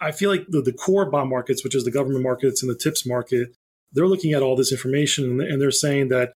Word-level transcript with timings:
I 0.00 0.12
feel 0.12 0.30
like 0.30 0.46
the, 0.48 0.60
the 0.60 0.72
core 0.72 1.10
bond 1.10 1.30
markets, 1.30 1.64
which 1.64 1.74
is 1.74 1.84
the 1.84 1.90
government 1.90 2.22
markets 2.22 2.62
and 2.62 2.70
the 2.70 2.76
TIPS 2.76 3.06
market, 3.06 3.54
they're 3.92 4.06
looking 4.06 4.32
at 4.32 4.42
all 4.42 4.56
this 4.56 4.72
information 4.72 5.40
and 5.40 5.60
they're 5.60 5.70
saying 5.70 6.08
that 6.08 6.32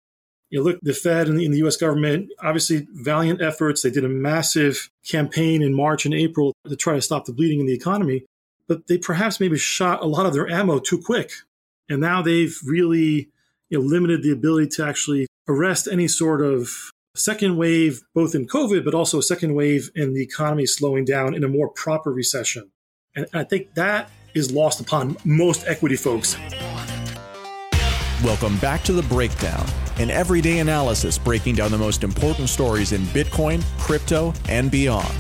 you 0.51 0.59
know, 0.59 0.65
look, 0.65 0.79
the 0.83 0.93
Fed 0.93 1.29
and 1.29 1.39
the, 1.39 1.45
and 1.45 1.53
the, 1.53 1.59
U.S. 1.59 1.77
government, 1.77 2.31
obviously 2.41 2.87
valiant 2.93 3.43
efforts. 3.43 3.83
They 3.83 3.91
did 3.91 4.05
a 4.05 4.09
massive 4.09 4.89
campaign 5.05 5.61
in 5.63 5.75
March 5.75 6.05
and 6.05 6.15
April 6.15 6.55
to 6.69 6.77
try 6.77 6.95
to 6.95 7.03
stop 7.03 7.25
the 7.25 7.33
bleeding 7.33 7.61
in 7.61 7.67
the 7.67 7.75
economy, 7.75 8.25
but 8.69 8.87
they 8.87 8.99
perhaps 8.99 9.41
maybe 9.41 9.59
shot 9.59 10.03
a 10.03 10.07
lot 10.07 10.27
of 10.27 10.35
their 10.35 10.49
ammo 10.49 10.79
too 10.79 11.01
quick. 11.03 11.33
And 11.89 12.01
now 12.01 12.23
they've 12.23 12.57
really 12.65 13.29
you 13.71 13.79
know, 13.79 13.81
limited 13.81 14.23
the 14.23 14.31
ability 14.31 14.69
to 14.77 14.87
actually 14.87 15.27
arrest 15.49 15.89
any 15.91 16.07
sort 16.07 16.43
of 16.43 16.71
second 17.17 17.57
wave, 17.57 18.03
both 18.15 18.35
in 18.35 18.47
COVID, 18.47 18.85
but 18.85 18.95
also 18.95 19.19
a 19.19 19.23
second 19.23 19.55
wave 19.55 19.91
in 19.95 20.15
the 20.15 20.23
economy 20.23 20.67
slowing 20.67 21.05
down 21.05 21.35
in 21.35 21.43
a 21.43 21.49
more 21.49 21.69
proper 21.69 22.13
recession. 22.13 22.71
And 23.17 23.27
I 23.33 23.45
think 23.45 23.73
that 23.75 24.11
is 24.35 24.53
lost 24.53 24.81
upon 24.81 25.17
most 25.25 25.67
equity 25.67 25.97
folks. 25.97 26.37
Welcome 28.23 28.59
back 28.59 28.83
to 28.85 28.93
The 28.93 29.05
Breakdown, 29.09 29.67
an 29.99 30.11
everyday 30.11 30.59
analysis 30.59 31.17
breaking 31.17 31.55
down 31.55 31.71
the 31.71 31.79
most 31.79 32.05
important 32.05 32.51
stories 32.51 32.93
in 32.93 33.03
Bitcoin, 33.07 33.65
crypto, 33.79 34.35
and 34.49 34.71
beyond. 34.71 35.15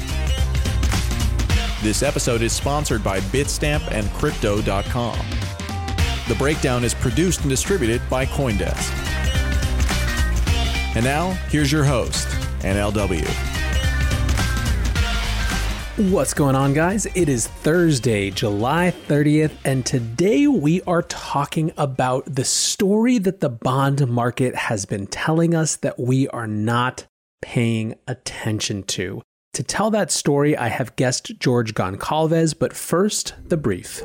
This 1.82 2.02
episode 2.02 2.42
is 2.42 2.52
sponsored 2.52 3.02
by 3.02 3.20
Bitstamp 3.20 3.90
and 3.90 4.10
Crypto.com. 4.12 5.18
The 6.28 6.34
Breakdown 6.34 6.84
is 6.84 6.94
produced 6.94 7.40
and 7.40 7.50
distributed 7.50 8.02
by 8.10 8.26
Coindesk. 8.26 8.92
And 10.96 11.04
now, 11.04 11.30
here's 11.50 11.70
your 11.70 11.84
host, 11.84 12.26
NLW. 12.60 13.45
What's 15.96 16.34
going 16.34 16.56
on, 16.56 16.74
guys? 16.74 17.06
It 17.14 17.30
is 17.30 17.46
Thursday, 17.46 18.30
July 18.30 18.92
30th, 19.08 19.52
and 19.64 19.86
today 19.86 20.46
we 20.46 20.82
are 20.82 21.00
talking 21.00 21.72
about 21.78 22.26
the 22.26 22.44
story 22.44 23.16
that 23.16 23.40
the 23.40 23.48
bond 23.48 24.06
market 24.06 24.54
has 24.54 24.84
been 24.84 25.06
telling 25.06 25.54
us 25.54 25.76
that 25.76 25.98
we 25.98 26.28
are 26.28 26.46
not 26.46 27.06
paying 27.40 27.94
attention 28.06 28.82
to. 28.82 29.22
To 29.54 29.62
tell 29.62 29.90
that 29.92 30.10
story, 30.10 30.54
I 30.54 30.68
have 30.68 30.96
guest 30.96 31.32
George 31.38 31.72
Goncalves, 31.72 32.54
but 32.58 32.74
first, 32.74 33.32
the 33.46 33.56
brief. 33.56 34.02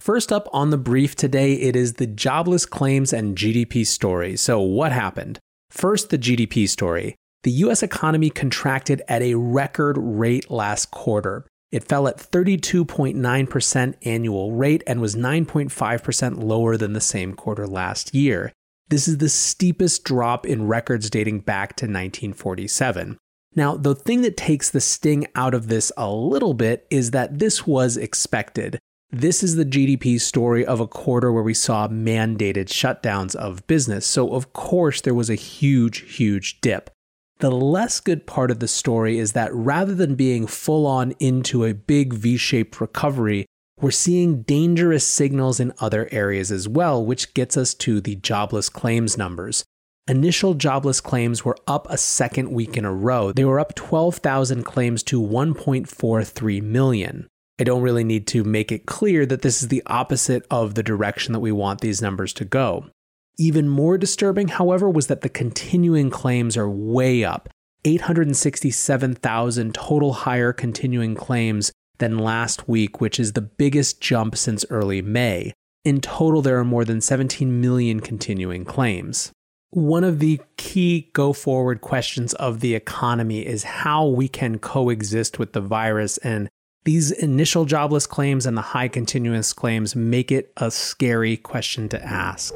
First 0.00 0.32
up 0.32 0.48
on 0.50 0.70
the 0.70 0.78
brief 0.78 1.14
today, 1.14 1.56
it 1.56 1.76
is 1.76 1.94
the 1.94 2.06
jobless 2.06 2.64
claims 2.64 3.12
and 3.12 3.36
GDP 3.36 3.86
story. 3.86 4.34
So, 4.38 4.60
what 4.60 4.92
happened? 4.92 5.40
First, 5.68 6.08
the 6.08 6.16
GDP 6.16 6.66
story 6.66 7.16
the 7.46 7.52
US 7.52 7.80
economy 7.80 8.28
contracted 8.28 9.02
at 9.06 9.22
a 9.22 9.36
record 9.36 9.96
rate 9.96 10.50
last 10.50 10.90
quarter. 10.90 11.46
It 11.70 11.84
fell 11.84 12.08
at 12.08 12.16
32.9% 12.16 13.94
annual 14.02 14.50
rate 14.50 14.82
and 14.84 15.00
was 15.00 15.14
9.5% 15.14 16.42
lower 16.42 16.76
than 16.76 16.92
the 16.92 17.00
same 17.00 17.34
quarter 17.34 17.68
last 17.68 18.12
year. 18.12 18.52
This 18.88 19.06
is 19.06 19.18
the 19.18 19.28
steepest 19.28 20.02
drop 20.02 20.44
in 20.44 20.66
records 20.66 21.08
dating 21.08 21.40
back 21.42 21.76
to 21.76 21.84
1947. 21.84 23.16
Now, 23.54 23.76
the 23.76 23.94
thing 23.94 24.22
that 24.22 24.36
takes 24.36 24.68
the 24.68 24.80
sting 24.80 25.28
out 25.36 25.54
of 25.54 25.68
this 25.68 25.92
a 25.96 26.10
little 26.10 26.52
bit 26.52 26.84
is 26.90 27.12
that 27.12 27.38
this 27.38 27.64
was 27.64 27.96
expected. 27.96 28.80
This 29.12 29.44
is 29.44 29.54
the 29.54 29.64
GDP 29.64 30.20
story 30.20 30.66
of 30.66 30.80
a 30.80 30.88
quarter 30.88 31.32
where 31.32 31.44
we 31.44 31.54
saw 31.54 31.86
mandated 31.86 32.66
shutdowns 32.66 33.36
of 33.36 33.64
business. 33.68 34.04
So, 34.04 34.34
of 34.34 34.52
course, 34.52 35.00
there 35.00 35.14
was 35.14 35.30
a 35.30 35.36
huge, 35.36 36.16
huge 36.16 36.60
dip. 36.60 36.90
The 37.38 37.50
less 37.50 38.00
good 38.00 38.26
part 38.26 38.50
of 38.50 38.60
the 38.60 38.68
story 38.68 39.18
is 39.18 39.32
that 39.32 39.54
rather 39.54 39.94
than 39.94 40.14
being 40.14 40.46
full 40.46 40.86
on 40.86 41.12
into 41.18 41.64
a 41.64 41.74
big 41.74 42.14
V 42.14 42.38
shaped 42.38 42.80
recovery, 42.80 43.44
we're 43.78 43.90
seeing 43.90 44.40
dangerous 44.42 45.06
signals 45.06 45.60
in 45.60 45.74
other 45.78 46.08
areas 46.10 46.50
as 46.50 46.66
well, 46.66 47.04
which 47.04 47.34
gets 47.34 47.58
us 47.58 47.74
to 47.74 48.00
the 48.00 48.14
jobless 48.16 48.70
claims 48.70 49.18
numbers. 49.18 49.64
Initial 50.08 50.54
jobless 50.54 51.02
claims 51.02 51.44
were 51.44 51.58
up 51.66 51.86
a 51.90 51.98
second 51.98 52.52
week 52.52 52.78
in 52.78 52.86
a 52.86 52.94
row. 52.94 53.32
They 53.32 53.44
were 53.44 53.60
up 53.60 53.74
12,000 53.74 54.62
claims 54.62 55.02
to 55.02 55.20
1.43 55.20 56.62
million. 56.62 57.26
I 57.58 57.64
don't 57.64 57.82
really 57.82 58.04
need 58.04 58.26
to 58.28 58.44
make 58.44 58.72
it 58.72 58.86
clear 58.86 59.26
that 59.26 59.42
this 59.42 59.62
is 59.62 59.68
the 59.68 59.82
opposite 59.86 60.46
of 60.50 60.74
the 60.74 60.82
direction 60.82 61.34
that 61.34 61.40
we 61.40 61.52
want 61.52 61.80
these 61.80 62.00
numbers 62.00 62.32
to 62.34 62.44
go. 62.46 62.86
Even 63.38 63.68
more 63.68 63.98
disturbing, 63.98 64.48
however, 64.48 64.88
was 64.88 65.08
that 65.08 65.20
the 65.20 65.28
continuing 65.28 66.08
claims 66.08 66.56
are 66.56 66.70
way 66.70 67.22
up 67.22 67.50
867,000 67.84 69.74
total 69.74 70.12
higher 70.14 70.52
continuing 70.52 71.14
claims 71.14 71.70
than 71.98 72.18
last 72.18 72.68
week, 72.68 73.00
which 73.00 73.20
is 73.20 73.34
the 73.34 73.42
biggest 73.42 74.00
jump 74.00 74.36
since 74.36 74.64
early 74.70 75.02
May. 75.02 75.52
In 75.84 76.00
total, 76.00 76.42
there 76.42 76.58
are 76.58 76.64
more 76.64 76.84
than 76.84 77.00
17 77.00 77.60
million 77.60 78.00
continuing 78.00 78.64
claims. 78.64 79.32
One 79.70 80.04
of 80.04 80.18
the 80.18 80.40
key 80.56 81.10
go 81.12 81.32
forward 81.32 81.80
questions 81.80 82.32
of 82.34 82.60
the 82.60 82.74
economy 82.74 83.46
is 83.46 83.64
how 83.64 84.06
we 84.06 84.28
can 84.28 84.58
coexist 84.58 85.38
with 85.38 85.52
the 85.52 85.60
virus. 85.60 86.16
And 86.18 86.48
these 86.84 87.10
initial 87.10 87.66
jobless 87.66 88.06
claims 88.06 88.46
and 88.46 88.56
the 88.56 88.62
high 88.62 88.88
continuous 88.88 89.52
claims 89.52 89.94
make 89.94 90.32
it 90.32 90.52
a 90.56 90.70
scary 90.70 91.36
question 91.36 91.88
to 91.90 92.02
ask. 92.02 92.54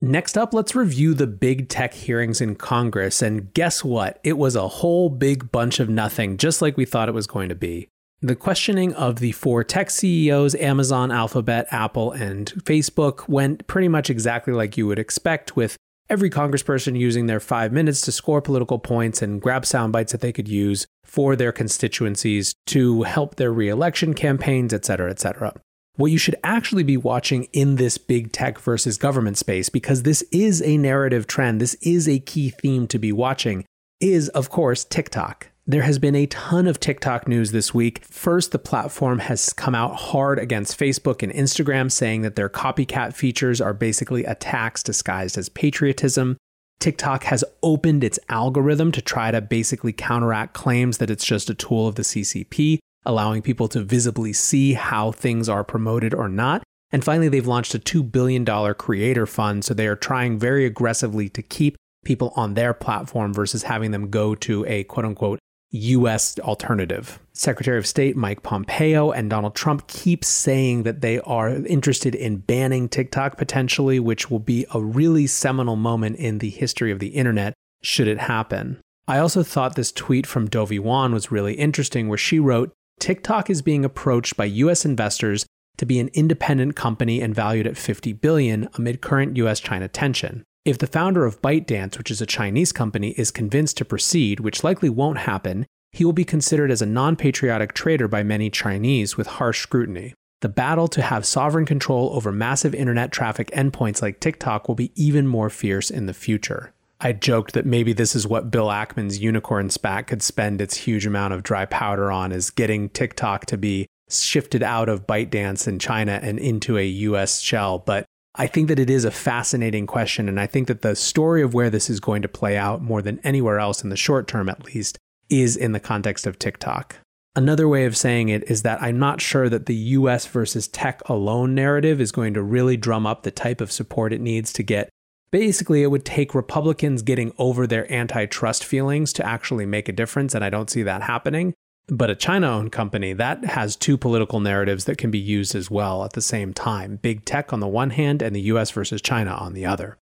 Next 0.00 0.36
up, 0.36 0.52
let's 0.52 0.74
review 0.74 1.14
the 1.14 1.26
big 1.26 1.68
tech 1.68 1.94
hearings 1.94 2.40
in 2.40 2.56
Congress. 2.56 3.22
And 3.22 3.54
guess 3.54 3.82
what? 3.82 4.20
It 4.22 4.36
was 4.36 4.54
a 4.54 4.68
whole 4.68 5.08
big 5.08 5.50
bunch 5.50 5.80
of 5.80 5.88
nothing, 5.88 6.36
just 6.36 6.60
like 6.60 6.76
we 6.76 6.84
thought 6.84 7.08
it 7.08 7.14
was 7.14 7.26
going 7.26 7.48
to 7.48 7.54
be. 7.54 7.88
The 8.20 8.36
questioning 8.36 8.92
of 8.94 9.16
the 9.16 9.32
four 9.32 9.64
tech 9.64 9.90
CEOs, 9.90 10.54
Amazon, 10.56 11.10
Alphabet, 11.10 11.66
Apple, 11.70 12.12
and 12.12 12.52
Facebook, 12.64 13.28
went 13.28 13.66
pretty 13.66 13.88
much 13.88 14.10
exactly 14.10 14.52
like 14.52 14.76
you 14.76 14.86
would 14.86 14.98
expect, 14.98 15.56
with 15.56 15.76
every 16.10 16.28
congressperson 16.28 16.98
using 16.98 17.26
their 17.26 17.40
five 17.40 17.72
minutes 17.72 18.02
to 18.02 18.12
score 18.12 18.42
political 18.42 18.78
points 18.78 19.22
and 19.22 19.40
grab 19.40 19.64
sound 19.64 19.92
bites 19.92 20.12
that 20.12 20.20
they 20.20 20.32
could 20.32 20.48
use 20.48 20.86
for 21.04 21.34
their 21.34 21.52
constituencies 21.52 22.54
to 22.66 23.02
help 23.04 23.36
their 23.36 23.52
reelection 23.52 24.12
campaigns, 24.12 24.74
et 24.74 24.84
cetera, 24.84 25.10
et 25.10 25.20
cetera 25.20 25.54
what 25.96 26.10
you 26.10 26.18
should 26.18 26.36
actually 26.42 26.82
be 26.82 26.96
watching 26.96 27.44
in 27.52 27.76
this 27.76 27.98
big 27.98 28.32
tech 28.32 28.58
versus 28.58 28.98
government 28.98 29.38
space, 29.38 29.68
because 29.68 30.02
this 30.02 30.22
is 30.32 30.62
a 30.62 30.76
narrative 30.76 31.26
trend, 31.26 31.60
this 31.60 31.74
is 31.82 32.08
a 32.08 32.18
key 32.18 32.50
theme 32.50 32.86
to 32.88 32.98
be 32.98 33.12
watching, 33.12 33.64
is 34.00 34.28
of 34.30 34.50
course 34.50 34.84
TikTok. 34.84 35.48
There 35.66 35.82
has 35.82 35.98
been 35.98 36.14
a 36.14 36.26
ton 36.26 36.66
of 36.66 36.78
TikTok 36.78 37.26
news 37.26 37.52
this 37.52 37.72
week. 37.72 38.04
First, 38.04 38.52
the 38.52 38.58
platform 38.58 39.20
has 39.20 39.54
come 39.54 39.74
out 39.74 39.96
hard 39.96 40.38
against 40.38 40.78
Facebook 40.78 41.22
and 41.22 41.32
Instagram, 41.32 41.90
saying 41.90 42.20
that 42.20 42.36
their 42.36 42.50
copycat 42.50 43.14
features 43.14 43.62
are 43.62 43.72
basically 43.72 44.24
attacks 44.24 44.82
disguised 44.82 45.38
as 45.38 45.48
patriotism. 45.48 46.36
TikTok 46.80 47.24
has 47.24 47.44
opened 47.62 48.04
its 48.04 48.18
algorithm 48.28 48.92
to 48.92 49.00
try 49.00 49.30
to 49.30 49.40
basically 49.40 49.92
counteract 49.92 50.52
claims 50.52 50.98
that 50.98 51.08
it's 51.08 51.24
just 51.24 51.48
a 51.48 51.54
tool 51.54 51.88
of 51.88 51.94
the 51.94 52.02
CCP 52.02 52.78
allowing 53.04 53.42
people 53.42 53.68
to 53.68 53.82
visibly 53.82 54.32
see 54.32 54.74
how 54.74 55.12
things 55.12 55.48
are 55.48 55.64
promoted 55.64 56.14
or 56.14 56.28
not. 56.28 56.62
And 56.90 57.04
finally, 57.04 57.28
they've 57.28 57.46
launched 57.46 57.74
a 57.74 57.78
$2 57.78 58.10
billion 58.10 58.44
creator 58.74 59.26
fund. 59.26 59.64
So 59.64 59.74
they 59.74 59.86
are 59.86 59.96
trying 59.96 60.38
very 60.38 60.64
aggressively 60.64 61.28
to 61.30 61.42
keep 61.42 61.76
people 62.04 62.32
on 62.36 62.54
their 62.54 62.74
platform 62.74 63.34
versus 63.34 63.64
having 63.64 63.90
them 63.90 64.10
go 64.10 64.34
to 64.36 64.64
a 64.66 64.84
quote 64.84 65.06
unquote 65.06 65.38
US 65.70 66.38
alternative. 66.38 67.18
Secretary 67.32 67.78
of 67.78 67.86
State 67.86 68.16
Mike 68.16 68.44
Pompeo 68.44 69.10
and 69.10 69.28
Donald 69.28 69.56
Trump 69.56 69.88
keep 69.88 70.24
saying 70.24 70.84
that 70.84 71.00
they 71.00 71.18
are 71.20 71.48
interested 71.50 72.14
in 72.14 72.36
banning 72.36 72.88
TikTok 72.88 73.36
potentially, 73.36 73.98
which 73.98 74.30
will 74.30 74.38
be 74.38 74.66
a 74.72 74.80
really 74.80 75.26
seminal 75.26 75.74
moment 75.74 76.16
in 76.16 76.38
the 76.38 76.50
history 76.50 76.92
of 76.92 77.00
the 77.00 77.08
internet 77.08 77.54
should 77.82 78.06
it 78.06 78.18
happen. 78.18 78.80
I 79.08 79.18
also 79.18 79.42
thought 79.42 79.74
this 79.74 79.90
tweet 79.92 80.26
from 80.26 80.48
Dovey 80.48 80.78
Wan 80.78 81.12
was 81.12 81.32
really 81.32 81.54
interesting, 81.54 82.08
where 82.08 82.16
she 82.16 82.38
wrote 82.38 82.72
TikTok 83.04 83.50
is 83.50 83.60
being 83.60 83.84
approached 83.84 84.34
by 84.34 84.46
US 84.46 84.86
investors 84.86 85.44
to 85.76 85.84
be 85.84 86.00
an 86.00 86.08
independent 86.14 86.74
company 86.74 87.20
and 87.20 87.34
valued 87.34 87.66
at 87.66 87.76
50 87.76 88.14
billion 88.14 88.66
amid 88.76 89.02
current 89.02 89.36
US 89.36 89.60
China 89.60 89.88
tension. 89.88 90.42
If 90.64 90.78
the 90.78 90.86
founder 90.86 91.26
of 91.26 91.42
ByteDance, 91.42 91.98
which 91.98 92.10
is 92.10 92.22
a 92.22 92.26
Chinese 92.26 92.72
company, 92.72 93.10
is 93.18 93.30
convinced 93.30 93.76
to 93.76 93.84
proceed, 93.84 94.40
which 94.40 94.64
likely 94.64 94.88
won't 94.88 95.18
happen, 95.18 95.66
he 95.92 96.02
will 96.02 96.14
be 96.14 96.24
considered 96.24 96.70
as 96.70 96.80
a 96.80 96.86
non 96.86 97.14
patriotic 97.14 97.74
traitor 97.74 98.08
by 98.08 98.22
many 98.22 98.48
Chinese 98.48 99.18
with 99.18 99.26
harsh 99.26 99.60
scrutiny. 99.60 100.14
The 100.40 100.48
battle 100.48 100.88
to 100.88 101.02
have 101.02 101.26
sovereign 101.26 101.66
control 101.66 102.08
over 102.14 102.32
massive 102.32 102.74
internet 102.74 103.12
traffic 103.12 103.50
endpoints 103.50 104.00
like 104.00 104.18
TikTok 104.18 104.66
will 104.66 104.76
be 104.76 104.92
even 104.94 105.26
more 105.26 105.50
fierce 105.50 105.90
in 105.90 106.06
the 106.06 106.14
future. 106.14 106.72
I 107.04 107.12
joked 107.12 107.52
that 107.52 107.66
maybe 107.66 107.92
this 107.92 108.16
is 108.16 108.26
what 108.26 108.50
Bill 108.50 108.68
Ackman's 108.68 109.18
unicorn 109.18 109.68
SPAC 109.68 110.06
could 110.06 110.22
spend 110.22 110.62
its 110.62 110.74
huge 110.74 111.04
amount 111.04 111.34
of 111.34 111.42
dry 111.42 111.66
powder 111.66 112.10
on 112.10 112.32
is 112.32 112.48
getting 112.48 112.88
TikTok 112.88 113.44
to 113.46 113.58
be 113.58 113.86
shifted 114.08 114.62
out 114.62 114.88
of 114.88 115.06
ByteDance 115.06 115.68
in 115.68 115.78
China 115.78 116.18
and 116.22 116.38
into 116.38 116.78
a 116.78 116.86
US 116.86 117.40
shell. 117.40 117.78
But 117.78 118.06
I 118.36 118.46
think 118.46 118.68
that 118.68 118.78
it 118.78 118.88
is 118.88 119.04
a 119.04 119.10
fascinating 119.10 119.86
question. 119.86 120.30
And 120.30 120.40
I 120.40 120.46
think 120.46 120.66
that 120.68 120.80
the 120.80 120.96
story 120.96 121.42
of 121.42 121.52
where 121.52 121.68
this 121.68 121.90
is 121.90 122.00
going 122.00 122.22
to 122.22 122.28
play 122.28 122.56
out 122.56 122.80
more 122.80 123.02
than 123.02 123.20
anywhere 123.22 123.58
else 123.58 123.84
in 123.84 123.90
the 123.90 123.96
short 123.96 124.26
term, 124.26 124.48
at 124.48 124.64
least, 124.64 124.98
is 125.28 125.58
in 125.58 125.72
the 125.72 125.80
context 125.80 126.26
of 126.26 126.38
TikTok. 126.38 126.96
Another 127.36 127.68
way 127.68 127.84
of 127.84 127.98
saying 127.98 128.30
it 128.30 128.48
is 128.50 128.62
that 128.62 128.82
I'm 128.82 128.98
not 128.98 129.20
sure 129.20 129.50
that 129.50 129.66
the 129.66 129.74
US 129.74 130.26
versus 130.26 130.68
tech 130.68 131.06
alone 131.06 131.54
narrative 131.54 132.00
is 132.00 132.12
going 132.12 132.32
to 132.32 132.42
really 132.42 132.78
drum 132.78 133.06
up 133.06 133.24
the 133.24 133.30
type 133.30 133.60
of 133.60 133.70
support 133.70 134.14
it 134.14 134.22
needs 134.22 134.54
to 134.54 134.62
get. 134.62 134.88
Basically, 135.34 135.82
it 135.82 135.88
would 135.88 136.04
take 136.04 136.32
Republicans 136.32 137.02
getting 137.02 137.34
over 137.38 137.66
their 137.66 137.92
antitrust 137.92 138.64
feelings 138.64 139.12
to 139.14 139.26
actually 139.26 139.66
make 139.66 139.88
a 139.88 139.92
difference, 139.92 140.32
and 140.32 140.44
I 140.44 140.48
don't 140.48 140.70
see 140.70 140.84
that 140.84 141.02
happening. 141.02 141.54
But 141.88 142.08
a 142.08 142.14
China 142.14 142.46
owned 142.46 142.70
company, 142.70 143.14
that 143.14 143.44
has 143.44 143.74
two 143.74 143.98
political 143.98 144.38
narratives 144.38 144.84
that 144.84 144.96
can 144.96 145.10
be 145.10 145.18
used 145.18 145.56
as 145.56 145.68
well 145.68 146.04
at 146.04 146.12
the 146.12 146.22
same 146.22 146.54
time 146.54 147.00
big 147.02 147.24
tech 147.24 147.52
on 147.52 147.58
the 147.58 147.66
one 147.66 147.90
hand 147.90 148.22
and 148.22 148.32
the 148.36 148.42
US 148.42 148.70
versus 148.70 149.02
China 149.02 149.32
on 149.32 149.54
the 149.54 149.66
other. 149.66 149.98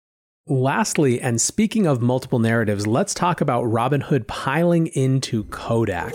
Lastly, 0.48 1.22
and 1.22 1.40
speaking 1.40 1.88
of 1.88 2.02
multiple 2.02 2.40
narratives, 2.40 2.86
let's 2.86 3.14
talk 3.14 3.40
about 3.40 3.64
Robinhood 3.64 4.28
piling 4.28 4.88
into 4.88 5.46
Kodak. 5.46 6.14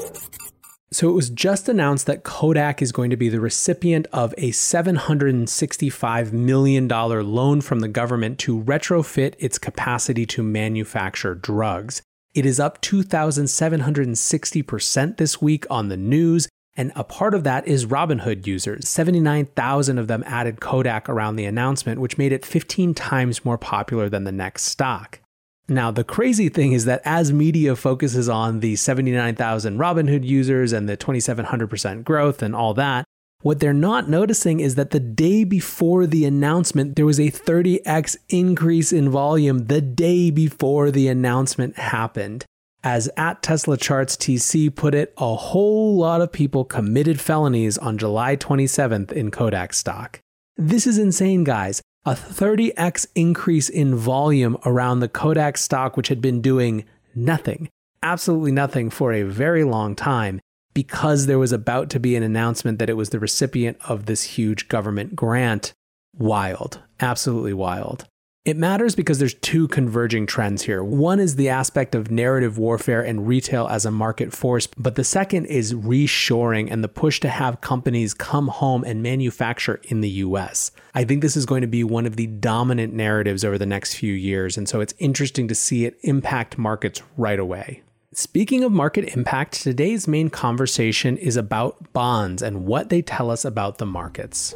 So 0.93 1.09
it 1.09 1.15
was 1.15 1.31
just 1.31 1.69
announced 1.69 2.07
that 2.07 2.23
Kodak 2.23 2.81
is 2.81 2.93
going 2.93 3.11
to 3.11 3.17
be 3.17 3.29
the 3.29 3.41
recipient 3.41 4.07
of 4.13 4.33
a 4.39 4.53
$765 4.53 6.33
million 6.33 6.87
loan 6.87 7.61
from 7.61 7.81
the 7.81 7.89
government 7.89 8.39
to 8.41 8.63
retrofit 8.63 9.35
its 9.39 9.59
capacity 9.59 10.27
to 10.27 10.45
manufacture 10.45 11.35
drugs. 11.35 12.03
It 12.35 12.47
is 12.47 12.61
up 12.61 12.81
2,760% 12.83 15.17
this 15.17 15.43
week 15.43 15.67
on 15.69 15.89
the 15.89 15.97
news. 15.97 16.47
And 16.79 16.93
a 16.95 17.03
part 17.03 17.35
of 17.35 17.43
that 17.45 17.67
is 17.67 17.87
Robinhood 17.87 18.47
users. 18.47 18.87
79,000 18.89 19.99
of 19.99 20.09
them 20.09 20.23
added 20.27 20.61
Kodak 20.61 21.09
around 21.09 21.37
the 21.37 21.47
announcement, 21.47 22.01
which 22.01 22.19
made 22.19 22.33
it 22.33 22.45
15 22.45 22.93
times 22.93 23.43
more 23.45 23.57
popular 23.57 24.11
than 24.11 24.25
the 24.25 24.33
next 24.33 24.65
stock. 24.65 25.21
Now, 25.69 25.91
the 25.91 26.05
crazy 26.05 26.49
thing 26.49 26.73
is 26.73 26.85
that 26.85 27.03
as 27.05 27.33
media 27.33 27.75
focuses 27.75 28.29
on 28.29 28.61
the 28.61 28.77
79,000 28.77 29.79
Robinhood 29.79 30.25
users 30.25 30.73
and 30.73 30.89
the 30.89 30.97
2,700% 30.97 32.05
growth 32.05 32.41
and 32.41 32.55
all 32.55 32.73
that, 32.75 33.05
what 33.43 33.61
they're 33.61 33.73
not 33.73 34.09
noticing 34.09 34.61
is 34.61 34.77
that 34.77 34.91
the 34.91 35.01
day 35.01 35.45
before 35.45 36.07
the 36.07 36.25
announcement, 36.25 36.97
there 36.97 37.07
was 37.07 37.21
a 37.21 37.31
30x 37.31 38.17
increase 38.29 38.93
in 38.93 39.11
volume 39.11 39.67
the 39.67 39.81
day 39.81 40.31
before 40.31 40.91
the 40.91 41.09
announcement 41.09 41.77
happened. 41.79 42.45
As 42.85 43.11
at 43.17 43.43
Tesla 43.43 43.77
Charts 43.77 44.17
TC 44.17 44.73
put 44.75 44.95
it, 44.95 45.13
a 45.19 45.35
whole 45.35 45.97
lot 45.97 46.21
of 46.21 46.33
people 46.33 46.65
committed 46.65 47.21
felonies 47.21 47.77
on 47.79 47.99
July 47.99 48.37
27th 48.37 49.11
in 49.11 49.33
Kodak 49.33 49.75
stock. 49.75 50.21
This 50.57 50.87
is 50.87 50.97
insane, 50.97 51.43
guys. 51.43 51.83
A 52.07 52.15
30x 52.15 53.05
increase 53.17 53.69
in 53.69 53.97
volume 53.97 54.57
around 54.65 55.01
the 55.01 55.09
Kodak 55.09 55.59
stock, 55.59 55.97
which 55.97 56.07
had 56.07 56.21
been 56.21 56.41
doing 56.41 56.85
nothing, 57.17 57.69
absolutely 58.01 58.53
nothing 58.53 58.91
for 58.91 59.13
a 59.13 59.25
very 59.25 59.65
long 59.65 59.97
time, 59.97 60.41
because 60.73 61.27
there 61.27 61.41
was 61.41 61.51
about 61.51 61.91
to 61.91 61.99
be 61.99 62.15
an 62.15 62.23
announcement 62.23 62.79
that 62.79 62.89
it 62.89 62.97
was 62.97 63.11
the 63.11 63.19
recipient 63.19 63.77
of 63.89 64.07
this 64.07 64.23
huge 64.23 64.69
government 64.69 65.17
grant. 65.17 65.73
Wild, 66.17 66.81
absolutely 67.01 67.55
wild. 67.55 68.07
It 68.47 68.57
matters 68.57 68.95
because 68.95 69.19
there's 69.19 69.35
two 69.35 69.67
converging 69.67 70.25
trends 70.25 70.63
here. 70.63 70.85
One 70.85 71.19
is 71.19 71.35
the 71.35 71.49
aspect 71.49 71.97
of 71.97 72.13
narrative 72.13 72.59
warfare 72.59 73.03
and 73.03 73.27
retail 73.27 73.67
as 73.67 73.85
a 73.85 73.91
market 73.91 74.33
force, 74.33 74.69
but 74.79 74.95
the 74.95 75.03
second 75.03 75.47
is 75.47 75.75
reshoring 75.75 76.71
and 76.71 76.85
the 76.85 76.89
push 76.89 77.19
to 77.21 77.29
have 77.29 77.61
companies 77.61 78.15
come 78.15 78.47
home 78.47 78.85
and 78.85 79.03
manufacture 79.03 79.81
in 79.89 80.01
the 80.01 80.11
US. 80.11 80.71
I 80.95 81.03
think 81.03 81.23
this 81.23 81.37
is 81.37 81.45
going 81.45 81.63
to 81.63 81.67
be 81.67 81.83
one 81.83 82.07
of 82.07 82.15
the 82.15 82.29
dominant 82.29 82.95
narratives 82.95 83.45
over 83.45 83.59
the 83.59 83.67
next 83.67 83.95
few 83.95 84.13
years, 84.13 84.57
and 84.57 84.69
so 84.69 84.81
it's 84.81 84.95
interesting 85.01 85.49
to 85.49 85.55
see 85.57 85.85
it 85.85 85.99
impact 86.05 86.57
markets 86.57 87.03
right 87.17 87.41
away. 87.41 87.83
Speaking 88.13 88.63
of 88.63 88.71
market 88.71 89.17
impact, 89.17 89.61
today's 89.61 90.07
main 90.07 90.31
conversation 90.31 91.17
is 91.17 91.37
about 91.37 91.93
bonds 91.93 92.43
and 92.43 92.65
what 92.65 92.91
they 92.91 93.03
tell 93.03 93.29
us 93.29 93.45
about 93.45 93.79
the 93.79 93.87
markets. 93.87 94.55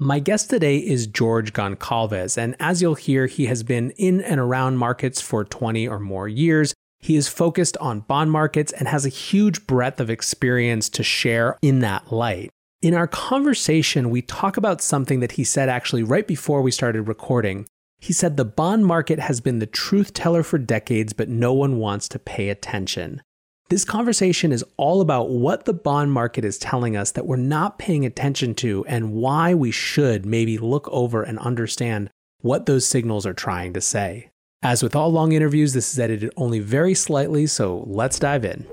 My 0.00 0.20
guest 0.20 0.48
today 0.48 0.78
is 0.78 1.08
George 1.08 1.52
Goncalves, 1.52 2.38
and 2.38 2.54
as 2.60 2.80
you'll 2.80 2.94
hear, 2.94 3.26
he 3.26 3.46
has 3.46 3.64
been 3.64 3.90
in 3.96 4.20
and 4.20 4.38
around 4.38 4.76
markets 4.76 5.20
for 5.20 5.44
20 5.44 5.88
or 5.88 5.98
more 5.98 6.28
years. 6.28 6.72
He 7.00 7.16
is 7.16 7.26
focused 7.26 7.76
on 7.78 8.02
bond 8.02 8.30
markets 8.30 8.70
and 8.70 8.86
has 8.86 9.04
a 9.04 9.08
huge 9.08 9.66
breadth 9.66 9.98
of 9.98 10.08
experience 10.08 10.88
to 10.90 11.02
share 11.02 11.58
in 11.62 11.80
that 11.80 12.12
light. 12.12 12.50
In 12.80 12.94
our 12.94 13.08
conversation, 13.08 14.10
we 14.10 14.22
talk 14.22 14.56
about 14.56 14.80
something 14.80 15.18
that 15.18 15.32
he 15.32 15.42
said 15.42 15.68
actually 15.68 16.04
right 16.04 16.28
before 16.28 16.62
we 16.62 16.70
started 16.70 17.08
recording, 17.08 17.66
he 17.98 18.12
said 18.12 18.36
the 18.36 18.44
bond 18.44 18.86
market 18.86 19.18
has 19.18 19.40
been 19.40 19.58
the 19.58 19.66
truth 19.66 20.14
teller 20.14 20.44
for 20.44 20.58
decades, 20.58 21.12
but 21.12 21.28
no 21.28 21.52
one 21.52 21.76
wants 21.76 22.08
to 22.10 22.20
pay 22.20 22.50
attention. 22.50 23.20
This 23.70 23.84
conversation 23.84 24.50
is 24.50 24.64
all 24.78 25.02
about 25.02 25.28
what 25.28 25.66
the 25.66 25.74
bond 25.74 26.10
market 26.10 26.42
is 26.42 26.56
telling 26.56 26.96
us 26.96 27.10
that 27.10 27.26
we're 27.26 27.36
not 27.36 27.78
paying 27.78 28.06
attention 28.06 28.54
to 28.56 28.82
and 28.86 29.12
why 29.12 29.52
we 29.52 29.70
should 29.70 30.24
maybe 30.24 30.56
look 30.56 30.88
over 30.90 31.22
and 31.22 31.38
understand 31.40 32.08
what 32.40 32.64
those 32.64 32.86
signals 32.86 33.26
are 33.26 33.34
trying 33.34 33.74
to 33.74 33.82
say. 33.82 34.30
As 34.62 34.82
with 34.82 34.96
all 34.96 35.12
long 35.12 35.32
interviews, 35.32 35.74
this 35.74 35.92
is 35.92 35.98
edited 35.98 36.32
only 36.38 36.60
very 36.60 36.94
slightly, 36.94 37.46
so 37.46 37.84
let's 37.86 38.18
dive 38.18 38.46
in. 38.46 38.66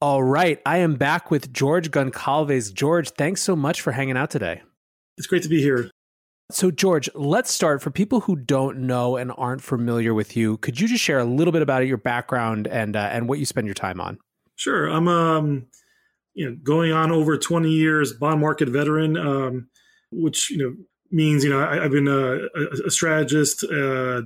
All 0.00 0.22
right, 0.22 0.60
I 0.64 0.78
am 0.78 0.94
back 0.94 1.32
with 1.32 1.52
George 1.52 1.90
Goncalves. 1.90 2.72
George, 2.72 3.10
thanks 3.10 3.42
so 3.42 3.56
much 3.56 3.80
for 3.80 3.90
hanging 3.90 4.16
out 4.16 4.30
today. 4.30 4.62
It's 5.16 5.26
great 5.26 5.42
to 5.42 5.48
be 5.48 5.60
here. 5.60 5.90
So, 6.50 6.70
George, 6.70 7.10
let's 7.14 7.52
start. 7.52 7.82
For 7.82 7.90
people 7.90 8.20
who 8.20 8.34
don't 8.34 8.78
know 8.78 9.16
and 9.16 9.32
aren't 9.36 9.62
familiar 9.62 10.14
with 10.14 10.34
you, 10.34 10.56
could 10.58 10.80
you 10.80 10.88
just 10.88 11.04
share 11.04 11.18
a 11.18 11.24
little 11.24 11.52
bit 11.52 11.60
about 11.60 11.86
your 11.86 11.98
background 11.98 12.66
and 12.66 12.96
uh, 12.96 13.10
and 13.12 13.28
what 13.28 13.38
you 13.38 13.44
spend 13.44 13.66
your 13.66 13.74
time 13.74 14.00
on? 14.00 14.18
Sure. 14.56 14.88
I'm 14.88 15.08
um, 15.08 15.66
you 16.32 16.48
know 16.48 16.56
going 16.62 16.90
on 16.92 17.12
over 17.12 17.36
20 17.36 17.70
years 17.70 18.14
bond 18.14 18.40
market 18.40 18.70
veteran, 18.70 19.18
um, 19.18 19.68
which 20.10 20.50
you 20.50 20.56
know 20.56 20.74
means 21.10 21.44
you 21.44 21.50
know 21.50 21.60
I, 21.60 21.82
have 21.82 21.90
been 21.90 22.08
a, 22.08 22.48
a 22.86 22.90
strategist, 22.90 23.62
uh, 23.64 24.22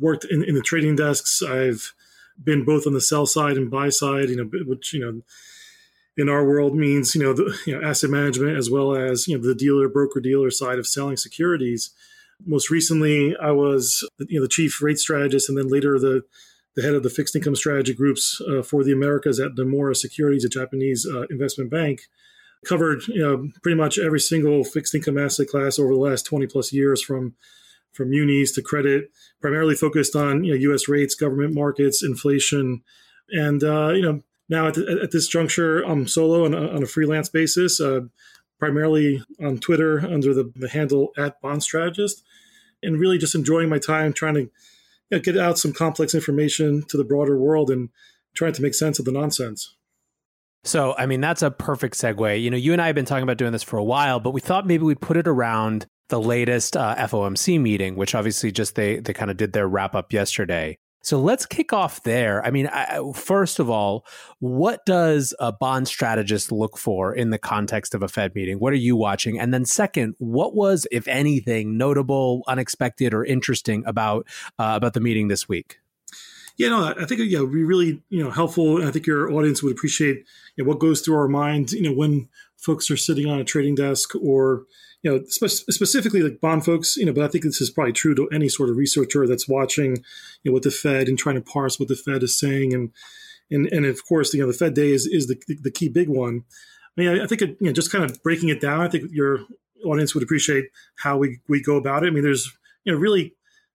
worked 0.00 0.24
in, 0.24 0.42
in 0.42 0.56
the 0.56 0.62
trading 0.62 0.96
desks. 0.96 1.42
I've 1.42 1.94
been 2.42 2.64
both 2.64 2.88
on 2.88 2.92
the 2.92 3.00
sell 3.00 3.24
side 3.24 3.56
and 3.56 3.70
buy 3.70 3.90
side. 3.90 4.30
You 4.30 4.36
know, 4.36 4.50
which 4.66 4.92
you 4.92 4.98
know 4.98 5.22
in 6.16 6.28
our 6.28 6.44
world 6.44 6.74
means 6.74 7.14
you 7.14 7.22
know 7.22 7.32
the 7.32 7.56
you 7.66 7.78
know, 7.78 7.86
asset 7.86 8.10
management 8.10 8.56
as 8.56 8.70
well 8.70 8.94
as 8.94 9.26
you 9.26 9.36
know 9.36 9.44
the 9.44 9.54
dealer 9.54 9.88
broker 9.88 10.20
dealer 10.20 10.50
side 10.50 10.78
of 10.78 10.86
selling 10.86 11.16
securities. 11.16 11.90
Most 12.44 12.70
recently, 12.70 13.36
I 13.36 13.52
was 13.52 14.06
you 14.18 14.38
know 14.38 14.44
the 14.44 14.48
chief 14.48 14.82
rate 14.82 14.98
strategist, 14.98 15.48
and 15.48 15.56
then 15.56 15.68
later 15.68 15.98
the 15.98 16.24
the 16.74 16.82
head 16.82 16.94
of 16.94 17.02
the 17.02 17.10
fixed 17.10 17.36
income 17.36 17.54
strategy 17.54 17.92
groups 17.92 18.40
uh, 18.48 18.62
for 18.62 18.82
the 18.82 18.92
Americas 18.92 19.38
at 19.38 19.54
Nomura 19.54 19.94
Securities, 19.96 20.44
a 20.44 20.48
Japanese 20.48 21.06
uh, 21.06 21.26
investment 21.30 21.70
bank. 21.70 22.02
Covered 22.64 23.06
you 23.08 23.20
know 23.20 23.48
pretty 23.62 23.76
much 23.76 23.98
every 23.98 24.20
single 24.20 24.64
fixed 24.64 24.94
income 24.94 25.18
asset 25.18 25.48
class 25.48 25.78
over 25.78 25.92
the 25.92 26.00
last 26.00 26.24
twenty 26.24 26.46
plus 26.46 26.72
years, 26.72 27.02
from 27.02 27.34
from 27.92 28.10
munis 28.10 28.52
to 28.52 28.62
credit, 28.62 29.10
primarily 29.40 29.74
focused 29.74 30.14
on 30.14 30.44
you 30.44 30.52
know 30.52 30.60
U.S. 30.60 30.88
rates, 30.88 31.14
government 31.14 31.54
markets, 31.54 32.02
inflation, 32.04 32.82
and 33.30 33.64
uh, 33.64 33.90
you 33.90 34.02
know 34.02 34.22
now, 34.52 34.68
at, 34.68 34.74
the, 34.74 35.00
at 35.02 35.12
this 35.12 35.28
juncture, 35.28 35.80
I'm 35.80 36.06
solo 36.06 36.44
on 36.44 36.52
a, 36.52 36.68
on 36.68 36.82
a 36.82 36.86
freelance 36.86 37.30
basis, 37.30 37.80
uh, 37.80 38.00
primarily 38.58 39.24
on 39.40 39.56
Twitter 39.56 40.00
under 40.00 40.34
the, 40.34 40.52
the, 40.54 40.68
handle 40.68 41.10
at 41.16 41.40
Bond 41.40 41.62
Strategist, 41.62 42.22
and 42.82 43.00
really 43.00 43.16
just 43.16 43.34
enjoying 43.34 43.70
my 43.70 43.78
time 43.78 44.12
trying 44.12 44.34
to 44.34 44.40
you 44.42 44.50
know, 45.10 45.20
get 45.20 45.38
out 45.38 45.58
some 45.58 45.72
complex 45.72 46.14
information 46.14 46.82
to 46.88 46.98
the 46.98 47.04
broader 47.04 47.38
world 47.38 47.70
and 47.70 47.88
trying 48.34 48.52
to 48.52 48.60
make 48.60 48.74
sense 48.74 48.98
of 48.98 49.06
the 49.06 49.10
nonsense. 49.10 49.74
So, 50.64 50.94
I 50.98 51.06
mean, 51.06 51.22
that's 51.22 51.40
a 51.40 51.50
perfect 51.50 51.94
segue. 51.94 52.42
You 52.42 52.50
know, 52.50 52.58
you 52.58 52.74
and 52.74 52.82
I 52.82 52.86
have 52.86 52.94
been 52.94 53.06
talking 53.06 53.22
about 53.22 53.38
doing 53.38 53.52
this 53.52 53.62
for 53.62 53.78
a 53.78 53.84
while, 53.84 54.20
but 54.20 54.32
we 54.32 54.42
thought 54.42 54.66
maybe 54.66 54.84
we'd 54.84 55.00
put 55.00 55.16
it 55.16 55.26
around 55.26 55.86
the 56.10 56.20
latest 56.20 56.76
uh, 56.76 56.94
FOMC 56.96 57.58
meeting, 57.58 57.96
which 57.96 58.14
obviously 58.14 58.52
just 58.52 58.74
they 58.74 58.98
they 59.00 59.14
kind 59.14 59.30
of 59.30 59.38
did 59.38 59.54
their 59.54 59.66
wrap 59.66 59.94
up 59.94 60.12
yesterday. 60.12 60.76
So 61.02 61.20
let's 61.20 61.46
kick 61.46 61.72
off 61.72 62.02
there. 62.04 62.44
I 62.44 62.50
mean, 62.50 62.68
I, 62.68 63.00
first 63.14 63.58
of 63.58 63.68
all, 63.68 64.06
what 64.38 64.86
does 64.86 65.34
a 65.40 65.52
bond 65.52 65.88
strategist 65.88 66.52
look 66.52 66.78
for 66.78 67.12
in 67.12 67.30
the 67.30 67.38
context 67.38 67.94
of 67.94 68.02
a 68.02 68.08
Fed 68.08 68.34
meeting? 68.34 68.58
What 68.58 68.72
are 68.72 68.76
you 68.76 68.94
watching? 68.94 69.38
And 69.38 69.52
then, 69.52 69.64
second, 69.64 70.14
what 70.18 70.54
was, 70.54 70.86
if 70.92 71.08
anything, 71.08 71.76
notable, 71.76 72.44
unexpected, 72.46 73.12
or 73.12 73.24
interesting 73.24 73.82
about 73.84 74.26
uh, 74.58 74.74
about 74.76 74.94
the 74.94 75.00
meeting 75.00 75.26
this 75.26 75.48
week? 75.48 75.78
Yeah, 76.56 76.68
no, 76.68 76.94
I 76.96 77.04
think 77.06 77.20
yeah, 77.24 77.40
would 77.40 77.52
be 77.52 77.64
really 77.64 78.02
you 78.08 78.22
know 78.22 78.30
helpful, 78.30 78.78
and 78.78 78.86
I 78.86 78.92
think 78.92 79.06
your 79.06 79.32
audience 79.32 79.62
would 79.62 79.72
appreciate 79.72 80.24
you 80.56 80.64
know, 80.64 80.68
what 80.68 80.78
goes 80.78 81.00
through 81.00 81.16
our 81.16 81.28
mind. 81.28 81.72
You 81.72 81.82
know, 81.82 81.92
when 81.92 82.28
folks 82.56 82.90
are 82.90 82.96
sitting 82.96 83.26
on 83.26 83.40
a 83.40 83.44
trading 83.44 83.74
desk 83.74 84.14
or 84.14 84.64
you 85.02 85.10
know 85.10 85.24
spe- 85.26 85.70
specifically 85.70 86.22
like 86.22 86.40
bond 86.40 86.64
folks. 86.64 86.96
You 86.96 87.06
know, 87.06 87.12
but 87.12 87.24
I 87.24 87.28
think 87.28 87.44
this 87.44 87.60
is 87.60 87.70
probably 87.70 87.92
true 87.92 88.14
to 88.14 88.28
any 88.28 88.48
sort 88.48 88.70
of 88.70 88.76
researcher 88.76 89.26
that's 89.26 89.48
watching 89.48 89.96
you 90.42 90.50
know 90.50 90.52
what 90.52 90.62
the 90.62 90.70
Fed 90.70 91.08
and 91.08 91.18
trying 91.18 91.36
to 91.36 91.40
parse 91.40 91.78
what 91.78 91.88
the 91.88 91.96
Fed 91.96 92.22
is 92.22 92.38
saying, 92.38 92.72
and 92.72 92.90
and 93.50 93.66
and 93.72 93.86
of 93.86 94.06
course 94.06 94.32
you 94.32 94.40
know 94.40 94.46
the 94.46 94.52
Fed 94.52 94.74
day 94.74 94.90
is 94.90 95.06
is 95.06 95.26
the 95.26 95.40
the 95.62 95.70
key 95.70 95.88
big 95.88 96.08
one. 96.08 96.44
I 96.96 97.00
mean, 97.00 97.20
I, 97.20 97.24
I 97.24 97.26
think 97.26 97.42
it, 97.42 97.56
you 97.60 97.66
know 97.66 97.72
just 97.72 97.92
kind 97.92 98.04
of 98.04 98.22
breaking 98.22 98.48
it 98.48 98.60
down. 98.60 98.80
I 98.80 98.88
think 98.88 99.10
your 99.12 99.40
audience 99.84 100.14
would 100.14 100.24
appreciate 100.24 100.66
how 100.96 101.16
we 101.16 101.40
we 101.48 101.62
go 101.62 101.76
about 101.76 102.04
it. 102.04 102.08
I 102.08 102.10
mean, 102.10 102.22
there's 102.22 102.56
you 102.84 102.92
know 102.92 102.98
really 102.98 103.34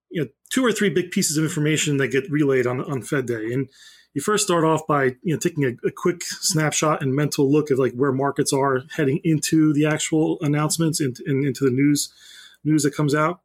you 0.09 0.23
know 0.23 0.29
two 0.49 0.65
or 0.65 0.71
three 0.71 0.89
big 0.89 1.11
pieces 1.11 1.37
of 1.37 1.43
information 1.43 1.97
that 1.97 2.09
get 2.09 2.29
relayed 2.31 2.67
on 2.67 2.81
on 2.81 3.01
Fed 3.01 3.25
Day, 3.25 3.51
and 3.51 3.69
you 4.17 4.21
first 4.21 4.47
start 4.47 4.63
off 4.63 4.87
by 4.87 5.15
you 5.21 5.31
know 5.31 5.37
taking 5.37 5.63
a, 5.63 5.73
a, 5.85 5.91
quick 5.91 6.23
snapshot 6.23 7.03
and 7.03 7.13
mental 7.13 7.51
look 7.51 7.69
at 7.69 7.77
like 7.77 7.93
where 7.93 8.11
markets 8.11 8.51
are 8.51 8.81
heading 8.95 9.19
into 9.23 9.73
the 9.73 9.85
actual 9.85 10.39
announcements 10.41 10.99
and, 10.99 11.19
and 11.27 11.45
into 11.45 11.63
the 11.63 11.69
news 11.69 12.11
news 12.63 12.81
that 12.81 12.95
comes 12.95 13.13
out. 13.13 13.41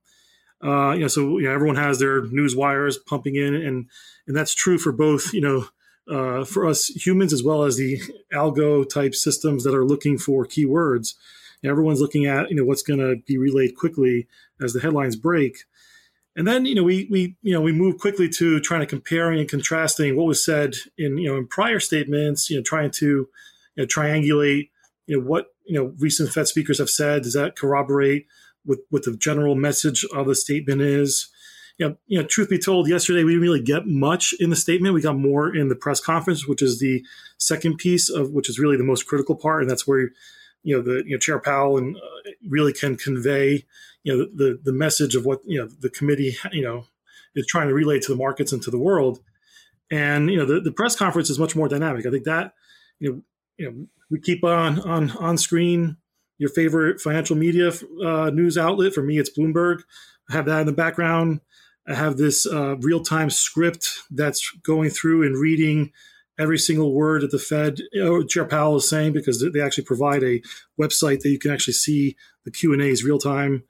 Uh, 0.65 0.93
you 0.93 1.01
know, 1.01 1.09
so 1.09 1.37
you 1.37 1.45
know 1.45 1.53
everyone 1.53 1.77
has 1.77 1.99
their 1.99 2.23
news 2.23 2.57
wires 2.57 2.97
pumping 2.97 3.37
in, 3.37 3.55
and 3.55 3.87
and 4.27 4.35
that's 4.35 4.55
true 4.55 4.79
for 4.79 4.93
both 4.93 5.35
you 5.35 5.43
know 5.43 5.67
uh, 6.11 6.43
for 6.43 6.67
us 6.67 6.87
humans 6.87 7.35
as 7.35 7.43
well 7.43 7.65
as 7.65 7.77
the 7.77 8.01
algo 8.33 8.89
type 8.89 9.15
systems 9.15 9.65
that 9.65 9.75
are 9.75 9.85
looking 9.85 10.17
for 10.17 10.47
keywords. 10.47 11.17
everyone's 11.63 12.01
looking 12.01 12.25
at 12.25 12.49
you 12.49 12.57
know 12.57 12.65
what's 12.65 12.83
going 12.83 12.99
to 12.99 13.17
be 13.27 13.37
relayed 13.37 13.77
quickly 13.77 14.27
as 14.59 14.73
the 14.73 14.81
headlines 14.81 15.17
break. 15.17 15.65
And 16.35 16.49
then, 16.49 16.65
you 16.65 16.75
know, 16.75 16.83
we 16.83 17.09
we 17.11 17.37
you 17.43 17.53
know 17.53 17.61
we 17.61 17.73
move 17.73 17.99
quickly 17.99 18.29
to 18.31 18.61
trying 18.61 18.81
to 18.81 18.87
comparing 18.87 19.41
and 19.41 19.49
contrasting 19.49 20.17
what 20.17 20.27
was 20.27 20.45
said 20.45 20.75
in 20.97 21.19
you 21.19 21.29
know 21.29 21.37
in 21.37 21.47
prior 21.47 21.81
statements. 21.81 22.49
You 22.49 22.57
know, 22.57 22.63
trying 22.63 22.91
to 22.93 23.07
you 23.07 23.29
know 23.77 23.87
triangulate 23.87 24.71
you 25.07 25.19
know 25.19 25.27
what 25.27 25.49
you 25.67 25.79
know 25.79 25.95
recent 25.99 26.31
Fed 26.31 26.49
speakers 26.49 26.79
have 26.79 26.91
said. 26.91 27.23
Does 27.23 27.35
that 27.35 27.57
corroborate 27.57 28.27
with 28.65 28.81
what 28.91 29.05
the 29.05 29.17
general 29.17 29.55
message 29.55 30.05
of 30.15 30.27
the 30.27 30.35
statement 30.35 30.81
is? 30.81 31.29
You 31.79 31.89
know, 31.89 31.97
you 32.07 32.21
know, 32.21 32.27
truth 32.27 32.51
be 32.51 32.59
told, 32.59 32.89
yesterday 32.89 33.25
we 33.25 33.33
didn't 33.33 33.43
really 33.43 33.63
get 33.63 33.87
much 33.87 34.35
in 34.39 34.51
the 34.51 34.57
statement. 34.57 34.95
We 34.95 35.01
got 35.01 35.17
more 35.17 35.55
in 35.55 35.69
the 35.69 35.75
press 35.75 36.01
conference, 36.01 36.47
which 36.47 36.63
is 36.63 36.79
the 36.79 37.05
second 37.39 37.79
piece 37.79 38.09
of 38.11 38.31
which 38.31 38.49
is 38.49 38.59
really 38.59 38.77
the 38.77 38.85
most 38.85 39.07
critical 39.07 39.35
part, 39.35 39.63
and 39.63 39.71
that's 39.71 39.87
where 39.87 40.11
you 40.63 40.77
know 40.77 40.83
the 40.83 41.03
you 41.05 41.13
know 41.13 41.19
Chair 41.19 41.39
Powell 41.39 41.79
and 41.79 41.97
uh, 41.97 42.31
really 42.49 42.73
can 42.73 42.97
convey 42.97 43.65
you 44.03 44.17
know 44.17 44.27
the 44.35 44.59
the 44.63 44.73
message 44.73 45.15
of 45.15 45.25
what 45.25 45.41
you 45.45 45.59
know 45.59 45.69
the 45.81 45.91
committee 45.91 46.37
you 46.53 46.63
know 46.63 46.85
is 47.35 47.47
trying 47.47 47.69
to 47.69 47.75
relay 47.75 47.99
to 47.99 48.13
the 48.13 48.17
markets 48.17 48.53
and 48.53 48.63
to 48.63 48.71
the 48.71 48.79
world. 48.79 49.21
And 49.91 50.31
you 50.31 50.39
know 50.39 50.47
the, 50.47 50.61
the 50.61 50.73
press 50.73 50.97
conference 50.97 51.31
is 51.31 51.39
much 51.39 51.57
more 51.57 51.69
dynamic. 51.69 52.07
I 52.07 52.11
think 52.11 52.25
that 52.25 52.55
you 52.99 53.13
know 53.13 53.23
you 53.59 53.71
know 53.71 53.87
we 54.11 54.21
keep 54.21 54.45
on 54.45 54.81
on 54.81 55.11
on 55.13 55.39
screen 55.39 55.97
your 56.39 56.51
favorite 56.51 57.01
financial 57.01 57.37
media 57.37 57.73
uh, 58.05 58.31
news 58.31 58.59
outlet. 58.59 58.93
For 58.93 59.03
me, 59.03 59.19
it's 59.19 59.31
Bloomberg. 59.31 59.83
I 60.29 60.35
have 60.35 60.47
that 60.47 60.61
in 60.61 60.67
the 60.67 60.73
background. 60.73 61.41
I 61.87 61.95
have 61.95 62.17
this 62.17 62.47
uh, 62.47 62.77
real 62.79 63.03
time 63.03 63.31
script 63.31 63.89
that's 64.11 64.51
going 64.63 64.91
through 64.91 65.25
and 65.25 65.37
reading 65.37 65.93
every 66.39 66.59
single 66.59 66.93
word 66.93 67.23
that 67.23 67.31
the 67.31 67.39
Fed 67.39 67.81
Chair 68.29 68.45
Powell 68.45 68.77
is 68.77 68.89
saying 68.89 69.13
because 69.13 69.45
they 69.53 69.61
actually 69.61 69.85
provide 69.85 70.23
a 70.23 70.41
website 70.81 71.21
that 71.21 71.31
you 71.31 71.39
can 71.39 71.51
actually 71.51 71.75
see 71.75 72.17
the 72.45 72.51
Q 72.51 72.73
and 72.73 72.83
A's 72.83 73.05
real 73.05 73.19
time 73.19 73.65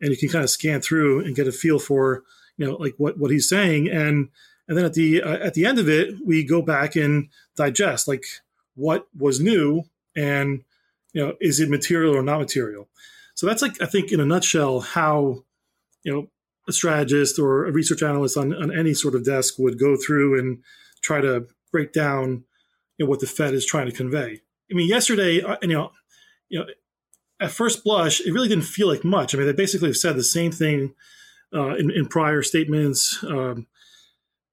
and 0.00 0.10
you 0.10 0.16
can 0.16 0.28
kind 0.28 0.44
of 0.44 0.50
scan 0.50 0.80
through 0.80 1.24
and 1.24 1.36
get 1.36 1.48
a 1.48 1.52
feel 1.52 1.78
for 1.78 2.22
you 2.56 2.66
know 2.66 2.74
like 2.76 2.94
what 2.98 3.18
what 3.18 3.30
he's 3.30 3.48
saying. 3.48 3.88
And 3.88 4.28
and 4.68 4.78
then 4.78 4.84
at 4.84 4.94
the 4.94 5.22
uh, 5.22 5.38
at 5.38 5.54
the 5.54 5.66
end 5.66 5.78
of 5.78 5.88
it 5.88 6.14
we 6.24 6.44
go 6.44 6.62
back 6.62 6.96
and 6.96 7.28
digest 7.56 8.08
like 8.08 8.24
what 8.74 9.06
was 9.16 9.40
new 9.40 9.84
and 10.16 10.62
you 11.12 11.24
know 11.24 11.34
is 11.40 11.60
it 11.60 11.68
material 11.68 12.14
or 12.14 12.22
not 12.22 12.40
material? 12.40 12.88
So 13.34 13.46
that's 13.46 13.62
like 13.62 13.82
i 13.82 13.86
think 13.86 14.12
in 14.12 14.20
a 14.20 14.24
nutshell 14.24 14.80
how 14.80 15.42
you 16.04 16.12
know 16.12 16.28
a 16.68 16.72
strategist 16.72 17.38
or 17.38 17.66
a 17.66 17.72
research 17.72 18.02
analyst 18.02 18.36
on, 18.36 18.54
on 18.54 18.76
any 18.76 18.94
sort 18.94 19.14
of 19.14 19.24
desk 19.24 19.54
would 19.58 19.78
go 19.78 19.96
through 19.96 20.38
and 20.38 20.62
try 21.02 21.20
to 21.20 21.46
break 21.74 21.92
down 21.92 22.44
you 22.96 23.04
know 23.04 23.10
what 23.10 23.20
the 23.20 23.26
fed 23.26 23.52
is 23.52 23.66
trying 23.66 23.86
to 23.86 23.92
convey 23.92 24.40
i 24.70 24.74
mean 24.74 24.88
yesterday 24.88 25.42
uh, 25.42 25.56
you 25.60 25.68
know 25.68 25.90
you 26.48 26.58
know 26.58 26.66
at 27.40 27.50
first 27.50 27.84
blush, 27.84 28.20
it 28.20 28.32
really 28.32 28.48
didn't 28.48 28.64
feel 28.64 28.88
like 28.88 29.04
much. 29.04 29.34
I 29.34 29.38
mean, 29.38 29.46
they 29.46 29.52
basically 29.52 29.88
have 29.88 29.96
said 29.96 30.16
the 30.16 30.24
same 30.24 30.52
thing 30.52 30.94
uh, 31.52 31.74
in, 31.76 31.90
in, 31.90 32.06
prior 32.06 32.42
statements. 32.42 33.22
Um, 33.22 33.66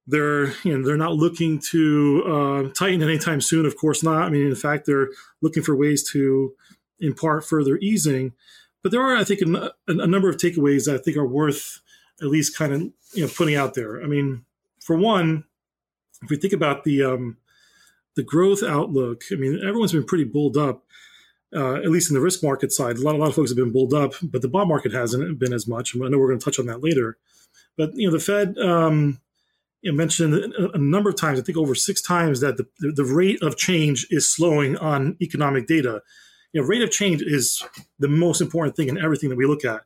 they're 0.07 0.47
you 0.63 0.77
know 0.77 0.85
they're 0.85 0.97
not 0.97 1.15
looking 1.15 1.59
to 1.71 2.23
uh, 2.25 2.73
tighten 2.73 3.03
anytime 3.03 3.39
soon. 3.39 3.65
Of 3.65 3.77
course 3.77 4.03
not. 4.03 4.23
I 4.23 4.29
mean, 4.29 4.47
in 4.47 4.55
fact, 4.55 4.85
they're 4.85 5.09
looking 5.41 5.63
for 5.63 5.75
ways 5.75 6.09
to 6.11 6.53
impart 6.99 7.45
further 7.45 7.77
easing. 7.77 8.33
But 8.83 8.91
there 8.91 9.01
are, 9.01 9.15
I 9.15 9.23
think, 9.23 9.41
a, 9.41 9.71
a 9.87 10.07
number 10.07 10.27
of 10.27 10.37
takeaways 10.37 10.85
that 10.85 10.95
I 10.95 10.97
think 10.97 11.17
are 11.17 11.27
worth 11.27 11.81
at 12.19 12.27
least 12.27 12.57
kind 12.57 12.73
of 12.73 12.81
you 13.13 13.25
know 13.25 13.31
putting 13.33 13.55
out 13.55 13.75
there. 13.75 14.03
I 14.03 14.07
mean, 14.07 14.45
for 14.79 14.97
one, 14.97 15.45
if 16.21 16.29
we 16.29 16.37
think 16.37 16.53
about 16.53 16.83
the 16.83 17.03
um, 17.03 17.37
the 18.15 18.23
growth 18.23 18.63
outlook, 18.63 19.23
I 19.31 19.35
mean, 19.35 19.59
everyone's 19.65 19.93
been 19.93 20.05
pretty 20.05 20.25
bulled 20.25 20.57
up 20.57 20.83
uh, 21.55 21.75
at 21.75 21.89
least 21.89 22.09
in 22.09 22.13
the 22.13 22.21
risk 22.21 22.43
market 22.43 22.71
side, 22.71 22.97
a 22.97 23.01
lot, 23.01 23.15
a 23.15 23.17
lot 23.17 23.29
of 23.29 23.35
folks 23.35 23.49
have 23.49 23.57
been 23.57 23.71
bulled 23.71 23.93
up, 23.93 24.13
but 24.23 24.41
the 24.41 24.47
bond 24.47 24.69
market 24.69 24.93
hasn't 24.93 25.37
been 25.37 25.53
as 25.53 25.67
much. 25.67 25.95
I 25.95 26.07
know 26.07 26.17
we're 26.17 26.27
going 26.27 26.39
to 26.39 26.45
touch 26.45 26.59
on 26.59 26.65
that 26.67 26.83
later. 26.83 27.17
But 27.77 27.91
you 27.95 28.07
know, 28.07 28.13
the 28.13 28.23
Fed 28.23 28.57
um, 28.57 29.19
you 29.81 29.91
mentioned 29.91 30.33
a, 30.33 30.71
a, 30.71 30.77
number 30.77 31.09
of 31.09 31.15
times, 31.15 31.39
I 31.39 31.43
think 31.43 31.57
over 31.57 31.75
six 31.75 32.01
times, 32.01 32.39
that 32.41 32.57
the, 32.57 32.67
the 32.79 33.03
rate 33.03 33.41
of 33.41 33.57
change 33.57 34.07
is 34.09 34.29
slowing 34.29 34.77
on 34.77 35.17
economic 35.21 35.67
data. 35.67 36.01
You 36.53 36.61
know, 36.61 36.67
rate 36.67 36.83
of 36.83 36.91
change 36.91 37.21
is 37.21 37.63
the 37.99 38.07
most 38.07 38.41
important 38.41 38.75
thing 38.75 38.89
in 38.89 38.97
everything 38.97 39.29
that 39.29 39.37
we 39.37 39.45
look 39.45 39.65
at. 39.65 39.81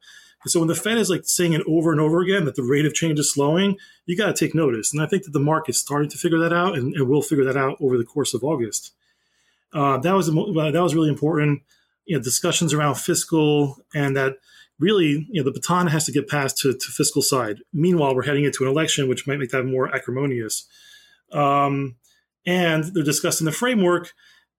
And 0.45 0.51
so 0.51 0.59
when 0.59 0.67
the 0.67 0.75
Fed 0.75 0.99
is 0.99 1.09
like 1.09 1.23
saying 1.25 1.53
it 1.53 1.63
over 1.67 1.91
and 1.91 1.99
over 1.99 2.21
again 2.21 2.45
that 2.45 2.55
the 2.55 2.63
rate 2.63 2.85
of 2.85 2.93
change 2.93 3.19
is 3.19 3.33
slowing, 3.33 3.77
you 4.05 4.15
got 4.15 4.27
to 4.27 4.33
take 4.33 4.53
notice. 4.53 4.93
And 4.93 5.01
I 5.01 5.07
think 5.07 5.23
that 5.23 5.31
the 5.31 5.39
market's 5.39 5.79
starting 5.79 6.09
to 6.11 6.17
figure 6.17 6.37
that 6.37 6.53
out, 6.53 6.77
and, 6.77 6.93
and 6.93 7.09
will 7.09 7.23
figure 7.23 7.43
that 7.45 7.57
out 7.57 7.77
over 7.81 7.97
the 7.97 8.05
course 8.05 8.35
of 8.35 8.43
August. 8.43 8.93
Uh, 9.73 9.97
that 9.97 10.13
was 10.13 10.29
uh, 10.29 10.71
that 10.71 10.83
was 10.83 10.93
really 10.93 11.09
important. 11.09 11.63
You 12.05 12.17
know, 12.17 12.23
discussions 12.23 12.73
around 12.73 12.95
fiscal 12.95 13.79
and 13.95 14.15
that 14.15 14.35
really, 14.77 15.27
you 15.31 15.41
know, 15.41 15.43
the 15.43 15.51
baton 15.51 15.87
has 15.87 16.05
to 16.05 16.11
get 16.11 16.29
passed 16.29 16.59
to, 16.59 16.73
to 16.73 16.91
fiscal 16.91 17.23
side. 17.23 17.61
Meanwhile, 17.73 18.13
we're 18.13 18.23
heading 18.23 18.43
into 18.43 18.63
an 18.63 18.69
election, 18.69 19.09
which 19.09 19.25
might 19.25 19.39
make 19.39 19.49
that 19.49 19.63
more 19.63 19.93
acrimonious. 19.93 20.67
Um, 21.31 21.95
and 22.45 22.83
they're 22.83 23.03
discussing 23.03 23.45
the 23.45 23.51
framework, 23.51 24.13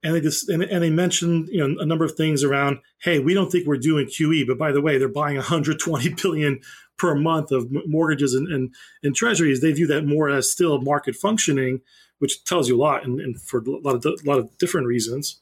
and 0.06 0.14
they 0.14 0.20
just 0.20 0.48
and, 0.48 0.62
and, 0.62 0.82
they 0.82 0.90
mentioned 0.90 1.48
you 1.48 1.66
know 1.66 1.80
a 1.80 1.86
number 1.86 2.04
of 2.04 2.12
things 2.12 2.44
around. 2.44 2.78
Hey, 2.98 3.18
we 3.18 3.34
don't 3.34 3.50
think 3.50 3.66
we're 3.66 3.76
doing 3.76 4.06
QE, 4.06 4.46
but 4.46 4.58
by 4.58 4.72
the 4.72 4.80
way, 4.80 4.98
they're 4.98 5.08
buying 5.08 5.36
120 5.36 6.14
billion 6.22 6.60
per 6.96 7.14
month 7.14 7.50
of 7.52 7.68
mortgages 7.86 8.32
and, 8.32 8.48
and, 8.48 8.74
and 9.02 9.14
treasuries. 9.14 9.60
They 9.60 9.72
view 9.72 9.86
that 9.88 10.06
more 10.06 10.30
as 10.30 10.50
still 10.50 10.80
market 10.80 11.14
functioning 11.14 11.82
which 12.18 12.44
tells 12.44 12.68
you 12.68 12.76
a 12.76 12.82
lot, 12.82 13.04
and, 13.04 13.20
and 13.20 13.40
for 13.40 13.60
a 13.60 13.70
lot 13.70 13.94
of 13.94 14.04
a 14.04 14.28
lot 14.28 14.38
of 14.38 14.56
different 14.58 14.86
reasons. 14.86 15.40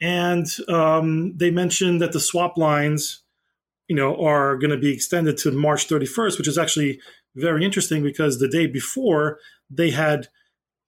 And 0.00 0.46
um, 0.68 1.36
they 1.36 1.50
mentioned 1.50 2.00
that 2.00 2.12
the 2.12 2.20
swap 2.20 2.56
lines, 2.56 3.22
you 3.88 3.96
know, 3.96 4.16
are 4.16 4.56
going 4.56 4.70
to 4.70 4.78
be 4.78 4.92
extended 4.92 5.36
to 5.38 5.50
March 5.52 5.88
31st, 5.88 6.38
which 6.38 6.48
is 6.48 6.56
actually 6.56 7.00
very 7.36 7.64
interesting 7.64 8.02
because 8.02 8.38
the 8.38 8.48
day 8.48 8.66
before 8.66 9.38
they 9.68 9.90
had 9.90 10.28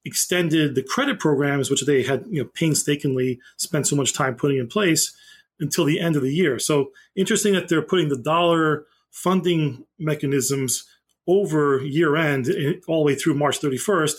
extended 0.04 0.74
the 0.74 0.82
credit 0.82 1.18
programs, 1.18 1.70
which 1.70 1.84
they 1.86 2.02
had 2.02 2.24
you 2.28 2.42
know 2.42 2.50
painstakingly 2.54 3.40
spent 3.56 3.86
so 3.86 3.96
much 3.96 4.14
time 4.14 4.34
putting 4.34 4.58
in 4.58 4.68
place 4.68 5.14
until 5.60 5.84
the 5.84 6.00
end 6.00 6.16
of 6.16 6.22
the 6.22 6.34
year. 6.34 6.58
So 6.58 6.90
interesting 7.16 7.52
that 7.54 7.68
they're 7.68 7.82
putting 7.82 8.08
the 8.08 8.16
dollar 8.16 8.86
funding 9.10 9.84
mechanisms 9.98 10.84
over 11.26 11.80
year 11.84 12.16
end 12.16 12.48
eh, 12.48 12.74
all 12.88 13.04
the 13.04 13.06
way 13.06 13.14
through 13.14 13.34
March 13.34 13.60
31st 13.60 14.16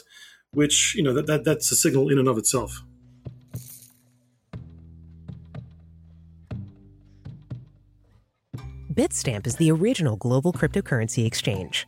which 0.53 0.95
you 0.95 1.03
know 1.03 1.13
that, 1.13 1.27
that 1.27 1.43
that's 1.43 1.71
a 1.71 1.75
signal 1.75 2.09
in 2.09 2.17
and 2.17 2.27
of 2.27 2.37
itself. 2.37 2.83
Bitstamp 8.93 9.47
is 9.47 9.55
the 9.55 9.71
original 9.71 10.15
global 10.17 10.53
cryptocurrency 10.53 11.25
exchange 11.25 11.87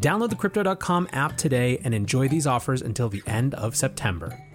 Download 0.00 0.30
the 0.30 0.36
Crypto.com 0.36 1.08
app 1.12 1.36
today 1.36 1.80
and 1.82 1.94
enjoy 1.94 2.28
these 2.28 2.46
offers 2.46 2.82
until 2.82 3.08
the 3.08 3.22
end 3.26 3.54
of 3.54 3.74
September. 3.74 4.45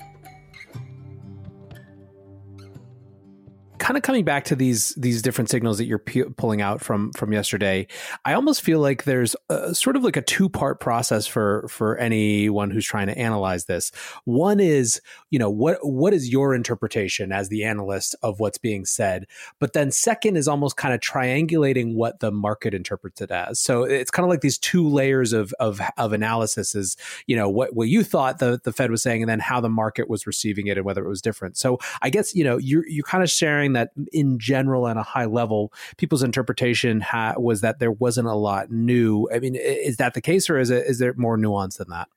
Kind 3.81 3.97
of 3.97 4.03
coming 4.03 4.23
back 4.23 4.45
to 4.45 4.55
these 4.55 4.95
these 4.95 5.21
different 5.21 5.49
signals 5.49 5.77
that 5.77 5.85
you're 5.85 5.99
p- 5.99 6.23
pulling 6.37 6.61
out 6.61 6.81
from 6.81 7.11
from 7.13 7.33
yesterday 7.33 7.85
i 8.25 8.33
almost 8.33 8.61
feel 8.61 8.79
like 8.79 9.03
there's 9.03 9.35
a, 9.49 9.73
sort 9.73 9.95
of 9.95 10.03
like 10.03 10.15
a 10.15 10.21
two 10.21 10.47
part 10.47 10.79
process 10.79 11.27
for 11.27 11.67
for 11.67 11.97
anyone 11.97 12.69
who's 12.69 12.85
trying 12.85 13.07
to 13.07 13.17
analyze 13.17 13.65
this. 13.65 13.91
One 14.25 14.59
is 14.59 15.01
you 15.29 15.39
know 15.39 15.49
what 15.49 15.77
what 15.81 16.13
is 16.13 16.29
your 16.29 16.53
interpretation 16.53 17.31
as 17.31 17.49
the 17.49 17.63
analyst 17.63 18.15
of 18.21 18.39
what's 18.39 18.57
being 18.57 18.85
said? 18.85 19.27
But 19.59 19.73
then 19.73 19.91
second 19.91 20.35
is 20.37 20.47
almost 20.47 20.77
kind 20.77 20.93
of 20.93 20.99
triangulating 20.99 21.95
what 21.95 22.19
the 22.19 22.31
market 22.31 22.73
interprets 22.73 23.21
it 23.21 23.31
as. 23.31 23.59
So 23.59 23.83
it's 23.83 24.11
kind 24.11 24.25
of 24.25 24.29
like 24.29 24.41
these 24.41 24.57
two 24.57 24.87
layers 24.87 25.33
of 25.33 25.53
of, 25.59 25.81
of 25.97 26.13
analysis 26.13 26.75
is 26.75 26.97
you 27.27 27.35
know 27.35 27.49
what 27.49 27.75
what 27.75 27.87
you 27.87 28.03
thought 28.03 28.39
the 28.39 28.59
the 28.63 28.73
fed 28.73 28.91
was 28.91 29.01
saying 29.01 29.21
and 29.21 29.29
then 29.29 29.39
how 29.39 29.61
the 29.61 29.69
market 29.69 30.09
was 30.09 30.27
receiving 30.27 30.67
it 30.67 30.77
and 30.77 30.85
whether 30.85 31.03
it 31.03 31.09
was 31.09 31.21
different. 31.21 31.57
So 31.57 31.79
i 32.01 32.09
guess 32.09 32.35
you 32.35 32.43
know 32.43 32.57
you're 32.57 32.87
you're 32.87 33.03
kind 33.03 33.23
of 33.23 33.29
sharing 33.29 33.70
that 33.73 33.91
in 34.11 34.39
general 34.39 34.87
at 34.87 34.97
a 34.97 35.03
high 35.03 35.25
level, 35.25 35.73
people's 35.97 36.23
interpretation 36.23 37.01
ha- 37.01 37.35
was 37.37 37.61
that 37.61 37.79
there 37.79 37.91
wasn't 37.91 38.27
a 38.27 38.35
lot 38.35 38.71
new. 38.71 39.27
I 39.33 39.39
mean, 39.39 39.55
is 39.55 39.97
that 39.97 40.13
the 40.13 40.21
case, 40.21 40.49
or 40.49 40.57
is 40.57 40.69
it 40.69 40.85
is 40.87 40.99
there 40.99 41.13
more 41.15 41.37
nuance 41.37 41.77
than 41.77 41.89
that? 41.89 42.07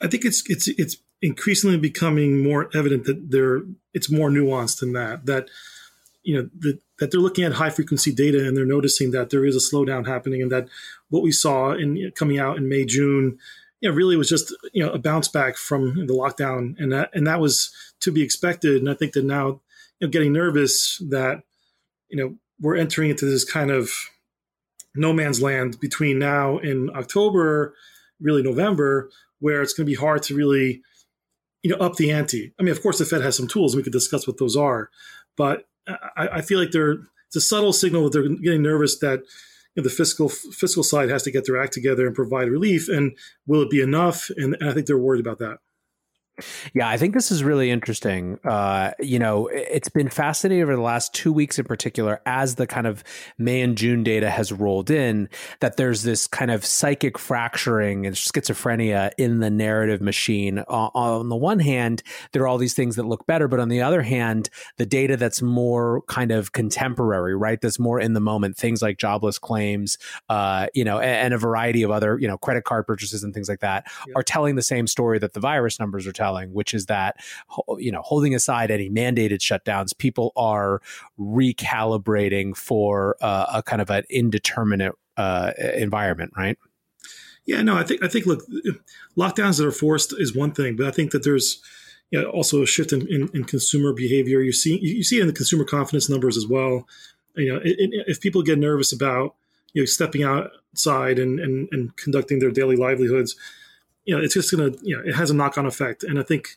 I 0.00 0.06
think 0.06 0.24
it's 0.24 0.48
it's 0.48 0.68
it's 0.68 0.96
increasingly 1.20 1.78
becoming 1.78 2.42
more 2.42 2.70
evident 2.74 3.04
that 3.04 3.30
there 3.30 3.62
it's 3.94 4.10
more 4.10 4.30
nuanced 4.30 4.80
than 4.80 4.92
that. 4.92 5.26
That 5.26 5.48
you 6.22 6.36
know 6.36 6.48
the, 6.56 6.78
that 6.98 7.10
they're 7.10 7.20
looking 7.20 7.44
at 7.44 7.54
high 7.54 7.70
frequency 7.70 8.12
data 8.12 8.46
and 8.46 8.56
they're 8.56 8.64
noticing 8.64 9.10
that 9.12 9.30
there 9.30 9.44
is 9.44 9.56
a 9.56 9.74
slowdown 9.74 10.06
happening, 10.06 10.42
and 10.42 10.52
that 10.52 10.68
what 11.10 11.22
we 11.22 11.32
saw 11.32 11.72
in 11.72 12.12
coming 12.14 12.38
out 12.38 12.56
in 12.56 12.68
May 12.68 12.84
June 12.84 13.38
you 13.80 13.88
know, 13.88 13.94
really 13.94 14.16
was 14.16 14.28
just 14.28 14.54
you 14.72 14.84
know 14.84 14.92
a 14.92 14.98
bounce 14.98 15.28
back 15.28 15.56
from 15.56 16.06
the 16.06 16.14
lockdown, 16.14 16.74
and 16.78 16.92
that 16.92 17.10
and 17.14 17.26
that 17.26 17.40
was 17.40 17.70
to 18.00 18.12
be 18.12 18.22
expected. 18.22 18.76
And 18.76 18.90
I 18.90 18.94
think 18.94 19.12
that 19.12 19.24
now 19.24 19.60
you 20.00 20.06
know, 20.06 20.10
getting 20.10 20.32
nervous 20.32 21.02
that 21.08 21.42
you 22.08 22.16
know 22.16 22.36
we're 22.60 22.76
entering 22.76 23.10
into 23.10 23.24
this 23.24 23.44
kind 23.44 23.70
of 23.70 23.90
no 24.94 25.12
man's 25.12 25.40
land 25.40 25.78
between 25.80 26.18
now 26.18 26.58
and 26.58 26.90
October, 26.90 27.74
really 28.20 28.42
November, 28.42 29.10
where 29.38 29.62
it's 29.62 29.72
going 29.72 29.86
to 29.86 29.90
be 29.90 29.96
hard 29.96 30.22
to 30.24 30.34
really 30.34 30.82
you 31.62 31.70
know 31.70 31.76
up 31.76 31.96
the 31.96 32.10
ante. 32.10 32.52
I 32.58 32.62
mean, 32.62 32.72
of 32.72 32.82
course, 32.82 32.98
the 32.98 33.04
Fed 33.04 33.22
has 33.22 33.36
some 33.36 33.48
tools, 33.48 33.72
and 33.72 33.78
we 33.78 33.84
could 33.84 33.92
discuss 33.92 34.26
what 34.26 34.38
those 34.38 34.56
are, 34.56 34.90
but 35.36 35.64
I, 36.16 36.28
I 36.34 36.40
feel 36.42 36.58
like 36.58 36.70
they're 36.70 36.98
it's 37.26 37.36
a 37.36 37.40
subtle 37.40 37.72
signal 37.72 38.04
that 38.04 38.12
they're 38.12 38.28
getting 38.28 38.62
nervous 38.62 38.98
that 39.00 39.20
you 39.74 39.82
know, 39.82 39.84
the 39.84 39.94
fiscal 39.94 40.28
fiscal 40.28 40.82
side 40.82 41.10
has 41.10 41.22
to 41.24 41.30
get 41.30 41.44
their 41.46 41.60
act 41.60 41.72
together 41.72 42.06
and 42.06 42.14
provide 42.14 42.48
relief, 42.48 42.88
and 42.88 43.16
will 43.46 43.62
it 43.62 43.70
be 43.70 43.80
enough? 43.80 44.30
And, 44.36 44.56
and 44.60 44.70
I 44.70 44.72
think 44.72 44.86
they're 44.86 44.98
worried 44.98 45.24
about 45.24 45.38
that. 45.38 45.58
Yeah, 46.74 46.88
I 46.88 46.96
think 46.96 47.14
this 47.14 47.30
is 47.30 47.42
really 47.42 47.70
interesting. 47.70 48.38
Uh, 48.44 48.92
you 49.00 49.18
know, 49.18 49.48
it's 49.48 49.88
been 49.88 50.08
fascinating 50.08 50.62
over 50.62 50.76
the 50.76 50.82
last 50.82 51.14
two 51.14 51.32
weeks 51.32 51.58
in 51.58 51.64
particular, 51.64 52.20
as 52.26 52.54
the 52.54 52.66
kind 52.66 52.86
of 52.86 53.02
May 53.36 53.60
and 53.60 53.76
June 53.76 54.02
data 54.02 54.30
has 54.30 54.52
rolled 54.52 54.90
in, 54.90 55.28
that 55.60 55.76
there's 55.76 56.02
this 56.02 56.26
kind 56.26 56.50
of 56.50 56.64
psychic 56.64 57.18
fracturing 57.18 58.06
and 58.06 58.14
schizophrenia 58.16 59.10
in 59.18 59.40
the 59.40 59.50
narrative 59.50 60.00
machine. 60.00 60.60
Uh, 60.60 60.90
on 60.94 61.28
the 61.28 61.36
one 61.36 61.58
hand, 61.58 62.02
there 62.32 62.42
are 62.42 62.48
all 62.48 62.58
these 62.58 62.74
things 62.74 62.96
that 62.96 63.04
look 63.04 63.26
better, 63.26 63.48
but 63.48 63.60
on 63.60 63.68
the 63.68 63.82
other 63.82 64.02
hand, 64.02 64.48
the 64.76 64.86
data 64.86 65.16
that's 65.16 65.42
more 65.42 66.02
kind 66.02 66.30
of 66.30 66.52
contemporary, 66.52 67.36
right? 67.36 67.60
That's 67.60 67.78
more 67.78 68.00
in 68.00 68.12
the 68.12 68.20
moment, 68.20 68.56
things 68.56 68.82
like 68.82 68.98
jobless 68.98 69.38
claims, 69.38 69.98
uh, 70.28 70.68
you 70.74 70.84
know, 70.84 70.98
and, 70.98 71.28
and, 71.28 71.34
a 71.34 71.38
variety 71.38 71.82
of 71.82 71.90
other, 71.90 72.18
you 72.18 72.26
know, 72.26 72.38
credit 72.38 72.64
card 72.64 72.86
purchases 72.86 73.22
and 73.22 73.34
things 73.34 73.48
like 73.48 73.60
that 73.60 73.86
are 74.16 74.22
telling 74.22 74.56
the 74.56 74.62
same 74.62 74.86
story 74.86 75.18
that 75.18 75.34
the 75.34 75.40
virus 75.40 75.78
numbers 75.78 76.06
are 76.06 76.12
telling 76.12 76.27
which 76.52 76.74
is 76.74 76.86
that 76.86 77.16
you 77.78 77.92
know, 77.92 78.02
holding 78.02 78.34
aside 78.34 78.70
any 78.70 78.90
mandated 78.90 79.38
shutdowns, 79.38 79.96
people 79.96 80.32
are 80.36 80.80
recalibrating 81.18 82.56
for 82.56 83.16
uh, 83.20 83.46
a 83.54 83.62
kind 83.62 83.82
of 83.82 83.90
an 83.90 84.04
indeterminate 84.10 84.94
uh, 85.16 85.52
environment, 85.74 86.32
right? 86.36 86.58
Yeah, 87.46 87.62
no, 87.62 87.76
I 87.76 87.82
think 87.82 88.04
I 88.04 88.08
think 88.08 88.26
look, 88.26 88.44
lockdowns 89.16 89.58
that 89.58 89.66
are 89.66 89.72
forced 89.72 90.14
is 90.18 90.36
one 90.36 90.52
thing, 90.52 90.76
but 90.76 90.86
I 90.86 90.90
think 90.90 91.12
that 91.12 91.24
there's 91.24 91.62
you 92.10 92.20
know, 92.20 92.28
also 92.30 92.62
a 92.62 92.66
shift 92.66 92.92
in, 92.92 93.06
in, 93.08 93.28
in, 93.34 93.44
consumer 93.44 93.92
behavior. 93.92 94.40
You 94.40 94.52
see 94.52 94.78
you 94.80 95.02
see 95.02 95.18
it 95.18 95.22
in 95.22 95.26
the 95.26 95.32
consumer 95.32 95.64
confidence 95.64 96.08
numbers 96.08 96.36
as 96.36 96.46
well. 96.46 96.86
You 97.36 97.54
know, 97.54 97.60
it, 97.64 97.76
it, 97.78 98.04
if 98.06 98.20
people 98.20 98.42
get 98.42 98.58
nervous 98.58 98.92
about 98.92 99.34
you 99.72 99.82
know 99.82 99.86
stepping 99.86 100.24
outside 100.24 101.18
and, 101.18 101.40
and, 101.40 101.68
and 101.72 101.96
conducting 101.96 102.38
their 102.38 102.50
daily 102.50 102.76
livelihoods, 102.76 103.34
you 104.08 104.16
know, 104.16 104.22
it's 104.22 104.32
just 104.32 104.50
going 104.50 104.72
to, 104.72 104.78
you 104.82 104.96
know, 104.96 105.02
it 105.04 105.14
has 105.14 105.30
a 105.30 105.34
knock 105.34 105.58
on 105.58 105.66
effect. 105.66 106.02
And 106.02 106.18
I 106.18 106.22
think 106.22 106.56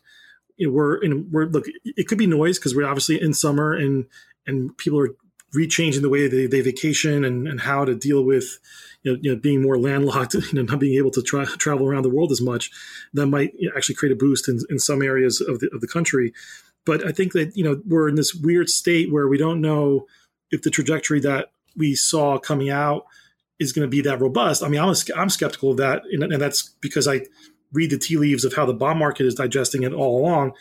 you 0.55 0.67
know, 0.67 0.73
we're 0.73 0.95
in, 0.95 1.29
we're, 1.29 1.47
look, 1.47 1.65
it 1.83 2.07
could 2.07 2.17
be 2.17 2.25
noise 2.25 2.57
because 2.57 2.73
we're 2.73 2.87
obviously 2.87 3.21
in 3.21 3.33
summer 3.33 3.73
and, 3.73 4.05
and 4.47 4.75
people 4.77 4.97
are 4.97 5.09
rechanging 5.53 6.01
the 6.01 6.07
way 6.07 6.29
they, 6.29 6.45
they 6.45 6.61
vacation 6.61 7.25
and, 7.25 7.49
and 7.49 7.59
how 7.59 7.83
to 7.83 7.93
deal 7.93 8.23
with, 8.23 8.57
you 9.03 9.11
know, 9.11 9.19
you 9.21 9.33
know, 9.33 9.37
being 9.37 9.61
more 9.61 9.77
landlocked 9.77 10.33
and 10.33 10.45
you 10.53 10.53
know, 10.53 10.61
not 10.61 10.79
being 10.79 10.97
able 10.97 11.11
to 11.11 11.21
tra- 11.21 11.45
travel 11.45 11.85
around 11.85 12.03
the 12.03 12.09
world 12.09 12.31
as 12.31 12.39
much. 12.39 12.71
That 13.13 13.25
might 13.25 13.51
you 13.59 13.67
know, 13.67 13.75
actually 13.75 13.95
create 13.95 14.13
a 14.13 14.15
boost 14.15 14.47
in, 14.47 14.59
in 14.69 14.79
some 14.79 15.01
areas 15.01 15.41
of 15.41 15.59
the, 15.59 15.69
of 15.73 15.81
the 15.81 15.89
country. 15.89 16.31
But 16.85 17.05
I 17.05 17.11
think 17.11 17.33
that, 17.33 17.57
you 17.57 17.65
know, 17.65 17.81
we're 17.85 18.07
in 18.07 18.15
this 18.15 18.33
weird 18.33 18.69
state 18.69 19.11
where 19.11 19.27
we 19.27 19.37
don't 19.37 19.59
know 19.59 20.07
if 20.51 20.61
the 20.61 20.69
trajectory 20.69 21.19
that 21.19 21.51
we 21.75 21.95
saw 21.95 22.37
coming 22.37 22.69
out 22.69 23.07
is 23.61 23.71
going 23.71 23.85
to 23.85 23.89
be 23.89 24.01
that 24.01 24.19
robust. 24.19 24.63
I 24.63 24.67
mean, 24.67 24.81
I'm, 24.81 24.89
a, 24.89 24.95
I'm 25.15 25.29
skeptical 25.29 25.71
of 25.71 25.77
that, 25.77 26.01
and, 26.11 26.23
and, 26.23 26.41
that's 26.41 26.63
because 26.81 27.07
I 27.07 27.21
read 27.71 27.91
the 27.91 27.97
tea 27.97 28.17
leaves 28.17 28.43
of 28.43 28.55
how 28.55 28.65
the 28.65 28.73
bond 28.73 28.97
market 28.97 29.27
is 29.27 29.35
digesting 29.35 29.83
it 29.83 29.93
all 29.93 30.19
along, 30.19 30.53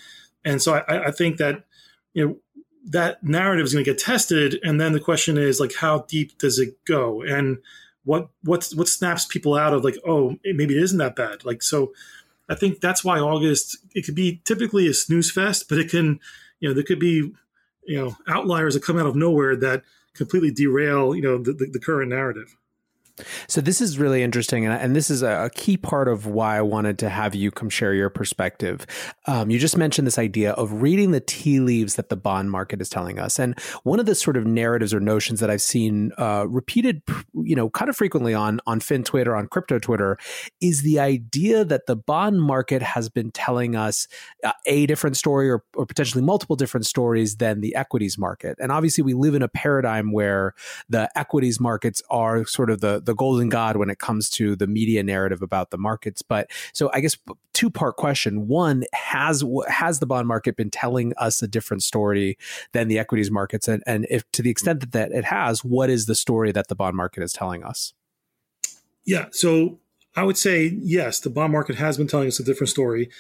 and 0.45 0.61
so 0.61 0.75
I, 0.75 1.09
I 1.09 1.11
think 1.11 1.39
that 1.39 1.65
you 2.13 2.27
know 2.27 2.37
that 2.85 3.23
narrative 3.25 3.65
is 3.65 3.73
going 3.73 3.85
to 3.85 3.91
get 3.91 3.99
tested, 3.99 4.61
and 4.63 4.81
then 4.81 4.93
the 4.93 5.01
question 5.01 5.39
is 5.39 5.59
like, 5.59 5.75
how 5.75 6.01
deep 6.09 6.39
does 6.39 6.59
it 6.59 6.85
go, 6.85 7.23
and 7.23 7.59
what 8.05 8.29
what 8.45 8.69
what 8.75 8.89
snaps 8.89 9.25
people 9.25 9.55
out 9.55 9.73
of 9.73 9.83
like, 9.83 9.97
oh, 10.07 10.37
maybe 10.45 10.77
it 10.77 10.83
isn't 10.83 10.99
that 10.99 11.17
bad, 11.17 11.45
like 11.45 11.63
so. 11.63 11.93
I 12.49 12.57
think 12.57 12.81
that's 12.81 13.05
why 13.05 13.21
August 13.21 13.79
it 13.95 14.05
could 14.05 14.17
be 14.17 14.43
typically 14.45 14.89
a 14.89 14.95
snooze 14.95 15.31
fest, 15.31 15.69
but 15.69 15.79
it 15.79 15.89
can, 15.89 16.19
you 16.59 16.69
know, 16.69 16.75
there 16.75 16.83
could 16.83 16.99
be, 16.99 17.31
you 17.87 17.97
know, 17.97 18.17
outliers 18.27 18.75
that 18.75 18.83
come 18.83 18.99
out 18.99 19.07
of 19.07 19.15
nowhere 19.15 19.55
that 19.55 19.85
completely 20.15 20.51
derail, 20.51 21.15
you 21.15 21.23
know, 21.23 21.39
the, 21.39 21.53
the, 21.53 21.67
the 21.67 21.79
current 21.79 22.11
narrative. 22.11 22.57
So 23.49 23.61
this 23.61 23.81
is 23.81 23.99
really 23.99 24.23
interesting, 24.23 24.65
and, 24.67 24.75
and 24.75 24.97
this 24.97 25.11
is 25.11 25.23
a, 25.23 25.51
key 25.55 25.77
part 25.77 26.09
of 26.09 26.27
why 26.27 26.57
I 26.57 26.63
wanted 26.63 26.99
to 27.01 27.09
have 27.09 27.35
you 27.35 27.51
come 27.51 27.69
share 27.69 27.93
your 27.93 28.09
perspective. 28.09 28.87
Um, 29.27 29.51
you 29.51 29.59
just 29.59 29.77
mentioned 29.77 30.07
this 30.07 30.19
idea 30.19 30.53
of 30.53 30.83
reading 30.83 31.11
the 31.11 31.21
tea 31.21 31.61
leaves 31.61 31.97
that 31.97 32.09
the 32.09 32.17
bond 32.17 32.51
market 32.51 32.81
is 32.81 32.89
telling 32.89 33.19
us, 33.19 33.39
and 33.39 33.59
one 33.83 34.01
of 34.01 34.07
the 34.07 34.15
sort 34.15 34.37
of 34.37 34.47
narratives 34.47 34.95
or 34.95 35.01
notions 35.01 35.41
that 35.41 35.51
I've 35.51 35.63
seen 35.63 36.13
uh, 36.19 36.47
repeated, 36.49 37.03
you 37.35 37.57
know, 37.57 37.69
kind 37.71 37.89
of 37.89 37.97
frequently 37.97 38.33
on 38.33 38.61
on 38.67 38.81
Fin 38.81 39.05
Twitter, 39.05 39.35
on 39.35 39.49
crypto 39.49 39.79
Twitter, 39.79 40.19
is 40.61 40.83
the 40.83 41.01
idea 41.01 41.65
that 41.65 41.87
the 41.87 41.97
bond 41.97 42.43
market 42.43 42.83
has 42.83 43.09
been 43.09 43.31
telling 43.31 43.75
us 43.75 44.07
uh, 44.45 44.53
a 44.67 44.87
different 44.87 45.17
story 45.17 45.51
or, 45.51 45.65
or 45.75 45.87
potentially 45.87 46.23
multiple 46.23 46.57
different 46.57 46.87
stories 46.87 47.37
than 47.37 47.61
the 47.61 47.75
equities 47.75 48.17
market, 48.17 48.57
and 48.61 48.71
obviously 48.73 49.03
we 49.03 49.15
live 49.15 49.35
in 49.35 49.43
a 49.43 49.49
paradigm 49.49 50.13
where 50.13 50.55
the 50.89 51.11
equities 51.19 51.61
markets 51.61 52.03
are 52.11 52.47
sort 52.47 52.71
of 52.71 52.81
the 52.81 53.01
the 53.01 53.10
golden 53.15 53.49
god 53.49 53.77
when 53.77 53.91
it 53.91 53.99
comes 53.99 54.29
to 54.31 54.57
the 54.57 54.67
media 54.67 55.03
narrative 55.03 55.43
about 55.43 55.71
the 55.71 55.79
markets. 55.79 56.23
But 56.23 56.51
so 56.73 56.91
I 56.93 57.01
guess 57.01 57.17
two 57.53 57.71
part 57.71 57.97
question: 57.97 58.49
one 58.49 58.85
has 58.93 59.45
has 59.69 59.99
the 59.99 60.07
bond 60.07 60.29
market 60.29 60.57
been 60.57 60.71
telling 60.71 61.13
us 61.17 61.43
a 61.43 61.49
different 61.49 61.83
story 61.83 62.39
than 62.73 62.89
the 62.89 62.99
equities 62.99 63.31
markets, 63.31 63.69
and 63.69 63.83
and 63.87 64.07
if 64.11 64.31
to 64.33 64.43
the 64.43 64.51
extent 64.51 64.81
that, 64.81 64.93
that 64.93 65.13
it 65.13 65.25
has, 65.25 65.65
what 65.65 65.91
is 65.91 66.07
the 66.07 66.15
story 66.15 66.53
that 66.53 66.69
the 66.69 66.75
bond 66.75 66.97
market 66.97 67.23
is 67.23 67.33
telling 67.33 67.63
us? 67.65 67.95
Yeah, 69.05 69.27
so 69.31 69.81
I 70.17 70.25
would 70.25 70.37
say 70.37 70.79
yes, 70.81 71.21
the 71.21 71.31
bond 71.31 71.53
market 71.53 71.77
has 71.77 71.97
been 71.97 72.07
telling 72.07 72.29
us 72.29 72.41
a 72.41 72.45
different 72.45 72.71
story. 72.71 73.11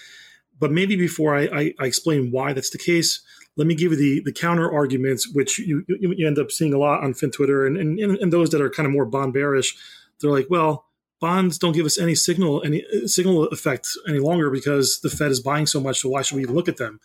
But 0.58 0.70
maybe 0.70 0.94
before 0.94 1.34
I, 1.34 1.42
I, 1.44 1.74
I 1.80 1.86
explain 1.86 2.30
why 2.30 2.52
that's 2.52 2.68
the 2.68 2.78
case, 2.78 3.22
let 3.56 3.66
me 3.66 3.74
give 3.74 3.92
you 3.92 3.98
the, 3.98 4.22
the 4.24 4.32
counter 4.32 4.70
arguments, 4.72 5.28
which 5.32 5.58
you, 5.58 5.84
you 5.88 6.26
end 6.26 6.38
up 6.38 6.50
seeing 6.50 6.72
a 6.72 6.78
lot 6.78 7.02
on 7.02 7.14
Fin 7.14 7.30
Twitter 7.30 7.66
and, 7.66 7.76
and, 7.76 8.00
and 8.00 8.32
those 8.32 8.50
that 8.50 8.60
are 8.60 8.70
kind 8.70 8.86
of 8.86 8.92
more 8.92 9.04
bond 9.04 9.32
bearish. 9.32 9.76
They're 10.20 10.30
like, 10.30 10.46
well, 10.48 10.86
bonds 11.20 11.58
don't 11.58 11.72
give 11.74 11.86
us 11.86 11.98
any 11.98 12.14
signal, 12.14 12.62
any 12.64 12.84
signal 13.06 13.44
effect 13.48 13.88
any 14.08 14.18
longer 14.18 14.50
because 14.50 15.00
the 15.00 15.10
Fed 15.10 15.30
is 15.30 15.40
buying 15.40 15.66
so 15.66 15.80
much. 15.80 16.00
So 16.00 16.08
why 16.08 16.22
should 16.22 16.36
we 16.36 16.46
look 16.46 16.68
at 16.68 16.78
them? 16.78 17.00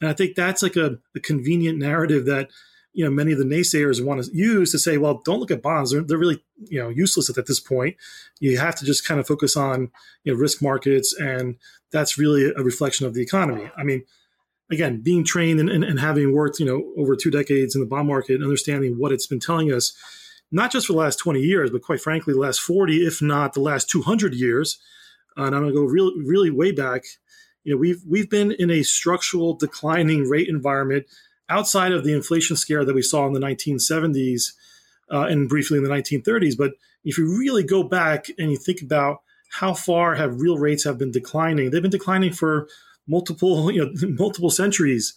And 0.00 0.10
I 0.10 0.12
think 0.12 0.36
that's 0.36 0.62
like 0.62 0.76
a, 0.76 0.98
a 1.14 1.20
convenient 1.20 1.78
narrative 1.78 2.26
that 2.26 2.50
you 2.92 3.04
know 3.04 3.10
many 3.10 3.32
of 3.32 3.38
the 3.38 3.44
naysayers 3.44 4.04
want 4.04 4.24
to 4.24 4.34
use 4.34 4.72
to 4.72 4.78
say, 4.78 4.96
well, 4.96 5.20
don't 5.24 5.38
look 5.38 5.50
at 5.50 5.62
bonds; 5.62 5.92
they're, 5.92 6.02
they're 6.02 6.18
really 6.18 6.42
you 6.64 6.82
know 6.82 6.88
useless 6.88 7.28
at, 7.28 7.36
at 7.36 7.46
this 7.46 7.60
point. 7.60 7.96
You 8.40 8.58
have 8.58 8.74
to 8.76 8.84
just 8.86 9.06
kind 9.06 9.20
of 9.20 9.26
focus 9.26 9.56
on 9.56 9.90
you 10.24 10.32
know 10.32 10.38
risk 10.38 10.62
markets, 10.62 11.14
and 11.14 11.56
that's 11.92 12.18
really 12.18 12.50
a 12.50 12.62
reflection 12.62 13.06
of 13.06 13.14
the 13.14 13.22
economy. 13.22 13.70
I 13.76 13.84
mean, 13.84 14.04
again, 14.70 15.00
being 15.00 15.24
trained 15.24 15.60
and, 15.60 15.70
and, 15.70 15.84
and 15.84 16.00
having 16.00 16.32
worked 16.32 16.58
you 16.58 16.66
know 16.66 16.92
over 16.96 17.16
two 17.16 17.30
decades 17.30 17.74
in 17.74 17.80
the 17.80 17.86
bond 17.86 18.08
market, 18.08 18.34
and 18.34 18.44
understanding 18.44 18.98
what 18.98 19.12
it's 19.12 19.26
been 19.26 19.40
telling 19.40 19.72
us, 19.72 19.94
not 20.50 20.72
just 20.72 20.86
for 20.86 20.92
the 20.92 20.98
last 20.98 21.18
twenty 21.18 21.40
years, 21.40 21.70
but 21.70 21.82
quite 21.82 22.00
frankly, 22.00 22.34
the 22.34 22.40
last 22.40 22.60
forty, 22.60 23.06
if 23.06 23.22
not 23.22 23.54
the 23.54 23.60
last 23.60 23.88
two 23.88 24.02
hundred 24.02 24.34
years. 24.34 24.78
and 25.36 25.54
I'm 25.54 25.62
going 25.62 25.74
to 25.74 25.80
go 25.80 25.84
really 25.84 26.20
really 26.24 26.50
way 26.50 26.72
back. 26.72 27.04
You 27.64 27.74
know, 27.74 27.78
we've 27.78 28.02
we've 28.08 28.30
been 28.30 28.52
in 28.52 28.70
a 28.70 28.82
structural 28.82 29.54
declining 29.54 30.28
rate 30.28 30.48
environment 30.48 31.06
outside 31.48 31.92
of 31.92 32.04
the 32.04 32.12
inflation 32.12 32.56
scare 32.56 32.84
that 32.84 32.94
we 32.94 33.02
saw 33.02 33.26
in 33.26 33.32
the 33.32 33.40
1970s 33.40 34.52
uh, 35.12 35.22
and 35.22 35.48
briefly 35.48 35.78
in 35.78 35.84
the 35.84 35.90
1930s. 35.90 36.56
But 36.56 36.72
if 37.04 37.18
you 37.18 37.38
really 37.38 37.62
go 37.62 37.82
back 37.82 38.26
and 38.38 38.50
you 38.50 38.56
think 38.56 38.82
about 38.82 39.22
how 39.50 39.74
far 39.74 40.14
have 40.16 40.40
real 40.40 40.58
rates 40.58 40.84
have 40.84 40.98
been 40.98 41.12
declining, 41.12 41.70
they've 41.70 41.82
been 41.82 41.90
declining 41.90 42.32
for 42.32 42.68
multiple 43.06 43.70
you 43.72 43.84
know 43.84 44.08
multiple 44.08 44.50
centuries, 44.50 45.14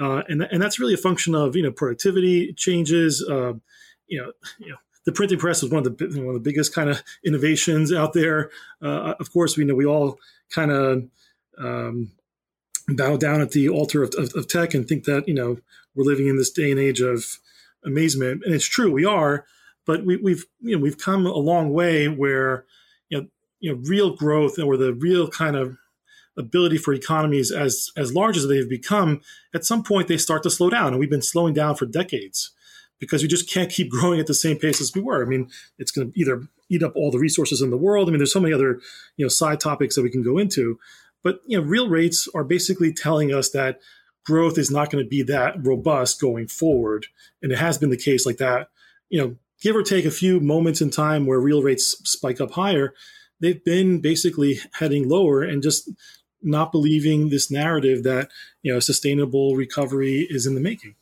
uh, 0.00 0.22
and 0.28 0.42
and 0.50 0.62
that's 0.62 0.78
really 0.78 0.94
a 0.94 0.98
function 0.98 1.34
of 1.34 1.56
you 1.56 1.62
know 1.62 1.72
productivity 1.72 2.52
changes. 2.54 3.24
Uh, 3.28 3.54
you 4.06 4.20
know, 4.20 4.32
you 4.58 4.70
know 4.70 4.76
the 5.04 5.12
printing 5.12 5.38
press 5.38 5.62
was 5.62 5.70
one 5.70 5.86
of 5.86 5.96
the 5.96 6.06
one 6.20 6.28
of 6.28 6.34
the 6.34 6.40
biggest 6.50 6.74
kind 6.74 6.90
of 6.90 7.02
innovations 7.24 7.92
out 7.92 8.12
there. 8.12 8.50
Uh, 8.82 9.14
of 9.18 9.32
course, 9.32 9.56
we 9.56 9.64
know 9.64 9.74
we 9.74 9.86
all 9.86 10.18
kind 10.50 10.70
of 10.70 11.04
um, 11.58 12.12
bow 12.88 13.16
down 13.16 13.40
at 13.40 13.50
the 13.50 13.68
altar 13.68 14.02
of, 14.02 14.14
of, 14.16 14.32
of, 14.34 14.48
tech 14.48 14.74
and 14.74 14.88
think 14.88 15.04
that 15.04 15.28
you 15.28 15.34
know 15.34 15.58
we're 15.94 16.04
living 16.04 16.28
in 16.28 16.36
this 16.36 16.50
day 16.50 16.70
and 16.70 16.80
age 16.80 17.00
of 17.00 17.38
amazement 17.84 18.42
and 18.44 18.54
it's 18.54 18.66
true 18.66 18.90
we 18.90 19.04
are 19.04 19.44
but 19.86 20.04
we, 20.04 20.14
have 20.30 20.44
you 20.60 20.76
know 20.76 20.82
we've 20.82 20.98
come 20.98 21.26
a 21.26 21.32
long 21.32 21.72
way 21.72 22.08
where 22.08 22.64
you 23.08 23.20
know 23.20 23.26
you 23.60 23.72
know 23.72 23.80
real 23.84 24.14
growth 24.14 24.58
or 24.58 24.76
the 24.76 24.94
real 24.94 25.28
kind 25.28 25.56
of 25.56 25.76
ability 26.38 26.78
for 26.78 26.94
economies 26.94 27.50
as 27.50 27.90
as 27.96 28.14
large 28.14 28.36
as 28.36 28.46
they've 28.46 28.68
become 28.68 29.20
at 29.54 29.64
some 29.64 29.82
point 29.82 30.08
they 30.08 30.16
start 30.16 30.42
to 30.44 30.50
slow 30.50 30.70
down. 30.70 30.88
And 30.88 30.98
we've 30.98 31.10
been 31.10 31.22
slowing 31.22 31.54
down 31.54 31.74
for 31.74 31.86
decades 31.86 32.52
because 32.98 33.22
we 33.22 33.28
just 33.28 33.50
can't 33.50 33.70
keep 33.70 33.90
growing 33.96 34.20
at 34.20 34.26
the 34.26 34.34
same 34.34 34.58
pace 34.58 34.80
as 34.80 34.94
we 34.94 35.00
were. 35.00 35.22
I 35.22 35.28
mean 35.28 35.50
it's 35.78 35.90
going 35.90 36.12
to 36.12 36.18
either 36.18 36.44
eat 36.70 36.82
up 36.82 36.92
all 36.94 37.10
the 37.10 37.18
resources 37.18 37.60
in 37.60 37.70
the 37.70 37.76
world. 37.76 38.08
I 38.08 38.10
mean 38.10 38.18
there's 38.18 38.32
so 38.32 38.40
many 38.40 38.54
other 38.54 38.80
you 39.16 39.24
know 39.24 39.28
side 39.28 39.60
topics 39.60 39.94
that 39.96 40.02
we 40.02 40.10
can 40.10 40.22
go 40.22 40.38
into. 40.38 40.78
But 41.22 41.40
you 41.46 41.58
know, 41.58 41.66
real 41.66 41.88
rates 41.88 42.28
are 42.34 42.44
basically 42.44 42.92
telling 42.92 43.32
us 43.32 43.50
that 43.50 43.80
growth 44.24 44.58
is 44.58 44.70
not 44.70 44.90
going 44.90 45.02
to 45.02 45.08
be 45.08 45.22
that 45.22 45.54
robust 45.64 46.20
going 46.20 46.46
forward, 46.46 47.06
and 47.42 47.52
it 47.52 47.58
has 47.58 47.78
been 47.78 47.90
the 47.90 47.96
case 47.96 48.26
like 48.26 48.36
that. 48.38 48.68
You 49.08 49.20
know, 49.20 49.36
give 49.60 49.74
or 49.76 49.82
take 49.82 50.04
a 50.04 50.10
few 50.10 50.40
moments 50.40 50.80
in 50.80 50.90
time 50.90 51.26
where 51.26 51.40
real 51.40 51.62
rates 51.62 52.00
spike 52.04 52.40
up 52.40 52.52
higher, 52.52 52.94
they've 53.40 53.62
been 53.64 54.00
basically 54.00 54.60
heading 54.74 55.08
lower 55.08 55.42
and 55.42 55.62
just 55.62 55.90
not 56.42 56.72
believing 56.72 57.30
this 57.30 57.50
narrative 57.50 58.02
that 58.04 58.30
you 58.62 58.72
know 58.72 58.80
sustainable 58.80 59.56
recovery 59.56 60.26
is 60.30 60.46
in 60.46 60.54
the 60.54 60.60
making. 60.60 60.94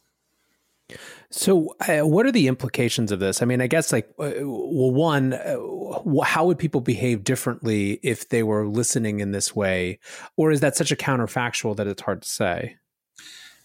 So, 1.31 1.75
uh, 1.81 2.07
what 2.07 2.27
are 2.27 2.33
the 2.33 2.47
implications 2.47 3.11
of 3.11 3.19
this? 3.19 3.43
I 3.43 3.45
mean, 3.45 3.61
I 3.61 3.67
guess 3.67 3.93
like, 3.93 4.09
uh, 4.19 4.33
well, 4.39 4.93
one, 4.93 5.33
uh, 5.33 6.21
how 6.23 6.47
would 6.47 6.59
people 6.59 6.81
behave 6.81 7.25
differently 7.25 7.99
if 8.03 8.29
they 8.29 8.43
were 8.45 8.67
listening 8.67 9.19
in 9.19 9.33
this 9.33 9.55
way, 9.55 9.99
or 10.37 10.53
is 10.53 10.61
that 10.61 10.77
such 10.77 10.93
a 10.93 10.97
counterfactual 10.97 11.77
that 11.77 11.89
it's 11.89 12.03
hard 12.03 12.23
to 12.23 12.29
say? 12.29 12.77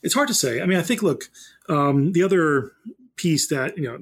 It's 0.02 0.16
hard 0.16 0.28
to 0.30 0.34
say. 0.34 0.62
I 0.62 0.66
mean, 0.66 0.80
I 0.80 0.82
think 0.82 1.04
look, 1.04 1.26
um, 1.70 2.14
the 2.14 2.24
other 2.24 2.72
piece 3.16 3.48
that 3.50 3.78
you 3.78 3.84
know 3.84 4.00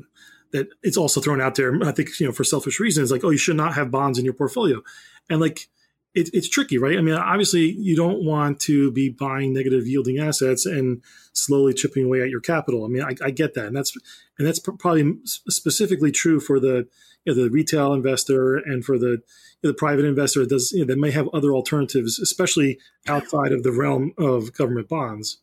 that 0.52 0.70
it's 0.82 0.98
also 0.98 1.20
thrown 1.20 1.42
out 1.42 1.56
there, 1.56 1.78
I 1.84 1.92
think 1.92 2.18
you 2.20 2.26
know 2.26 2.32
for 2.32 2.46
selfish 2.46 2.80
reasons, 2.80 3.12
like 3.12 3.26
oh, 3.26 3.30
you 3.30 3.38
should 3.38 3.58
not 3.58 3.74
have 3.76 3.92
bonds 3.92 4.18
in 4.18 4.24
your 4.24 4.34
portfolio, 4.34 4.82
and 5.30 5.42
like 5.42 5.68
it, 6.16 6.30
it's 6.34 6.50
tricky, 6.50 6.78
right? 6.78 6.98
I 6.98 7.02
mean, 7.02 7.16
obviously, 7.16 7.72
you 7.72 7.96
don't 7.96 8.24
want 8.24 8.60
to 8.62 8.92
be 8.92 9.10
buying 9.10 9.54
negative 9.54 9.88
yielding 9.88 10.20
assets 10.20 10.66
and 10.66 11.04
slowly 11.34 11.74
chipping 11.74 12.06
away 12.06 12.22
at 12.22 12.30
your 12.30 12.42
capital. 12.42 12.84
I 12.84 12.88
mean, 12.88 13.04
I, 13.04 13.16
I 13.24 13.32
get 13.32 13.54
that, 13.54 13.68
and 13.68 13.76
that's 13.76 13.96
and 14.38 14.48
that's 14.48 14.60
probably 14.60 15.16
specifically 15.26 16.12
true 16.12 16.40
for 16.40 16.60
the 16.60 16.88
you 17.26 17.36
know, 17.36 17.44
the 17.44 17.50
retail 17.50 17.94
investor 17.94 18.58
and 18.58 18.84
for 18.84 18.98
the 18.98 19.22
you 19.62 19.64
know, 19.64 19.72
the 19.72 19.74
private 19.76 20.06
investor 20.06 20.42
that 20.42 20.50
does 20.50 20.72
you 20.72 20.80
know, 20.80 20.88
that 20.88 21.00
may 21.00 21.12
have 21.12 21.30
other 21.34 21.54
alternatives, 21.54 22.20
especially 22.20 22.80
outside 23.08 23.52
of 23.52 23.64
the 23.64 23.72
realm 23.72 24.14
of 24.18 24.54
government 24.54 24.90
bonds. 24.90 25.38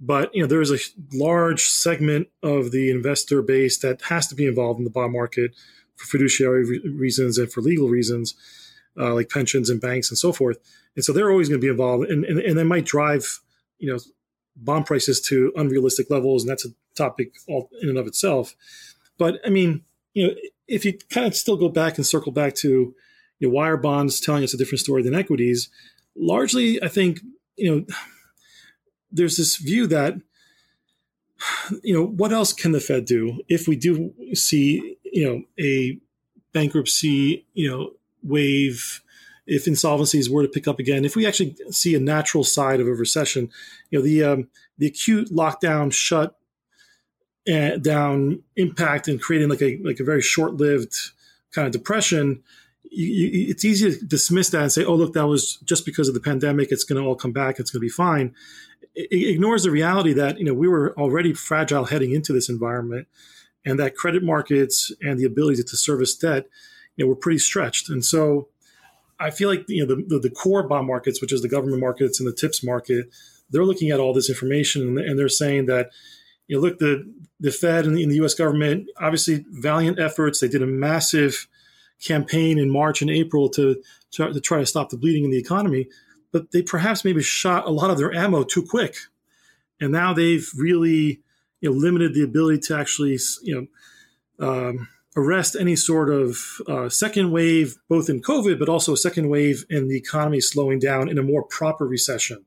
But 0.00 0.34
you 0.34 0.42
know, 0.42 0.48
there 0.48 0.60
is 0.60 0.72
a 0.72 0.78
large 1.12 1.64
segment 1.66 2.28
of 2.42 2.72
the 2.72 2.90
investor 2.90 3.42
base 3.42 3.78
that 3.78 4.02
has 4.02 4.26
to 4.26 4.34
be 4.34 4.46
involved 4.46 4.78
in 4.78 4.84
the 4.84 4.90
bond 4.90 5.12
market 5.12 5.52
for 5.94 6.06
fiduciary 6.06 6.64
re- 6.64 6.88
reasons 6.88 7.38
and 7.38 7.52
for 7.52 7.60
legal 7.60 7.88
reasons 7.88 8.34
uh, 8.98 9.14
like 9.14 9.28
pensions 9.28 9.70
and 9.70 9.80
banks 9.80 10.10
and 10.10 10.18
so 10.18 10.32
forth. 10.32 10.58
And 10.96 11.04
so 11.04 11.12
they're 11.12 11.30
always 11.30 11.48
going 11.48 11.60
to 11.60 11.64
be 11.64 11.70
involved, 11.70 12.08
and, 12.08 12.24
and 12.24 12.38
and 12.38 12.58
they 12.58 12.64
might 12.64 12.84
drive 12.84 13.40
you 13.78 13.92
know 13.92 13.98
bond 14.56 14.86
prices 14.86 15.20
to 15.22 15.52
unrealistic 15.56 16.10
levels, 16.10 16.42
and 16.42 16.50
that's 16.50 16.64
a 16.64 16.70
topic 16.94 17.32
all 17.48 17.68
in 17.82 17.88
and 17.88 17.98
of 17.98 18.06
itself. 18.06 18.54
But 19.18 19.40
I 19.44 19.50
mean, 19.50 19.82
you 20.12 20.28
know, 20.28 20.34
if 20.68 20.84
you 20.84 20.96
kind 21.10 21.26
of 21.26 21.34
still 21.34 21.56
go 21.56 21.68
back 21.68 21.96
and 21.96 22.06
circle 22.06 22.32
back 22.32 22.54
to 22.56 22.94
you 23.40 23.48
know, 23.48 23.54
why 23.54 23.68
are 23.68 23.76
bonds 23.76 24.20
telling 24.20 24.44
us 24.44 24.54
a 24.54 24.56
different 24.56 24.80
story 24.80 25.02
than 25.02 25.14
equities? 25.14 25.68
Largely, 26.16 26.82
I 26.82 26.88
think 26.88 27.20
you 27.56 27.70
know 27.70 27.86
there's 29.10 29.36
this 29.36 29.56
view 29.56 29.86
that 29.88 30.14
you 31.82 31.94
know 31.94 32.06
what 32.06 32.32
else 32.32 32.52
can 32.52 32.72
the 32.72 32.80
Fed 32.80 33.04
do 33.04 33.40
if 33.48 33.66
we 33.66 33.76
do 33.76 34.12
see 34.34 34.96
you 35.02 35.24
know 35.24 35.42
a 35.58 35.98
bankruptcy 36.52 37.44
you 37.54 37.68
know 37.68 37.90
wave 38.24 39.02
if 39.46 39.66
insolvencies 39.66 40.30
were 40.30 40.42
to 40.42 40.48
pick 40.48 40.66
up 40.66 40.78
again, 40.78 41.04
if 41.04 41.16
we 41.16 41.26
actually 41.26 41.56
see 41.70 41.94
a 41.94 42.00
natural 42.00 42.44
side 42.44 42.80
of 42.80 42.86
a 42.86 42.94
recession, 42.94 43.50
you 43.90 43.98
know, 43.98 44.04
the 44.04 44.22
um, 44.24 44.48
the 44.78 44.86
acute 44.86 45.30
lockdown 45.30 45.92
shut 45.92 46.38
uh, 47.52 47.76
down 47.76 48.42
impact 48.56 49.08
and 49.08 49.20
creating 49.20 49.48
like 49.48 49.62
a 49.62 49.78
like 49.84 50.00
a 50.00 50.04
very 50.04 50.22
short 50.22 50.54
lived 50.54 50.94
kind 51.52 51.66
of 51.66 51.72
depression. 51.72 52.42
You, 52.90 53.06
you, 53.06 53.50
it's 53.50 53.64
easy 53.64 53.90
to 53.92 54.04
dismiss 54.04 54.50
that 54.50 54.62
and 54.62 54.72
say, 54.72 54.84
"Oh, 54.84 54.94
look, 54.94 55.12
that 55.12 55.26
was 55.26 55.56
just 55.64 55.84
because 55.84 56.08
of 56.08 56.14
the 56.14 56.20
pandemic. 56.20 56.72
It's 56.72 56.84
going 56.84 57.02
to 57.02 57.06
all 57.06 57.16
come 57.16 57.32
back. 57.32 57.58
It's 57.58 57.70
going 57.70 57.80
to 57.80 57.84
be 57.84 57.90
fine." 57.90 58.34
It, 58.94 59.08
it 59.10 59.30
ignores 59.30 59.64
the 59.64 59.70
reality 59.70 60.14
that 60.14 60.38
you 60.38 60.44
know 60.44 60.54
we 60.54 60.68
were 60.68 60.98
already 60.98 61.34
fragile 61.34 61.84
heading 61.84 62.12
into 62.12 62.32
this 62.32 62.48
environment, 62.48 63.08
and 63.64 63.78
that 63.78 63.94
credit 63.94 64.22
markets 64.22 64.90
and 65.02 65.18
the 65.18 65.24
ability 65.24 65.62
to 65.62 65.76
service 65.76 66.16
debt 66.16 66.46
you 66.96 67.04
know, 67.04 67.08
were 67.08 67.16
pretty 67.16 67.38
stretched. 67.38 67.88
And 67.88 68.04
so 68.04 68.48
I 69.18 69.30
feel 69.30 69.48
like 69.48 69.64
you 69.68 69.86
know 69.86 69.94
the, 69.94 70.02
the, 70.02 70.18
the, 70.18 70.30
core 70.30 70.62
bond 70.62 70.86
markets, 70.86 71.20
which 71.20 71.32
is 71.32 71.42
the 71.42 71.48
government 71.48 71.80
markets 71.80 72.20
and 72.20 72.28
the 72.28 72.32
TIPS 72.32 72.64
market, 72.64 73.06
they're 73.50 73.64
looking 73.64 73.90
at 73.90 74.00
all 74.00 74.12
this 74.12 74.28
information 74.28 74.98
and, 74.98 75.18
they're 75.18 75.28
saying 75.28 75.66
that 75.66 75.90
you 76.48 76.56
know 76.56 76.62
look 76.62 76.78
the 76.78 77.10
the 77.40 77.50
Fed 77.50 77.86
and 77.86 77.96
the, 77.96 78.02
and 78.02 78.10
the, 78.10 78.16
U.S. 78.16 78.34
government 78.34 78.88
obviously 79.00 79.44
valiant 79.50 79.98
efforts. 79.98 80.40
They 80.40 80.48
did 80.48 80.62
a 80.62 80.66
massive 80.66 81.46
campaign 82.02 82.58
in 82.58 82.70
March 82.70 83.02
and 83.02 83.10
April 83.10 83.48
to 83.50 83.82
to, 84.12 84.32
to 84.32 84.40
try 84.40 84.58
to 84.58 84.66
stop 84.66 84.90
the 84.90 84.96
bleeding 84.96 85.24
in 85.24 85.30
the 85.30 85.38
economy, 85.38 85.88
but 86.32 86.50
they 86.50 86.62
perhaps 86.62 87.04
maybe 87.04 87.22
shot 87.22 87.66
a 87.66 87.70
lot 87.70 87.90
of 87.90 87.98
their 87.98 88.12
ammo 88.14 88.42
too 88.42 88.62
quick, 88.62 88.96
and 89.80 89.92
now 89.92 90.12
they've 90.12 90.50
really 90.56 91.20
you 91.60 91.70
know 91.70 91.76
limited 91.76 92.14
the 92.14 92.22
ability 92.22 92.58
to 92.58 92.76
actually 92.76 93.18
you 93.42 93.68
know 94.38 94.68
um, 94.68 94.88
arrest 95.16 95.56
any 95.58 95.76
sort 95.76 96.10
of 96.10 96.38
uh, 96.66 96.88
second 96.88 97.30
wave, 97.30 97.76
both 97.88 98.08
in 98.08 98.20
COVID, 98.20 98.58
but 98.58 98.68
also 98.68 98.94
second 98.94 99.28
wave 99.28 99.64
in 99.70 99.88
the 99.88 99.96
economy 99.96 100.40
slowing 100.40 100.78
down 100.78 101.08
in 101.08 101.18
a 101.18 101.22
more 101.22 101.42
proper 101.42 101.86
recession. 101.86 102.44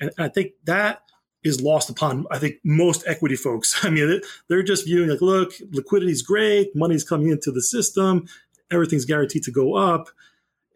And 0.00 0.10
I 0.18 0.28
think 0.28 0.52
that 0.64 1.02
is 1.42 1.60
lost 1.60 1.90
upon, 1.90 2.26
I 2.30 2.38
think, 2.38 2.56
most 2.64 3.04
equity 3.06 3.36
folks. 3.36 3.78
I 3.84 3.90
mean, 3.90 4.20
they're 4.48 4.62
just 4.62 4.86
viewing 4.86 5.10
like, 5.10 5.20
look, 5.20 5.52
liquidity 5.72 6.12
is 6.12 6.22
great, 6.22 6.74
money's 6.74 7.04
coming 7.04 7.30
into 7.30 7.50
the 7.50 7.62
system. 7.62 8.26
everything's 8.70 9.04
guaranteed 9.04 9.44
to 9.44 9.52
go 9.52 9.74
up. 9.74 10.08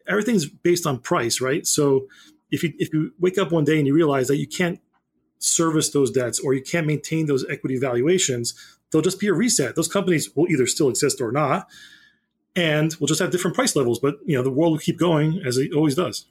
Everything's 0.07 0.47
based 0.47 0.87
on 0.87 0.99
price, 0.99 1.39
right? 1.41 1.65
So 1.67 2.07
if 2.49 2.63
you 2.63 2.73
if 2.79 2.93
you 2.93 3.13
wake 3.19 3.37
up 3.37 3.51
one 3.51 3.63
day 3.63 3.77
and 3.77 3.87
you 3.87 3.93
realize 3.93 4.27
that 4.27 4.37
you 4.37 4.47
can't 4.47 4.79
service 5.39 5.89
those 5.89 6.11
debts 6.11 6.39
or 6.39 6.53
you 6.53 6.61
can't 6.61 6.87
maintain 6.87 7.25
those 7.25 7.45
equity 7.49 7.77
valuations, 7.77 8.53
there'll 8.91 9.03
just 9.03 9.19
be 9.19 9.27
a 9.27 9.33
reset. 9.33 9.75
Those 9.75 9.87
companies 9.87 10.35
will 10.35 10.47
either 10.49 10.67
still 10.67 10.89
exist 10.89 11.21
or 11.21 11.31
not, 11.31 11.67
and 12.55 12.95
we'll 12.99 13.07
just 13.07 13.21
have 13.21 13.31
different 13.31 13.55
price 13.55 13.75
levels. 13.75 13.99
But 13.99 14.19
you 14.25 14.35
know, 14.35 14.43
the 14.43 14.51
world 14.51 14.73
will 14.73 14.79
keep 14.79 14.97
going 14.97 15.41
as 15.45 15.57
it 15.57 15.73
always 15.73 15.95
does. 15.95 16.25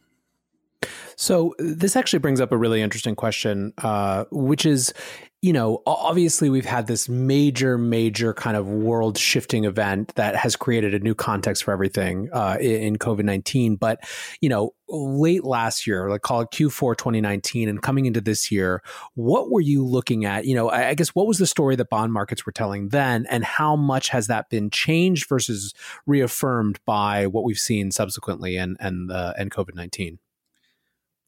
So 1.21 1.55
this 1.59 1.97
actually 1.97 2.21
brings 2.21 2.41
up 2.41 2.51
a 2.51 2.57
really 2.57 2.81
interesting 2.81 3.15
question, 3.15 3.75
uh, 3.77 4.25
which 4.31 4.65
is, 4.65 4.95
you 5.43 5.53
know, 5.53 5.83
obviously 5.85 6.49
we've 6.49 6.65
had 6.65 6.87
this 6.87 7.11
major, 7.11 7.77
major 7.77 8.33
kind 8.33 8.57
of 8.57 8.67
world 8.67 9.19
shifting 9.19 9.65
event 9.65 10.15
that 10.15 10.35
has 10.35 10.57
created 10.57 10.95
a 10.95 10.99
new 10.99 11.15
context 11.15 11.65
for 11.65 11.73
everything 11.73 12.31
uh, 12.33 12.57
in 12.59 12.97
COVID 12.97 13.25
nineteen. 13.25 13.77
But 13.77 14.01
you 14.41 14.49
know, 14.49 14.71
late 14.89 15.45
last 15.45 15.87
year, 15.87 16.09
like 16.09 16.23
call 16.23 16.41
it 16.41 16.53
Q4 16.53 16.97
2019, 16.97 17.69
and 17.69 17.83
coming 17.83 18.07
into 18.07 18.23
this 18.23 18.51
year, 18.51 18.83
what 19.13 19.51
were 19.51 19.61
you 19.61 19.85
looking 19.85 20.25
at? 20.25 20.47
You 20.47 20.55
know, 20.55 20.71
I 20.71 20.95
guess 20.95 21.11
what 21.11 21.27
was 21.27 21.37
the 21.37 21.47
story 21.47 21.77
that 21.77 21.91
bond 21.91 22.15
markets 22.15 22.47
were 22.47 22.53
telling 22.53 22.89
then, 22.89 23.27
and 23.29 23.45
how 23.45 23.77
much 23.77 24.09
has 24.09 24.29
that 24.29 24.49
been 24.49 24.71
changed 24.71 25.29
versus 25.29 25.75
reaffirmed 26.07 26.81
by 26.87 27.27
what 27.27 27.45
we've 27.45 27.59
seen 27.59 27.91
subsequently 27.91 28.57
and 28.57 28.79
and 28.81 29.13
uh, 29.13 29.35
and 29.37 29.51
COVID 29.51 29.75
nineteen? 29.75 30.19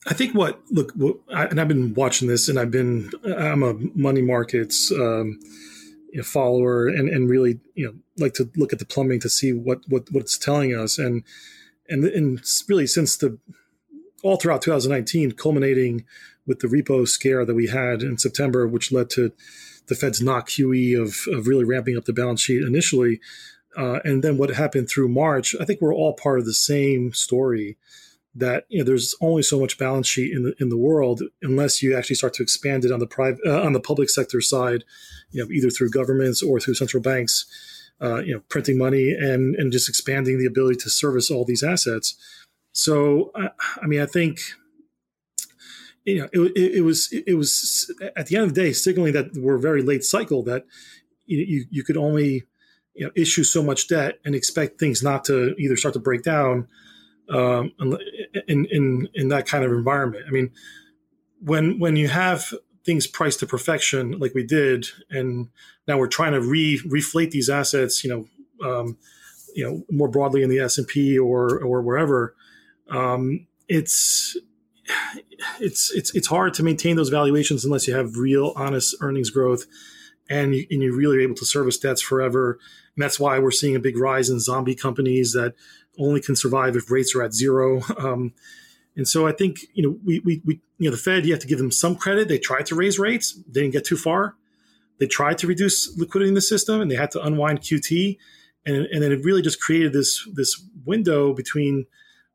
I 0.07 0.15
think 0.15 0.35
what 0.35 0.61
look, 0.71 0.93
what, 0.93 1.17
I, 1.33 1.47
and 1.47 1.61
I've 1.61 1.69
been 1.69 1.95
watching 1.95 2.29
this, 2.29 2.49
and 2.49 2.59
I've 2.59 2.71
been 2.71 3.11
I'm 3.25 3.63
a 3.63 3.75
money 3.95 4.23
markets 4.23 4.91
um, 4.91 5.39
you 6.13 6.19
know, 6.19 6.23
follower, 6.23 6.89
and 6.89 7.09
and 7.09 7.29
really 7.29 7.61
you 7.75 7.87
know 7.87 7.95
like 8.19 8.35
to 8.35 8.51
look 8.57 8.73
at 8.73 8.79
the 8.79 8.85
plumbing 8.85 9.21
to 9.21 9.29
see 9.29 9.53
what 9.53 9.81
what 9.89 10.11
what 10.11 10.23
it's 10.23 10.39
telling 10.39 10.77
us, 10.77 10.99
and 10.99 11.23
and 11.89 12.05
and 12.05 12.43
really 12.69 12.87
since 12.87 13.17
the 13.17 13.39
all 14.25 14.37
throughout 14.37 14.63
2019, 14.63 15.33
culminating 15.33 16.05
with 16.47 16.61
the 16.61 16.69
repo 16.69 17.07
scare 17.07 17.45
that 17.45 17.55
we 17.55 17.69
had 17.69 18.03
in 18.03 18.19
September, 18.19 18.67
which 18.67 18.93
led 18.93 19.11
to 19.11 19.33
the 19.87 19.95
Fed's 19.95 20.21
not 20.21 20.49
QE 20.49 21.01
of 21.01 21.33
of 21.33 21.47
really 21.47 21.65
ramping 21.65 21.97
up 21.97 22.07
the 22.07 22.13
balance 22.13 22.41
sheet 22.41 22.63
initially, 22.63 23.21
uh, 23.77 24.01
and 24.05 24.25
then 24.25 24.37
what 24.37 24.51
happened 24.51 24.89
through 24.89 25.11
March. 25.11 25.55
I 25.61 25.65
think 25.65 25.81
we're 25.81 25.95
all 25.95 26.15
part 26.15 26.41
of 26.41 26.45
the 26.45 26.55
same 26.55 27.13
story 27.13 27.77
that 28.35 28.65
you 28.69 28.79
know 28.79 28.85
there's 28.85 29.15
only 29.21 29.43
so 29.43 29.61
much 29.61 29.79
balance 29.79 30.07
sheet 30.07 30.33
in 30.33 30.43
the 30.43 30.55
in 30.59 30.69
the 30.69 30.77
world 30.77 31.23
unless 31.43 31.83
you 31.83 31.97
actually 31.97 32.17
start 32.17 32.33
to 32.35 32.43
expand 32.43 32.85
it 32.85 32.93
on 32.93 32.99
the 32.99 33.07
private 33.07 33.41
uh, 33.47 33.63
on 33.63 33.73
the 33.73 33.81
public 33.81 34.09
sector 34.09 34.41
side, 34.41 34.85
you 35.31 35.43
know 35.43 35.51
either 35.51 35.71
through 35.71 35.91
governments 35.91 36.43
or 36.43 36.59
through 36.59 36.75
central 36.75 37.03
banks, 37.03 37.91
uh, 38.01 38.23
you 38.23 38.35
know 38.35 38.41
printing 38.49 38.79
money 38.79 39.11
and 39.11 39.55
and 39.57 39.73
just 39.73 39.89
expanding 39.89 40.39
the 40.39 40.47
ability 40.47 40.77
to 40.77 40.91
service 40.91 41.31
all 41.31 41.45
these 41.45 41.63
assets. 41.63 42.17
So 42.73 43.31
I, 43.35 43.51
I 43.83 43.87
mean 43.87 44.01
I 44.01 44.07
think 44.07 44.41
you 46.05 46.21
know 46.21 46.29
it, 46.33 46.53
it, 46.57 46.75
it, 46.77 46.81
was 46.81 47.13
it 47.13 47.37
was 47.37 47.93
at 48.17 48.27
the 48.27 48.37
end 48.37 48.47
of 48.47 48.55
the 48.55 48.61
day 48.61 48.73
signaling 48.73 49.13
that 49.13 49.37
we're 49.37 49.59
very 49.59 49.83
late 49.83 50.05
cycle 50.05 50.43
that 50.45 50.65
you 51.27 51.67
you, 51.71 51.85
could 51.85 51.97
only 51.97 52.45
you 52.95 53.05
know 53.05 53.13
issue 53.15 53.45
so 53.45 53.63
much 53.63 53.89
debt 53.89 54.19
and 54.25 54.35
expect 54.35 54.81
things 54.81 55.03
not 55.03 55.25
to 55.25 55.55
either 55.59 55.77
start 55.77 55.95
to 55.95 56.01
break 56.01 56.23
down 56.23 56.67
um, 57.29 57.73
in 58.49 58.67
in 58.67 59.09
in 59.15 59.29
that 59.29 59.47
kind 59.47 59.65
of 59.65 59.73
environment. 59.73 60.25
I 60.27 60.31
mean, 60.31 60.51
when 61.41 61.79
when 61.79 61.97
you 61.97 62.09
have 62.09 62.53
things 62.85 63.07
priced 63.07 63.41
to 63.41 63.47
perfection 63.47 64.19
like 64.19 64.35
we 64.35 64.45
did, 64.45 64.87
and 65.11 65.49
now 65.87 65.99
we're 65.99 66.09
trying 66.09 66.33
to 66.33 66.41
re 66.41 66.81
reflate 66.87 67.31
these 67.31 67.49
assets, 67.49 68.05
you 68.05 68.11
know, 68.11 68.69
um, 68.69 68.99
you 69.55 69.65
know, 69.65 69.85
more 69.91 70.09
broadly 70.09 70.43
in 70.43 70.51
the 70.51 70.59
S 70.59 70.79
and 70.79 70.87
P 70.87 71.19
or 71.19 71.59
or 71.63 71.83
wherever, 71.83 72.35
um, 72.91 73.47
it's 73.69 74.37
it's 75.61 75.91
it's 75.93 76.15
it's 76.15 76.27
hard 76.27 76.55
to 76.55 76.63
maintain 76.63 76.97
those 76.97 77.09
valuations 77.09 77.65
unless 77.65 77.87
you 77.87 77.95
have 77.95 78.17
real 78.17 78.53
honest 78.57 78.95
earnings 79.01 79.31
growth 79.31 79.67
and 80.29 80.55
you, 80.55 80.67
and 80.71 80.83
you 80.83 80.95
really 80.95 81.19
are 81.19 81.21
able 81.21 81.35
to 81.37 81.45
service 81.45 81.79
debts 81.79 82.01
forever. 82.01 82.59
And 82.95 83.03
that's 83.03 83.19
why 83.19 83.39
we're 83.39 83.51
seeing 83.51 83.77
a 83.77 83.81
big 83.81 83.97
rise 83.97 84.29
in 84.29 84.41
zombie 84.41 84.75
companies 84.75 85.33
that 85.33 85.55
only 85.99 86.21
can 86.21 86.37
survive 86.37 86.77
if 86.77 86.91
rates 86.91 87.15
are 87.15 87.23
at 87.23 87.33
zero. 87.33 87.83
Um, 87.99 88.33
and 88.97 89.09
so 89.09 89.27
I 89.27 89.33
think 89.33 89.61
you 89.73 89.83
know 89.83 89.99
we, 90.05 90.21
we, 90.21 90.43
we 90.45 90.61
you 90.79 90.91
know 90.91 90.97
the 90.97 91.03
Fed 91.03 91.25
you 91.25 91.33
have 91.33 91.41
to 91.41 91.47
give 91.47 91.59
them 91.59 91.71
some 91.71 91.97
credit. 91.97 92.29
They 92.29 92.39
tried 92.39 92.67
to 92.67 92.75
raise 92.75 92.99
rates, 92.99 93.33
they 93.47 93.63
didn't 93.63 93.73
get 93.73 93.85
too 93.85 93.97
far. 93.97 94.37
They 94.99 95.07
tried 95.07 95.39
to 95.39 95.47
reduce 95.47 95.97
liquidity 95.97 96.29
in 96.29 96.35
the 96.35 96.41
system, 96.43 96.81
and 96.81 96.91
they 96.91 96.97
had 96.97 97.11
to 97.13 97.23
unwind 97.23 97.61
QT, 97.61 98.19
and 98.67 98.77
and 98.87 99.03
then 99.03 99.13
it 99.13 99.25
really 99.25 99.43
just 99.43 99.61
created 99.61 99.93
this 99.93 100.29
this 100.35 100.63
window 100.85 101.33
between 101.33 101.87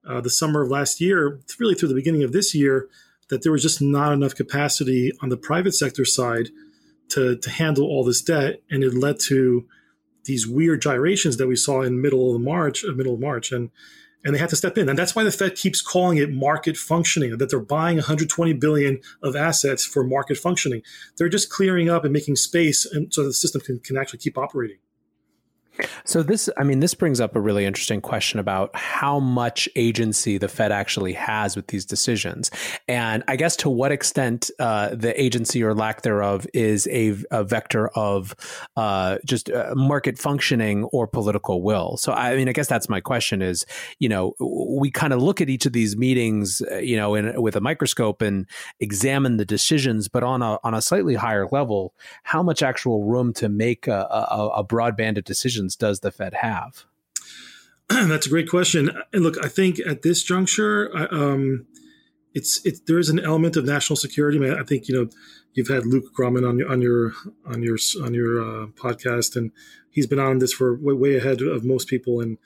uh, 0.07 0.21
the 0.21 0.29
summer 0.29 0.63
of 0.63 0.71
last 0.71 0.99
year, 0.99 1.39
really 1.59 1.75
through 1.75 1.89
the 1.89 1.95
beginning 1.95 2.23
of 2.23 2.31
this 2.31 2.55
year, 2.55 2.87
that 3.29 3.43
there 3.43 3.51
was 3.51 3.61
just 3.61 3.81
not 3.81 4.11
enough 4.11 4.33
capacity 4.33 5.11
on 5.21 5.29
the 5.29 5.37
private 5.37 5.75
sector 5.75 6.05
side 6.05 6.49
to 7.09 7.37
to 7.37 7.49
handle 7.49 7.85
all 7.85 8.03
this 8.03 8.21
debt, 8.21 8.61
and 8.71 8.83
it 8.83 8.93
led 8.93 9.19
to 9.19 9.65
these 10.27 10.47
weird 10.47 10.81
gyrations 10.81 11.37
that 11.37 11.47
we 11.47 11.55
saw 11.55 11.81
in 11.81 12.01
middle 12.01 12.35
of 12.35 12.41
March, 12.41 12.85
uh, 12.85 12.91
middle 12.91 13.15
of 13.15 13.19
March, 13.19 13.51
and 13.51 13.71
and 14.25 14.35
they 14.35 14.39
had 14.39 14.49
to 14.49 14.55
step 14.55 14.77
in, 14.77 14.89
and 14.89 14.99
that's 14.99 15.15
why 15.15 15.23
the 15.23 15.31
Fed 15.31 15.55
keeps 15.55 15.81
calling 15.81 16.17
it 16.17 16.31
market 16.31 16.75
functioning. 16.75 17.37
That 17.37 17.49
they're 17.49 17.59
buying 17.59 17.97
120 17.97 18.53
billion 18.53 18.99
of 19.23 19.35
assets 19.35 19.85
for 19.85 20.03
market 20.03 20.37
functioning. 20.37 20.81
They're 21.17 21.29
just 21.29 21.49
clearing 21.49 21.89
up 21.89 22.03
and 22.03 22.11
making 22.11 22.35
space, 22.35 22.85
and 22.85 23.13
so 23.13 23.23
the 23.23 23.33
system 23.33 23.61
can, 23.61 23.79
can 23.79 23.97
actually 23.97 24.19
keep 24.19 24.37
operating. 24.37 24.77
So 26.05 26.23
this, 26.23 26.49
I 26.57 26.63
mean, 26.63 26.79
this 26.79 26.93
brings 26.93 27.19
up 27.19 27.35
a 27.35 27.39
really 27.39 27.65
interesting 27.65 28.01
question 28.01 28.39
about 28.39 28.75
how 28.75 29.19
much 29.19 29.69
agency 29.75 30.37
the 30.37 30.47
Fed 30.47 30.71
actually 30.71 31.13
has 31.13 31.55
with 31.55 31.67
these 31.67 31.85
decisions, 31.85 32.51
and 32.87 33.23
I 33.27 33.35
guess 33.35 33.55
to 33.57 33.69
what 33.69 33.91
extent 33.91 34.49
uh, 34.59 34.95
the 34.95 35.19
agency 35.21 35.63
or 35.63 35.73
lack 35.73 36.01
thereof 36.01 36.47
is 36.53 36.87
a, 36.87 37.15
a 37.31 37.43
vector 37.43 37.89
of 37.89 38.35
uh, 38.75 39.17
just 39.25 39.49
uh, 39.49 39.73
market 39.75 40.17
functioning 40.17 40.85
or 40.85 41.07
political 41.07 41.61
will. 41.61 41.97
So 41.97 42.13
I 42.13 42.35
mean, 42.35 42.49
I 42.49 42.53
guess 42.53 42.67
that's 42.67 42.89
my 42.89 43.01
question: 43.01 43.41
is 43.41 43.65
you 43.99 44.09
know, 44.09 44.33
we 44.39 44.91
kind 44.91 45.13
of 45.13 45.21
look 45.21 45.41
at 45.41 45.49
each 45.49 45.65
of 45.65 45.73
these 45.73 45.97
meetings, 45.97 46.61
uh, 46.71 46.77
you 46.77 46.97
know, 46.97 47.15
in, 47.15 47.41
with 47.41 47.55
a 47.55 47.61
microscope 47.61 48.21
and 48.21 48.45
examine 48.79 49.37
the 49.37 49.45
decisions, 49.45 50.07
but 50.07 50.23
on 50.23 50.41
a 50.41 50.59
on 50.63 50.73
a 50.73 50.81
slightly 50.81 51.15
higher 51.15 51.47
level, 51.51 51.93
how 52.23 52.41
much 52.43 52.63
actual 52.63 53.03
room 53.03 53.33
to 53.33 53.49
make 53.49 53.87
a, 53.87 54.07
a, 54.09 54.49
a 54.57 54.63
broad 54.63 54.95
band 54.95 55.17
decisions 55.67 55.75
does 55.75 55.99
the 55.99 56.11
Fed 56.11 56.35
have? 56.35 56.85
That's 57.89 58.27
a 58.27 58.29
great 58.29 58.49
question. 58.49 58.91
And 59.13 59.23
look, 59.23 59.43
I 59.43 59.47
think 59.47 59.79
at 59.79 60.01
this 60.01 60.23
juncture, 60.23 60.91
um, 61.11 61.65
it's 62.33 62.65
it, 62.65 62.85
there 62.85 62.99
is 62.99 63.09
an 63.09 63.19
element 63.19 63.55
of 63.55 63.65
national 63.65 63.97
security. 63.97 64.37
I, 64.37 64.41
mean, 64.41 64.53
I 64.53 64.63
think 64.63 64.87
you 64.87 64.95
know 64.95 65.09
you've 65.53 65.69
had 65.69 65.85
Luke 65.85 66.13
Gromen 66.13 66.45
on 66.45 66.59
your 66.59 66.69
on 66.69 66.81
your 66.81 67.13
on 67.45 67.63
your 67.63 67.77
on 68.03 68.13
your 68.13 68.41
uh, 68.41 68.67
podcast, 68.67 69.35
and 69.35 69.51
he's 69.89 70.07
been 70.07 70.19
on 70.19 70.39
this 70.39 70.53
for 70.53 70.75
way, 70.75 70.93
way 70.93 71.15
ahead 71.15 71.41
of 71.41 71.63
most 71.63 71.87
people. 71.87 72.19
And 72.21 72.37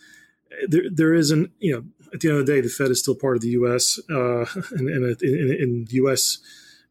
there 0.67 0.83
there 0.91 1.13
is 1.13 1.31
an 1.31 1.51
you 1.59 1.73
know 1.73 1.83
at 2.13 2.19
the 2.19 2.29
end 2.29 2.39
of 2.39 2.45
the 2.45 2.53
day, 2.53 2.61
the 2.61 2.69
Fed 2.69 2.91
is 2.91 2.99
still 2.99 3.15
part 3.15 3.35
of 3.35 3.41
the 3.41 3.55
U.S. 3.59 3.99
Uh, 4.09 4.45
and, 4.71 4.87
and 4.89 5.91
U.S. 5.91 6.39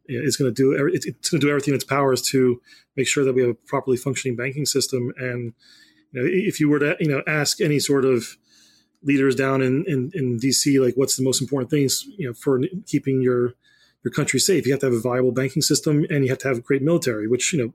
is 0.07 0.35
going 0.37 0.53
to 0.53 0.55
do 0.55 0.91
it's 0.93 1.29
going 1.29 1.39
to 1.39 1.47
do 1.47 1.49
everything 1.49 1.73
in 1.73 1.75
its 1.75 1.85
powers 1.85 2.21
to 2.33 2.61
make 2.97 3.07
sure 3.07 3.23
that 3.23 3.33
we 3.33 3.41
have 3.41 3.51
a 3.51 3.67
properly 3.67 3.97
functioning 3.97 4.35
banking 4.35 4.65
system 4.65 5.13
and 5.17 5.53
you 6.11 6.21
know, 6.21 6.29
if 6.29 6.59
you 6.59 6.69
were 6.69 6.79
to 6.79 6.95
you 6.99 7.07
know 7.07 7.21
ask 7.27 7.61
any 7.61 7.79
sort 7.79 8.05
of 8.05 8.37
leaders 9.03 9.35
down 9.35 9.61
in, 9.61 9.83
in, 9.87 10.11
in 10.13 10.39
DC, 10.39 10.79
like 10.83 10.95
what's 10.95 11.15
the 11.15 11.23
most 11.23 11.41
important 11.41 11.71
things 11.71 12.05
you 12.17 12.27
know 12.27 12.33
for 12.33 12.61
keeping 12.85 13.21
your 13.21 13.53
your 14.03 14.11
country 14.11 14.39
safe, 14.39 14.65
you 14.65 14.73
have 14.73 14.79
to 14.79 14.87
have 14.87 14.95
a 14.95 14.99
viable 14.99 15.31
banking 15.31 15.61
system 15.61 16.05
and 16.09 16.23
you 16.23 16.29
have 16.29 16.39
to 16.39 16.47
have 16.47 16.57
a 16.57 16.61
great 16.61 16.81
military, 16.81 17.27
which 17.27 17.53
you 17.53 17.63
know 17.63 17.73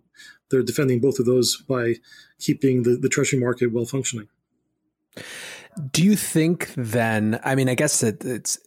they're 0.51 0.63
defending 0.63 1.01
both 1.01 1.19
of 1.19 1.27
those 1.27 1.57
by 1.69 1.95
keeping 2.39 2.83
the, 2.83 2.97
the 2.97 3.09
treasury 3.09 3.39
market 3.39 3.73
well 3.73 3.85
functioning. 3.85 4.29
Do 5.93 6.03
you 6.03 6.17
think 6.17 6.73
then? 6.77 7.39
I 7.45 7.55
mean, 7.55 7.69
I 7.69 7.75
guess 7.75 8.03
it, 8.03 8.25
it's 8.25 8.59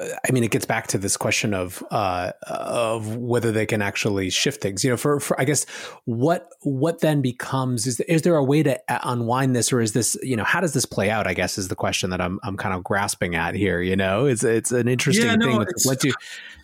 I 0.00 0.32
mean, 0.32 0.42
it 0.42 0.50
gets 0.50 0.66
back 0.66 0.88
to 0.88 0.98
this 0.98 1.16
question 1.16 1.54
of 1.54 1.82
uh, 1.92 2.32
of 2.48 3.16
whether 3.16 3.52
they 3.52 3.64
can 3.64 3.80
actually 3.80 4.28
shift 4.28 4.60
things. 4.60 4.82
You 4.82 4.90
know, 4.90 4.96
for, 4.96 5.20
for 5.20 5.40
I 5.40 5.44
guess 5.44 5.66
what 6.04 6.48
what 6.62 7.00
then 7.00 7.22
becomes 7.22 7.86
is 7.86 8.00
is 8.00 8.22
there 8.22 8.34
a 8.34 8.42
way 8.42 8.64
to 8.64 8.80
unwind 8.88 9.54
this, 9.54 9.72
or 9.72 9.80
is 9.80 9.92
this 9.92 10.16
you 10.20 10.34
know 10.34 10.42
how 10.42 10.60
does 10.60 10.72
this 10.72 10.84
play 10.84 11.10
out? 11.10 11.28
I 11.28 11.34
guess 11.34 11.58
is 11.58 11.68
the 11.68 11.76
question 11.76 12.10
that 12.10 12.20
I'm 12.20 12.40
I'm 12.42 12.56
kind 12.56 12.74
of 12.74 12.82
grasping 12.82 13.36
at 13.36 13.54
here. 13.54 13.80
You 13.80 13.94
know, 13.94 14.26
it's 14.26 14.42
it's 14.42 14.72
an 14.72 14.88
interesting 14.88 15.26
yeah, 15.26 15.36
no, 15.36 15.64
thing. 15.64 15.96
You, 16.02 16.14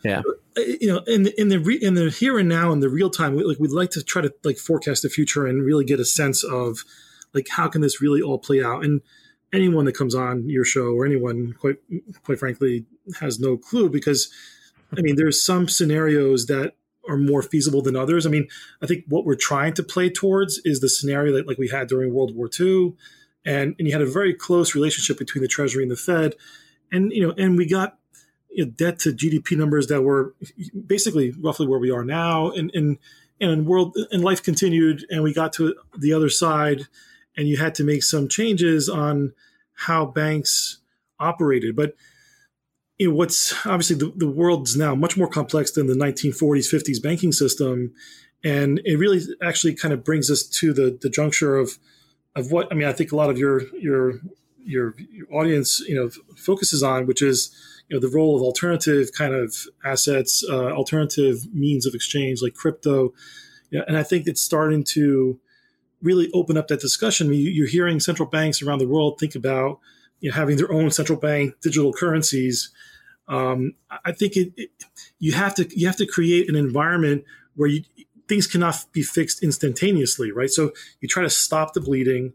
yeah, 0.02 0.22
uh, 0.56 0.60
you 0.62 0.88
know, 0.88 0.98
in 1.06 1.22
the, 1.22 1.40
in 1.40 1.50
the 1.50 1.60
re, 1.60 1.76
in 1.76 1.94
the 1.94 2.10
here 2.10 2.36
and 2.36 2.48
now 2.48 2.72
in 2.72 2.80
the 2.80 2.88
real 2.88 3.10
time, 3.10 3.36
we, 3.36 3.44
like 3.44 3.60
we'd 3.60 3.70
like 3.70 3.90
to 3.90 4.02
try 4.02 4.22
to 4.22 4.34
like 4.42 4.56
forecast 4.56 5.02
the 5.02 5.08
future 5.08 5.46
and 5.46 5.64
really 5.64 5.84
get 5.84 6.00
a 6.00 6.04
sense 6.04 6.42
of 6.42 6.84
like 7.32 7.46
how 7.48 7.68
can 7.68 7.80
this 7.80 8.00
really 8.00 8.20
all 8.20 8.38
play 8.38 8.60
out 8.60 8.84
and 8.84 9.02
anyone 9.52 9.84
that 9.84 9.96
comes 9.96 10.14
on 10.14 10.48
your 10.48 10.64
show 10.64 10.94
or 10.94 11.04
anyone 11.04 11.54
quite 11.58 11.76
quite 12.24 12.38
frankly 12.38 12.86
has 13.18 13.40
no 13.40 13.56
clue 13.56 13.88
because 13.88 14.30
I 14.96 15.00
mean 15.00 15.16
there's 15.16 15.42
some 15.42 15.68
scenarios 15.68 16.46
that 16.46 16.74
are 17.08 17.16
more 17.16 17.42
feasible 17.42 17.82
than 17.82 17.96
others. 17.96 18.26
I 18.26 18.30
mean, 18.30 18.48
I 18.82 18.86
think 18.86 19.04
what 19.08 19.24
we're 19.24 19.34
trying 19.34 19.74
to 19.74 19.82
play 19.82 20.10
towards 20.10 20.60
is 20.64 20.80
the 20.80 20.88
scenario 20.88 21.32
that 21.34 21.48
like 21.48 21.58
we 21.58 21.68
had 21.68 21.88
during 21.88 22.12
World 22.14 22.34
War 22.34 22.48
II, 22.58 22.94
and 23.44 23.74
and 23.78 23.88
you 23.88 23.92
had 23.92 24.02
a 24.02 24.06
very 24.06 24.34
close 24.34 24.74
relationship 24.74 25.18
between 25.18 25.42
the 25.42 25.48
Treasury 25.48 25.82
and 25.82 25.90
the 25.90 25.96
Fed, 25.96 26.34
and 26.92 27.12
you 27.12 27.26
know, 27.26 27.34
and 27.36 27.56
we 27.56 27.66
got 27.66 27.98
you 28.50 28.64
know, 28.64 28.70
debt 28.70 28.98
to 29.00 29.12
GDP 29.12 29.56
numbers 29.56 29.86
that 29.88 30.02
were 30.02 30.34
basically 30.86 31.32
roughly 31.32 31.66
where 31.66 31.78
we 31.78 31.90
are 31.90 32.04
now, 32.04 32.50
and 32.50 32.70
and 32.74 32.98
and 33.40 33.66
world 33.66 33.96
and 34.10 34.22
life 34.22 34.42
continued, 34.42 35.06
and 35.10 35.22
we 35.22 35.32
got 35.32 35.52
to 35.54 35.74
the 35.96 36.12
other 36.12 36.28
side, 36.28 36.86
and 37.36 37.48
you 37.48 37.56
had 37.56 37.74
to 37.76 37.84
make 37.84 38.02
some 38.02 38.28
changes 38.28 38.88
on 38.88 39.32
how 39.72 40.04
banks 40.04 40.78
operated, 41.18 41.74
but 41.74 41.94
what's 43.08 43.54
obviously 43.66 43.96
the, 43.96 44.12
the 44.16 44.30
world's 44.30 44.76
now 44.76 44.94
much 44.94 45.16
more 45.16 45.28
complex 45.28 45.70
than 45.70 45.86
the 45.86 45.94
1940s 45.94 46.72
50s 46.72 47.02
banking 47.02 47.32
system 47.32 47.92
and 48.42 48.80
it 48.84 48.96
really 48.96 49.20
actually 49.42 49.74
kind 49.74 49.92
of 49.92 50.04
brings 50.04 50.30
us 50.30 50.42
to 50.44 50.72
the 50.72 50.98
the 51.00 51.10
juncture 51.10 51.56
of 51.56 51.78
of 52.36 52.50
what 52.52 52.68
I 52.70 52.74
mean. 52.74 52.88
I 52.88 52.92
think 52.92 53.12
a 53.12 53.16
lot 53.16 53.30
of 53.30 53.38
your 53.38 53.62
your 53.76 54.20
your, 54.62 54.94
your 55.10 55.26
audience 55.32 55.80
you 55.80 55.94
know 55.94 56.10
focuses 56.36 56.82
on, 56.82 57.06
which 57.06 57.22
is 57.22 57.54
you 57.88 57.96
know 57.96 58.00
the 58.00 58.14
role 58.14 58.36
of 58.36 58.42
alternative 58.42 59.10
kind 59.16 59.34
of 59.34 59.54
assets, 59.84 60.44
uh, 60.48 60.70
alternative 60.72 61.52
means 61.52 61.86
of 61.86 61.94
exchange 61.94 62.40
like 62.42 62.54
crypto, 62.54 63.12
yeah, 63.70 63.82
and 63.86 63.96
I 63.96 64.02
think 64.02 64.26
it's 64.26 64.40
starting 64.40 64.84
to 64.84 65.38
really 66.02 66.30
open 66.32 66.56
up 66.56 66.68
that 66.68 66.80
discussion. 66.80 67.26
I 67.26 67.30
mean, 67.30 67.54
you're 67.54 67.68
hearing 67.68 68.00
central 68.00 68.28
banks 68.28 68.62
around 68.62 68.78
the 68.78 68.88
world 68.88 69.18
think 69.18 69.34
about 69.34 69.80
you 70.20 70.30
know, 70.30 70.36
having 70.36 70.56
their 70.56 70.72
own 70.72 70.90
central 70.90 71.18
bank 71.18 71.54
digital 71.60 71.92
currencies. 71.92 72.70
Um, 73.30 73.74
I 74.04 74.10
think 74.10 74.36
it, 74.36 74.52
it, 74.56 74.70
you 75.20 75.32
have 75.32 75.54
to 75.54 75.68
you 75.78 75.86
have 75.86 75.96
to 75.96 76.06
create 76.06 76.48
an 76.48 76.56
environment 76.56 77.24
where 77.54 77.68
you 77.68 77.84
things 78.26 78.46
cannot 78.46 78.84
be 78.92 79.02
fixed 79.02 79.42
instantaneously, 79.42 80.30
right? 80.30 80.50
So 80.50 80.72
you 81.00 81.08
try 81.08 81.22
to 81.22 81.30
stop 81.30 81.72
the 81.72 81.80
bleeding, 81.80 82.32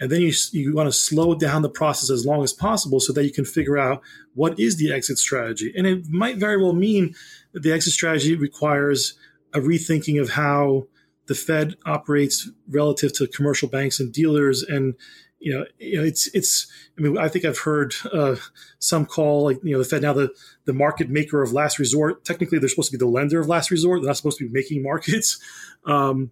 and 0.00 0.10
then 0.10 0.22
you 0.22 0.32
you 0.52 0.74
want 0.74 0.88
to 0.88 0.92
slow 0.92 1.34
down 1.34 1.60
the 1.60 1.68
process 1.68 2.10
as 2.10 2.24
long 2.24 2.42
as 2.42 2.54
possible 2.54 3.00
so 3.00 3.12
that 3.12 3.24
you 3.24 3.32
can 3.32 3.44
figure 3.44 3.76
out 3.76 4.02
what 4.34 4.58
is 4.58 4.78
the 4.78 4.90
exit 4.90 5.18
strategy. 5.18 5.74
And 5.76 5.86
it 5.86 6.08
might 6.08 6.38
very 6.38 6.56
well 6.56 6.72
mean 6.72 7.14
that 7.52 7.62
the 7.62 7.72
exit 7.72 7.92
strategy 7.92 8.34
requires 8.34 9.14
a 9.52 9.58
rethinking 9.60 10.20
of 10.20 10.30
how 10.30 10.86
the 11.26 11.34
Fed 11.34 11.76
operates 11.84 12.50
relative 12.68 13.12
to 13.12 13.26
commercial 13.26 13.68
banks 13.68 14.00
and 14.00 14.10
dealers, 14.10 14.62
and 14.62 14.94
you 15.40 15.58
know, 15.58 15.64
you 15.78 15.96
know, 15.98 16.04
it's 16.04 16.28
it's. 16.34 16.70
I 16.98 17.00
mean, 17.00 17.16
I 17.16 17.28
think 17.28 17.46
I've 17.46 17.58
heard 17.58 17.94
uh, 18.12 18.36
some 18.78 19.06
call 19.06 19.44
like 19.44 19.58
you 19.64 19.72
know 19.72 19.78
the 19.78 19.86
Fed 19.86 20.02
now 20.02 20.12
the 20.12 20.30
the 20.66 20.74
market 20.74 21.08
maker 21.08 21.42
of 21.42 21.52
last 21.52 21.78
resort. 21.78 22.24
Technically, 22.24 22.58
they're 22.58 22.68
supposed 22.68 22.90
to 22.90 22.98
be 22.98 23.02
the 23.02 23.10
lender 23.10 23.40
of 23.40 23.48
last 23.48 23.70
resort. 23.70 24.00
They're 24.00 24.08
not 24.08 24.18
supposed 24.18 24.38
to 24.38 24.46
be 24.46 24.52
making 24.52 24.82
markets, 24.82 25.40
um, 25.86 26.30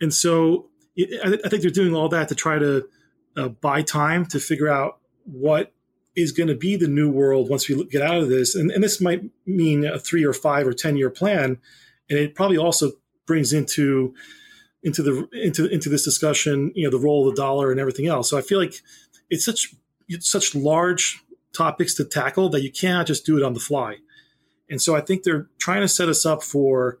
and 0.00 0.14
so 0.14 0.68
it, 0.94 1.20
I, 1.44 1.48
think 1.48 1.62
they're 1.62 1.70
doing 1.70 1.94
all 1.94 2.08
that 2.10 2.28
to 2.28 2.36
try 2.36 2.58
to 2.60 2.88
uh, 3.36 3.48
buy 3.48 3.82
time 3.82 4.24
to 4.26 4.38
figure 4.38 4.68
out 4.68 4.98
what 5.24 5.72
is 6.14 6.30
going 6.30 6.48
to 6.48 6.54
be 6.54 6.76
the 6.76 6.86
new 6.86 7.10
world 7.10 7.50
once 7.50 7.68
we 7.68 7.84
get 7.86 8.02
out 8.02 8.18
of 8.18 8.28
this. 8.28 8.54
And, 8.54 8.70
and 8.70 8.84
this 8.84 9.00
might 9.00 9.22
mean 9.46 9.84
a 9.84 9.98
three 9.98 10.24
or 10.24 10.32
five 10.32 10.64
or 10.64 10.72
ten 10.72 10.96
year 10.96 11.10
plan, 11.10 11.58
and 12.08 12.18
it 12.18 12.36
probably 12.36 12.58
also 12.58 12.92
brings 13.26 13.52
into 13.52 14.14
into 14.84 15.02
the 15.02 15.28
into 15.32 15.66
into 15.66 15.88
this 15.88 16.04
discussion, 16.04 16.70
you 16.74 16.84
know, 16.84 16.90
the 16.90 17.02
role 17.02 17.26
of 17.26 17.34
the 17.34 17.42
dollar 17.42 17.72
and 17.72 17.80
everything 17.80 18.06
else. 18.06 18.30
So 18.30 18.38
I 18.38 18.42
feel 18.42 18.60
like 18.60 18.74
it's 19.30 19.44
such 19.44 19.74
it's 20.08 20.30
such 20.30 20.54
large 20.54 21.20
topics 21.52 21.94
to 21.94 22.04
tackle 22.04 22.50
that 22.50 22.62
you 22.62 22.70
cannot 22.70 23.06
just 23.06 23.24
do 23.24 23.36
it 23.36 23.42
on 23.42 23.54
the 23.54 23.60
fly. 23.60 23.96
And 24.70 24.80
so 24.80 24.94
I 24.94 25.00
think 25.00 25.22
they're 25.22 25.48
trying 25.58 25.80
to 25.80 25.88
set 25.88 26.08
us 26.08 26.26
up 26.26 26.42
for 26.42 26.98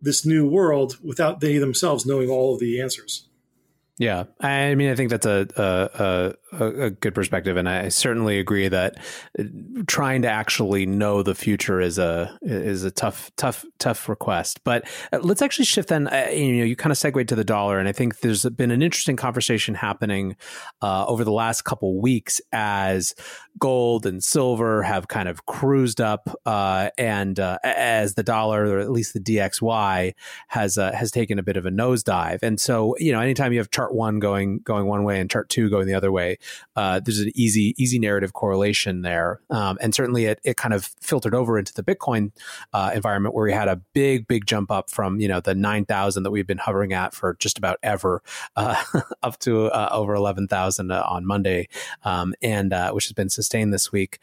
this 0.00 0.26
new 0.26 0.48
world 0.48 0.98
without 1.02 1.40
they 1.40 1.58
themselves 1.58 2.04
knowing 2.04 2.28
all 2.28 2.54
of 2.54 2.60
the 2.60 2.80
answers. 2.80 3.28
Yeah, 3.98 4.24
I 4.40 4.74
mean, 4.74 4.90
I 4.90 4.96
think 4.96 5.10
that's 5.10 5.26
a, 5.26 5.46
a 5.56 6.34
a, 6.52 6.84
a, 6.84 6.90
good 6.90 7.14
perspective, 7.14 7.56
and 7.56 7.68
I 7.68 7.88
certainly 7.88 8.38
agree 8.38 8.68
that 8.68 8.96
uh, 9.38 9.44
trying 9.86 10.22
to 10.22 10.28
actually 10.28 10.86
know 10.86 11.22
the 11.22 11.34
future 11.34 11.80
is 11.80 11.98
a 11.98 12.38
is 12.42 12.84
a 12.84 12.90
tough 12.90 13.30
tough 13.36 13.64
tough 13.78 14.08
request. 14.08 14.62
But 14.64 14.88
uh, 15.12 15.20
let's 15.22 15.42
actually 15.42 15.64
shift 15.64 15.88
then. 15.88 16.08
Uh, 16.08 16.28
you 16.32 16.58
know, 16.58 16.64
you 16.64 16.76
kind 16.76 16.92
of 16.92 16.98
segued 16.98 17.28
to 17.28 17.34
the 17.34 17.44
dollar, 17.44 17.78
and 17.78 17.88
I 17.88 17.92
think 17.92 18.20
there's 18.20 18.44
been 18.44 18.70
an 18.70 18.82
interesting 18.82 19.16
conversation 19.16 19.74
happening 19.74 20.36
uh, 20.82 21.06
over 21.06 21.24
the 21.24 21.32
last 21.32 21.62
couple 21.62 22.00
weeks 22.00 22.40
as 22.52 23.14
gold 23.58 24.06
and 24.06 24.22
silver 24.22 24.82
have 24.82 25.08
kind 25.08 25.28
of 25.28 25.46
cruised 25.46 26.00
up, 26.00 26.28
uh, 26.46 26.90
and 26.98 27.40
uh, 27.40 27.58
as 27.64 28.14
the 28.14 28.22
dollar, 28.22 28.66
or 28.66 28.78
at 28.78 28.90
least 28.90 29.14
the 29.14 29.20
DXY, 29.20 30.14
has 30.48 30.76
has 30.76 31.10
taken 31.10 31.38
a 31.38 31.42
bit 31.42 31.56
of 31.56 31.66
a 31.66 31.70
nosedive. 31.70 32.40
And 32.42 32.60
so, 32.60 32.94
you 32.98 33.12
know, 33.12 33.20
anytime 33.20 33.52
you 33.52 33.58
have 33.58 33.70
chart 33.70 33.94
one 33.94 34.18
going 34.18 34.58
going 34.58 34.86
one 34.86 35.04
way 35.04 35.18
and 35.18 35.30
chart 35.30 35.48
two 35.48 35.70
going 35.70 35.86
the 35.86 35.94
other 35.94 36.12
way 36.12 36.38
uh, 36.76 37.00
there's 37.00 37.20
an 37.20 37.32
easy 37.34 37.74
easy 37.76 37.98
narrative 37.98 38.32
correlation 38.32 39.02
there, 39.02 39.40
um, 39.50 39.78
and 39.80 39.94
certainly 39.94 40.26
it, 40.26 40.40
it 40.44 40.56
kind 40.56 40.74
of 40.74 40.90
filtered 41.00 41.34
over 41.34 41.58
into 41.58 41.72
the 41.74 41.82
Bitcoin 41.82 42.32
uh, 42.72 42.90
environment 42.94 43.34
where 43.34 43.44
we 43.44 43.52
had 43.52 43.68
a 43.68 43.76
big 43.92 44.26
big 44.26 44.46
jump 44.46 44.70
up 44.70 44.90
from 44.90 45.20
you 45.20 45.28
know 45.28 45.40
the 45.40 45.54
nine 45.54 45.84
thousand 45.84 46.22
that 46.22 46.30
we've 46.30 46.46
been 46.46 46.58
hovering 46.58 46.92
at 46.92 47.14
for 47.14 47.34
just 47.38 47.58
about 47.58 47.78
ever 47.82 48.22
uh, 48.56 48.82
up 49.22 49.38
to 49.40 49.66
uh, 49.66 49.88
over 49.92 50.14
eleven 50.14 50.48
thousand 50.48 50.90
uh, 50.90 51.04
on 51.08 51.26
Monday, 51.26 51.68
um, 52.04 52.34
and 52.42 52.72
uh, 52.72 52.92
which 52.92 53.06
has 53.06 53.12
been 53.12 53.30
sustained 53.30 53.72
this 53.72 53.92
week. 53.92 54.18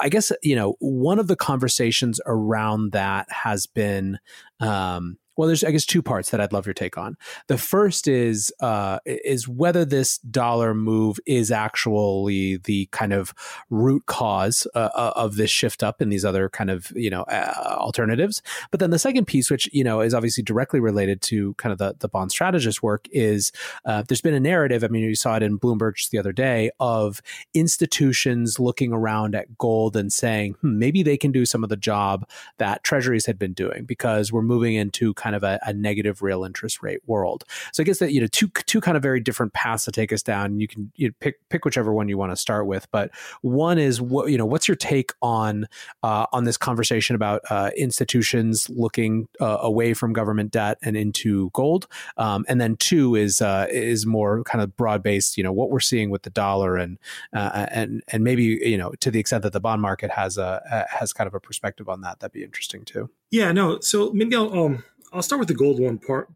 I 0.00 0.08
guess 0.08 0.32
you 0.42 0.56
know 0.56 0.76
one 0.80 1.18
of 1.18 1.28
the 1.28 1.36
conversations 1.36 2.20
around 2.26 2.92
that 2.92 3.30
has 3.30 3.66
been. 3.66 4.18
Um, 4.60 5.18
well, 5.36 5.46
there's 5.46 5.64
I 5.64 5.70
guess 5.70 5.86
two 5.86 6.02
parts 6.02 6.30
that 6.30 6.40
I'd 6.40 6.52
love 6.52 6.66
your 6.66 6.74
take 6.74 6.98
on. 6.98 7.16
The 7.48 7.56
first 7.56 8.06
is 8.06 8.52
uh, 8.60 8.98
is 9.06 9.48
whether 9.48 9.84
this 9.84 10.18
dollar 10.18 10.74
move 10.74 11.18
is 11.26 11.50
actually 11.50 12.58
the 12.58 12.86
kind 12.92 13.12
of 13.12 13.32
root 13.70 14.04
cause 14.06 14.66
uh, 14.74 14.90
uh, 14.94 15.12
of 15.16 15.36
this 15.36 15.50
shift 15.50 15.82
up 15.82 16.02
in 16.02 16.10
these 16.10 16.24
other 16.24 16.48
kind 16.48 16.70
of 16.70 16.92
you 16.94 17.10
know 17.10 17.22
uh, 17.22 17.76
alternatives. 17.78 18.42
But 18.70 18.80
then 18.80 18.90
the 18.90 18.98
second 18.98 19.26
piece, 19.26 19.50
which 19.50 19.68
you 19.72 19.84
know 19.84 20.00
is 20.00 20.12
obviously 20.12 20.42
directly 20.42 20.80
related 20.80 21.22
to 21.22 21.54
kind 21.54 21.72
of 21.72 21.78
the 21.78 21.96
the 21.98 22.08
bond 22.08 22.30
strategist 22.30 22.82
work, 22.82 23.08
is 23.10 23.52
uh, 23.84 24.02
there's 24.06 24.20
been 24.20 24.34
a 24.34 24.40
narrative. 24.40 24.84
I 24.84 24.88
mean, 24.88 25.02
you 25.02 25.14
saw 25.14 25.36
it 25.36 25.42
in 25.42 25.58
Bloomberg 25.58 25.96
just 25.96 26.10
the 26.10 26.18
other 26.18 26.32
day 26.32 26.70
of 26.78 27.22
institutions 27.54 28.60
looking 28.60 28.92
around 28.92 29.34
at 29.34 29.56
gold 29.56 29.96
and 29.96 30.12
saying 30.12 30.54
hmm, 30.60 30.78
maybe 30.78 31.02
they 31.02 31.16
can 31.16 31.32
do 31.32 31.46
some 31.46 31.64
of 31.64 31.70
the 31.70 31.76
job 31.76 32.28
that 32.58 32.84
treasuries 32.84 33.26
had 33.26 33.38
been 33.38 33.54
doing 33.54 33.84
because 33.84 34.30
we're 34.30 34.42
moving 34.42 34.74
into 34.74 35.14
kind 35.22 35.31
of 35.34 35.42
a, 35.42 35.58
a, 35.66 35.72
negative 35.72 36.22
real 36.22 36.44
interest 36.44 36.82
rate 36.82 37.00
world. 37.06 37.44
So 37.72 37.82
I 37.82 37.84
guess 37.84 37.98
that 37.98 38.12
you 38.12 38.20
know 38.20 38.26
two 38.26 38.48
two 38.66 38.80
kind 38.80 38.96
of 38.96 39.02
very 39.02 39.20
different 39.20 39.52
paths 39.52 39.84
to 39.86 39.92
take 39.92 40.12
us 40.12 40.22
down. 40.22 40.60
You 40.60 40.68
can 40.68 40.92
you 40.96 41.12
pick 41.12 41.36
pick 41.48 41.64
whichever 41.64 41.92
one 41.92 42.08
you 42.08 42.18
want 42.18 42.32
to 42.32 42.36
start 42.36 42.66
with. 42.66 42.90
But 42.90 43.10
one 43.40 43.78
is 43.78 44.00
what 44.00 44.30
you 44.30 44.38
know 44.38 44.46
what's 44.46 44.68
your 44.68 44.76
take 44.76 45.12
on 45.22 45.68
uh, 46.02 46.26
on 46.32 46.44
this 46.44 46.56
conversation 46.56 47.16
about 47.16 47.42
uh, 47.50 47.70
institutions 47.76 48.68
looking 48.70 49.28
uh, 49.40 49.58
away 49.60 49.94
from 49.94 50.12
government 50.12 50.50
debt 50.50 50.78
and 50.82 50.96
into 50.96 51.50
gold, 51.50 51.86
um, 52.16 52.44
and 52.48 52.60
then 52.60 52.76
two 52.76 53.14
is 53.14 53.40
uh, 53.40 53.66
is 53.70 54.06
more 54.06 54.44
kind 54.44 54.62
of 54.62 54.76
broad 54.76 55.02
based. 55.02 55.36
You 55.36 55.44
know 55.44 55.52
what 55.52 55.70
we're 55.70 55.80
seeing 55.80 56.10
with 56.10 56.22
the 56.22 56.30
dollar 56.30 56.76
and 56.76 56.98
uh, 57.32 57.66
and 57.70 58.02
and 58.08 58.22
maybe 58.22 58.44
you 58.44 58.78
know 58.78 58.92
to 59.00 59.10
the 59.10 59.18
extent 59.18 59.42
that 59.42 59.52
the 59.52 59.60
bond 59.60 59.82
market 59.82 60.10
has 60.10 60.38
a 60.38 60.86
has 60.90 61.12
kind 61.12 61.26
of 61.26 61.34
a 61.34 61.40
perspective 61.40 61.88
on 61.88 62.02
that. 62.02 62.20
That'd 62.20 62.32
be 62.32 62.44
interesting 62.44 62.84
too. 62.84 63.10
Yeah, 63.30 63.50
no. 63.52 63.80
So 63.80 64.12
maybe 64.12 64.36
I'll 64.36 64.52
um, 64.52 64.84
I'll 65.12 65.22
start 65.22 65.38
with 65.38 65.48
the 65.48 65.54
gold 65.54 65.78
one 65.80 65.98
part, 65.98 66.28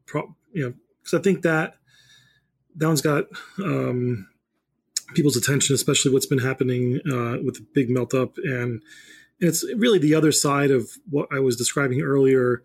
you 0.53 0.65
know, 0.65 0.75
because 1.03 1.19
I 1.19 1.23
think 1.23 1.43
that 1.43 1.75
that 2.77 2.87
one's 2.87 3.01
got 3.01 3.25
um, 3.59 4.29
people's 5.15 5.37
attention, 5.37 5.75
especially 5.75 6.13
what's 6.13 6.27
been 6.27 6.39
happening 6.39 7.01
uh, 7.07 7.39
with 7.43 7.55
the 7.55 7.67
big 7.75 7.89
melt 7.91 8.15
up, 8.15 8.37
and, 8.39 8.83
and 9.41 9.49
it's 9.49 9.65
really 9.77 9.99
the 9.99 10.15
other 10.15 10.33
side 10.33 10.71
of 10.71 10.91
what 11.09 11.29
I 11.33 11.39
was 11.41 11.57
describing 11.57 12.03
earlier. 12.03 12.63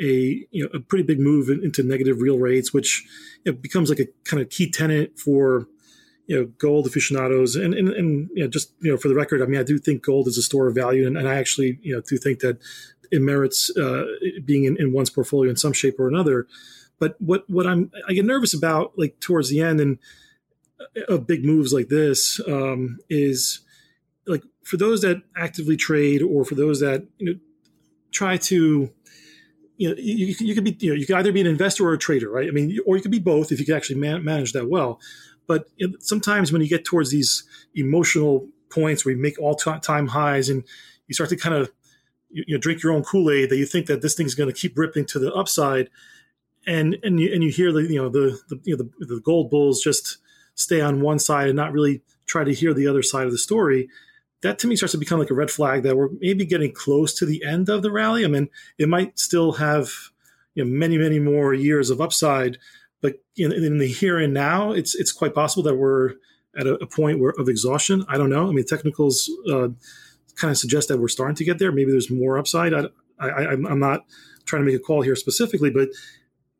A 0.00 0.46
you 0.52 0.62
know 0.62 0.68
a 0.72 0.78
pretty 0.78 1.02
big 1.02 1.18
move 1.18 1.48
into 1.48 1.82
negative 1.82 2.20
real 2.20 2.38
rates, 2.38 2.72
which 2.72 3.04
you 3.44 3.50
know, 3.50 3.58
becomes 3.58 3.90
like 3.90 3.98
a 3.98 4.06
kind 4.22 4.40
of 4.40 4.48
key 4.48 4.70
tenant 4.70 5.18
for 5.18 5.66
you 6.28 6.36
know 6.36 6.44
gold 6.58 6.86
aficionados 6.86 7.56
and 7.56 7.74
and, 7.74 7.88
and 7.88 8.30
you 8.32 8.44
know, 8.44 8.48
just 8.48 8.72
you 8.80 8.92
know 8.92 8.96
for 8.96 9.08
the 9.08 9.14
record 9.14 9.42
i 9.42 9.46
mean 9.46 9.58
i 9.58 9.64
do 9.64 9.78
think 9.78 10.02
gold 10.02 10.28
is 10.28 10.38
a 10.38 10.42
store 10.42 10.68
of 10.68 10.74
value 10.74 11.06
and, 11.06 11.16
and 11.16 11.26
i 11.26 11.34
actually 11.34 11.78
you 11.82 11.94
know 11.94 12.02
do 12.06 12.16
think 12.18 12.40
that 12.40 12.58
it 13.10 13.22
merits 13.22 13.74
uh, 13.76 14.04
being 14.44 14.64
in, 14.64 14.76
in, 14.78 14.92
one's 14.92 15.10
portfolio 15.10 15.50
in 15.50 15.56
some 15.56 15.72
shape 15.72 15.98
or 15.98 16.08
another. 16.08 16.46
But 16.98 17.16
what 17.20 17.48
what 17.48 17.66
I'm 17.66 17.90
I 18.08 18.12
get 18.12 18.24
nervous 18.24 18.54
about 18.54 18.92
like 18.96 19.20
towards 19.20 19.50
the 19.50 19.60
end 19.60 19.80
and 19.80 19.98
uh, 20.80 21.14
of 21.14 21.26
big 21.26 21.44
moves 21.44 21.72
like 21.72 21.88
this 21.88 22.40
um, 22.48 22.98
is 23.08 23.60
like 24.26 24.42
for 24.64 24.76
those 24.76 25.00
that 25.02 25.22
actively 25.36 25.76
trade 25.76 26.22
or 26.22 26.44
for 26.44 26.54
those 26.54 26.80
that 26.80 27.06
you 27.18 27.26
know 27.26 27.40
try 28.10 28.36
to 28.36 28.90
you 29.76 29.88
know 29.88 29.94
you, 29.96 30.34
you 30.38 30.54
could 30.54 30.64
be 30.64 30.76
you 30.80 30.90
know 30.90 30.96
you 30.96 31.06
could 31.06 31.16
either 31.16 31.32
be 31.32 31.40
an 31.40 31.46
investor 31.46 31.86
or 31.86 31.92
a 31.92 31.98
trader 31.98 32.30
right 32.30 32.48
i 32.48 32.50
mean 32.50 32.76
or 32.86 32.96
you 32.96 33.02
could 33.02 33.10
be 33.10 33.18
both 33.18 33.52
if 33.52 33.60
you 33.60 33.66
could 33.66 33.76
actually 33.76 33.98
man- 33.98 34.24
manage 34.24 34.52
that 34.52 34.68
well 34.68 34.98
but 35.46 35.66
sometimes 36.00 36.52
when 36.52 36.60
you 36.60 36.68
get 36.68 36.84
towards 36.84 37.10
these 37.10 37.44
emotional 37.74 38.46
points 38.70 39.04
where 39.04 39.14
you 39.14 39.20
make 39.20 39.38
all 39.40 39.54
time 39.54 40.08
highs 40.08 40.48
and 40.48 40.64
you 41.06 41.14
start 41.14 41.30
to 41.30 41.36
kind 41.36 41.54
of 41.54 41.70
you, 42.30 42.44
you 42.46 42.54
know, 42.56 42.60
drink 42.60 42.82
your 42.82 42.92
own 42.92 43.02
Kool 43.02 43.30
Aid 43.30 43.50
that 43.50 43.56
you 43.56 43.66
think 43.66 43.86
that 43.86 44.02
this 44.02 44.14
thing's 44.14 44.34
going 44.34 44.52
to 44.52 44.58
keep 44.58 44.78
ripping 44.78 45.06
to 45.06 45.18
the 45.18 45.32
upside, 45.32 45.90
and 46.66 46.96
and 47.02 47.20
you, 47.20 47.32
and 47.32 47.42
you 47.42 47.50
hear 47.50 47.72
the 47.72 47.82
you 47.82 48.00
know 48.00 48.08
the 48.08 48.38
the, 48.48 48.60
you 48.64 48.76
know, 48.76 48.88
the, 48.98 49.06
the 49.06 49.20
gold 49.20 49.50
bulls 49.50 49.82
just 49.82 50.18
stay 50.54 50.80
on 50.80 51.00
one 51.00 51.18
side 51.18 51.48
and 51.48 51.56
not 51.56 51.72
really 51.72 52.02
try 52.26 52.44
to 52.44 52.52
hear 52.52 52.74
the 52.74 52.86
other 52.86 53.02
side 53.02 53.26
of 53.26 53.32
the 53.32 53.38
story, 53.38 53.88
that 54.42 54.58
to 54.58 54.66
me 54.66 54.76
starts 54.76 54.92
to 54.92 54.98
become 54.98 55.18
like 55.18 55.30
a 55.30 55.34
red 55.34 55.50
flag 55.50 55.82
that 55.82 55.96
we're 55.96 56.10
maybe 56.20 56.44
getting 56.44 56.72
close 56.72 57.14
to 57.14 57.26
the 57.26 57.44
end 57.44 57.68
of 57.68 57.82
the 57.82 57.90
rally. 57.90 58.24
I 58.24 58.28
mean, 58.28 58.48
it 58.76 58.88
might 58.88 59.18
still 59.18 59.52
have 59.52 59.90
you 60.54 60.64
know 60.64 60.70
many 60.70 60.98
many 60.98 61.18
more 61.18 61.54
years 61.54 61.90
of 61.90 62.00
upside, 62.00 62.58
but 63.00 63.22
in, 63.36 63.52
in 63.52 63.78
the 63.78 63.88
here 63.88 64.18
and 64.18 64.34
now, 64.34 64.72
it's 64.72 64.94
it's 64.94 65.12
quite 65.12 65.34
possible 65.34 65.62
that 65.64 65.76
we're 65.76 66.14
at 66.56 66.66
a, 66.66 66.74
a 66.74 66.86
point 66.86 67.20
where 67.20 67.32
of 67.38 67.48
exhaustion. 67.48 68.04
I 68.08 68.18
don't 68.18 68.30
know. 68.30 68.48
I 68.48 68.52
mean, 68.52 68.64
technicals 68.64 69.30
uh, 69.50 69.68
kind 70.38 70.50
of 70.50 70.58
suggest 70.58 70.88
that 70.88 70.98
we're 70.98 71.08
starting 71.08 71.36
to 71.36 71.44
get 71.44 71.58
there. 71.58 71.72
Maybe 71.72 71.90
there's 71.90 72.10
more 72.10 72.38
upside. 72.38 72.72
I, 72.74 72.86
I, 73.20 73.52
I'm 73.52 73.80
not 73.80 74.06
trying 74.44 74.62
to 74.62 74.66
make 74.66 74.80
a 74.80 74.82
call 74.82 75.02
here 75.02 75.16
specifically, 75.16 75.70
but 75.70 75.88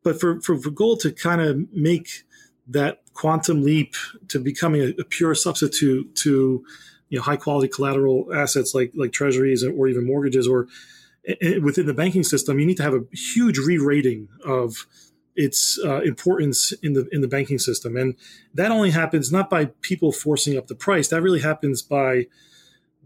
but 0.03 0.19
for, 0.19 0.39
for, 0.41 0.57
for 0.57 0.71
gold 0.71 1.01
to 1.01 1.11
kind 1.11 1.41
of 1.41 1.59
make 1.73 2.23
that 2.67 3.01
quantum 3.13 3.63
leap 3.63 3.95
to 4.29 4.39
becoming 4.39 4.81
a, 4.81 5.01
a 5.01 5.03
pure 5.03 5.35
substitute 5.35 6.15
to 6.15 6.63
you 7.09 7.17
know 7.17 7.23
high 7.23 7.35
quality 7.35 7.67
collateral 7.67 8.27
assets 8.33 8.73
like 8.73 8.91
like 8.95 9.11
treasuries 9.11 9.63
or 9.63 9.87
even 9.87 10.05
mortgages 10.05 10.47
or 10.47 10.67
within 11.61 11.85
the 11.85 11.93
banking 11.93 12.23
system, 12.23 12.59
you 12.59 12.65
need 12.65 12.77
to 12.77 12.83
have 12.83 12.93
a 12.93 13.03
huge 13.11 13.57
re-rating 13.57 14.27
of 14.45 14.87
its 15.35 15.79
uh, 15.85 16.01
importance 16.01 16.73
in 16.83 16.93
the 16.93 17.07
in 17.11 17.21
the 17.21 17.27
banking 17.27 17.59
system, 17.59 17.95
and 17.95 18.15
that 18.53 18.71
only 18.71 18.91
happens 18.91 19.31
not 19.31 19.49
by 19.49 19.65
people 19.81 20.11
forcing 20.11 20.57
up 20.57 20.67
the 20.67 20.75
price. 20.75 21.07
That 21.09 21.21
really 21.21 21.41
happens 21.41 21.81
by 21.81 22.27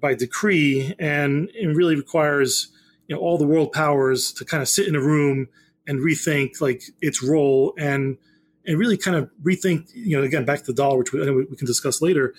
by 0.03 0.13
decree, 0.13 0.93
and 0.99 1.49
it 1.55 1.67
really 1.67 1.95
requires 1.95 2.67
you 3.07 3.15
know 3.15 3.21
all 3.21 3.37
the 3.37 3.47
world 3.47 3.71
powers 3.71 4.33
to 4.33 4.45
kind 4.45 4.61
of 4.61 4.67
sit 4.67 4.87
in 4.87 4.95
a 4.95 5.01
room 5.01 5.47
and 5.87 5.99
rethink 5.99 6.61
like 6.61 6.83
its 7.01 7.23
role 7.23 7.73
and 7.79 8.17
and 8.65 8.77
really 8.77 8.97
kind 8.97 9.17
of 9.17 9.31
rethink 9.41 9.89
you 9.95 10.15
know 10.15 10.23
again 10.23 10.45
back 10.45 10.59
to 10.59 10.65
the 10.65 10.73
dollar, 10.73 10.99
which 10.99 11.13
we, 11.13 11.45
we 11.45 11.55
can 11.55 11.65
discuss 11.65 12.01
later. 12.01 12.33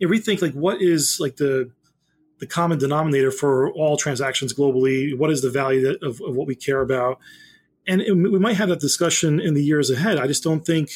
Know, 0.00 0.08
rethink 0.08 0.42
like 0.42 0.52
what 0.52 0.82
is 0.82 1.18
like 1.20 1.36
the 1.36 1.70
the 2.40 2.46
common 2.46 2.78
denominator 2.78 3.30
for 3.30 3.72
all 3.74 3.96
transactions 3.96 4.52
globally. 4.52 5.16
What 5.16 5.30
is 5.30 5.40
the 5.40 5.50
value 5.50 5.82
that, 5.82 6.02
of, 6.02 6.20
of 6.20 6.34
what 6.34 6.48
we 6.48 6.56
care 6.56 6.80
about? 6.80 7.20
And 7.86 8.02
it, 8.02 8.12
we 8.12 8.38
might 8.40 8.56
have 8.56 8.68
that 8.70 8.80
discussion 8.80 9.40
in 9.40 9.54
the 9.54 9.62
years 9.62 9.88
ahead. 9.88 10.18
I 10.18 10.26
just 10.26 10.42
don't 10.42 10.66
think 10.66 10.90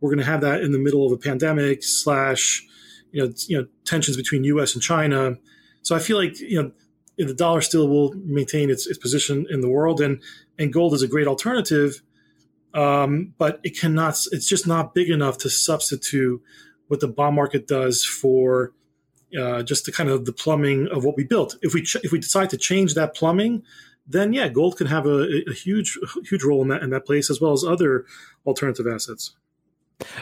we're 0.00 0.10
going 0.10 0.18
to 0.18 0.30
have 0.30 0.42
that 0.42 0.60
in 0.60 0.72
the 0.72 0.78
middle 0.78 1.06
of 1.06 1.12
a 1.12 1.16
pandemic 1.16 1.82
slash, 1.82 2.62
you 3.10 3.24
know, 3.24 3.32
you 3.46 3.58
know, 3.58 3.66
tensions 3.84 4.16
between 4.16 4.44
U.S. 4.44 4.74
and 4.74 4.82
China. 4.82 5.38
So 5.82 5.94
I 5.94 5.98
feel 5.98 6.16
like 6.16 6.40
you 6.40 6.62
know 6.62 6.72
the 7.18 7.34
dollar 7.34 7.60
still 7.60 7.88
will 7.88 8.14
maintain 8.14 8.70
its, 8.70 8.86
its 8.86 8.98
position 8.98 9.46
in 9.50 9.60
the 9.60 9.68
world, 9.68 10.00
and 10.00 10.22
and 10.58 10.72
gold 10.72 10.94
is 10.94 11.02
a 11.02 11.08
great 11.08 11.26
alternative, 11.26 12.02
um, 12.74 13.34
but 13.38 13.60
it 13.62 13.78
cannot. 13.78 14.16
It's 14.32 14.48
just 14.48 14.66
not 14.66 14.94
big 14.94 15.10
enough 15.10 15.38
to 15.38 15.50
substitute 15.50 16.42
what 16.88 17.00
the 17.00 17.08
bond 17.08 17.36
market 17.36 17.66
does 17.66 18.04
for 18.04 18.72
uh, 19.38 19.62
just 19.62 19.86
the 19.86 19.92
kind 19.92 20.10
of 20.10 20.24
the 20.24 20.32
plumbing 20.32 20.88
of 20.88 21.04
what 21.04 21.16
we 21.16 21.24
built. 21.24 21.56
If 21.62 21.74
we 21.74 21.82
ch- 21.82 22.02
if 22.02 22.12
we 22.12 22.18
decide 22.18 22.50
to 22.50 22.56
change 22.56 22.94
that 22.94 23.14
plumbing, 23.14 23.62
then 24.06 24.32
yeah, 24.32 24.48
gold 24.48 24.76
can 24.76 24.86
have 24.86 25.06
a, 25.06 25.42
a 25.48 25.52
huge 25.52 25.98
huge 26.28 26.42
role 26.42 26.62
in 26.62 26.68
that 26.68 26.82
in 26.82 26.90
that 26.90 27.06
place 27.06 27.30
as 27.30 27.40
well 27.40 27.52
as 27.52 27.64
other 27.64 28.04
alternative 28.46 28.86
assets. 28.86 29.34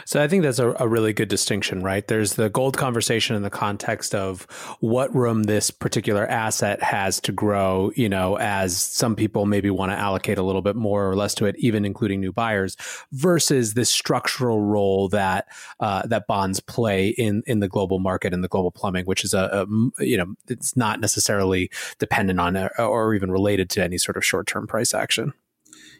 So 0.05 0.21
I 0.21 0.27
think 0.27 0.43
that's 0.43 0.59
a, 0.59 0.75
a, 0.79 0.87
really 0.87 1.13
good 1.13 1.29
distinction, 1.29 1.83
right? 1.83 2.05
There's 2.07 2.33
the 2.33 2.49
gold 2.49 2.77
conversation 2.77 3.35
in 3.35 3.43
the 3.43 3.49
context 3.49 4.13
of 4.13 4.43
what 4.79 5.13
room 5.15 5.43
this 5.43 5.71
particular 5.71 6.27
asset 6.27 6.81
has 6.83 7.19
to 7.21 7.31
grow, 7.31 7.91
you 7.95 8.09
know, 8.09 8.37
as 8.37 8.77
some 8.77 9.15
people 9.15 9.45
maybe 9.45 9.69
want 9.69 9.91
to 9.91 9.97
allocate 9.97 10.37
a 10.37 10.43
little 10.43 10.61
bit 10.61 10.75
more 10.75 11.09
or 11.09 11.15
less 11.15 11.33
to 11.35 11.45
it, 11.45 11.55
even 11.59 11.85
including 11.85 12.19
new 12.19 12.33
buyers, 12.33 12.75
versus 13.11 13.73
this 13.73 13.89
structural 13.89 14.61
role 14.61 15.07
that 15.09 15.47
uh, 15.79 16.05
that 16.07 16.27
bonds 16.27 16.59
play 16.59 17.09
in 17.09 17.43
in 17.45 17.59
the 17.59 17.67
global 17.67 17.99
market 17.99 18.33
and 18.33 18.43
the 18.43 18.49
global 18.49 18.71
plumbing, 18.71 19.05
which 19.05 19.23
is 19.23 19.33
a, 19.33 19.65
a 19.99 20.03
you 20.03 20.17
know, 20.17 20.35
it's 20.47 20.75
not 20.75 20.99
necessarily 20.99 21.69
dependent 21.99 22.39
on 22.39 22.57
or 22.77 23.13
even 23.13 23.31
related 23.31 23.69
to 23.69 23.83
any 23.83 23.97
sort 23.97 24.17
of 24.17 24.25
short 24.25 24.47
term 24.47 24.67
price 24.67 24.93
action. 24.93 25.33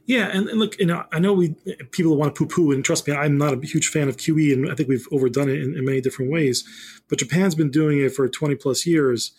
Yeah, 0.05 0.29
and, 0.33 0.49
and, 0.49 0.59
look, 0.59 0.79
you 0.79 0.85
know, 0.87 1.05
I 1.11 1.19
know 1.19 1.33
we 1.33 1.55
people 1.91 2.17
want 2.17 2.35
to 2.35 2.39
poo-poo, 2.45 2.71
and 2.71 2.83
trust 2.83 3.07
me, 3.07 3.13
I'm 3.13 3.37
not 3.37 3.53
a 3.53 3.65
huge 3.65 3.87
fan 3.87 4.09
of 4.09 4.17
QE, 4.17 4.53
and 4.53 4.71
I 4.71 4.75
think 4.75 4.89
we've 4.89 5.07
overdone 5.11 5.49
it 5.49 5.61
in, 5.61 5.77
in 5.77 5.85
many 5.85 6.01
different 6.01 6.31
ways. 6.31 6.63
But 7.07 7.19
Japan's 7.19 7.55
been 7.55 7.69
doing 7.71 7.99
it 7.99 8.13
for 8.13 8.27
20 8.27 8.55
plus 8.55 8.85
years, 8.85 9.31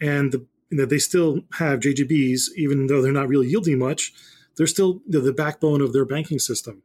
and 0.00 0.30
the, 0.32 0.46
you 0.70 0.78
know, 0.78 0.84
they 0.84 0.98
still 0.98 1.40
have 1.54 1.80
JGBs, 1.80 2.50
even 2.56 2.86
though 2.86 3.00
they're 3.00 3.12
not 3.12 3.28
really 3.28 3.48
yielding 3.48 3.78
much. 3.78 4.12
They're 4.56 4.66
still 4.66 5.00
the, 5.08 5.20
the 5.20 5.32
backbone 5.32 5.80
of 5.80 5.92
their 5.92 6.04
banking 6.04 6.38
system, 6.38 6.82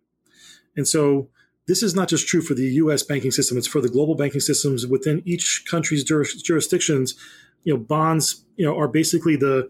and 0.75 0.87
so 0.87 1.29
this 1.67 1.83
is 1.83 1.93
not 1.93 2.07
just 2.07 2.27
true 2.27 2.41
for 2.41 2.55
the 2.55 2.65
U.S. 2.65 3.03
banking 3.03 3.31
system; 3.31 3.57
it's 3.57 3.67
for 3.67 3.81
the 3.81 3.89
global 3.89 4.15
banking 4.15 4.41
systems 4.41 4.87
within 4.87 5.21
each 5.25 5.65
country's 5.69 6.03
juris, 6.03 6.41
jurisdictions. 6.41 7.15
You 7.63 7.73
know, 7.73 7.79
bonds, 7.79 8.45
you 8.55 8.65
know, 8.65 8.77
are 8.79 8.87
basically 8.87 9.35
the 9.35 9.69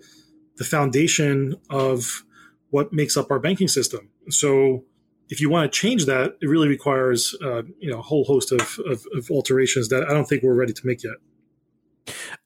the 0.56 0.64
foundation 0.64 1.56
of 1.70 2.24
what 2.70 2.94
makes 2.94 3.18
up 3.18 3.32
our 3.32 3.40
banking 3.40 3.68
system. 3.68 4.10
So 4.30 4.84
if 5.30 5.40
you 5.40 5.50
want 5.50 5.72
to 5.72 5.80
change 5.80 6.06
that, 6.06 6.36
it 6.42 6.48
really 6.48 6.68
requires 6.68 7.36
uh, 7.44 7.64
you 7.80 7.92
know 7.92 8.00
a 8.00 8.02
whole 8.02 8.26
host 8.26 8.52
of, 8.52 8.80
of, 8.86 9.06
of 9.14 9.30
alterations 9.32 9.90
that 9.90 10.04
I 10.10 10.14
don't 10.14 10.26
think 10.26 10.44
we're 10.44 10.54
ready 10.54 10.74
to 10.74 10.82
make 10.86 11.04
yet. 11.04 11.16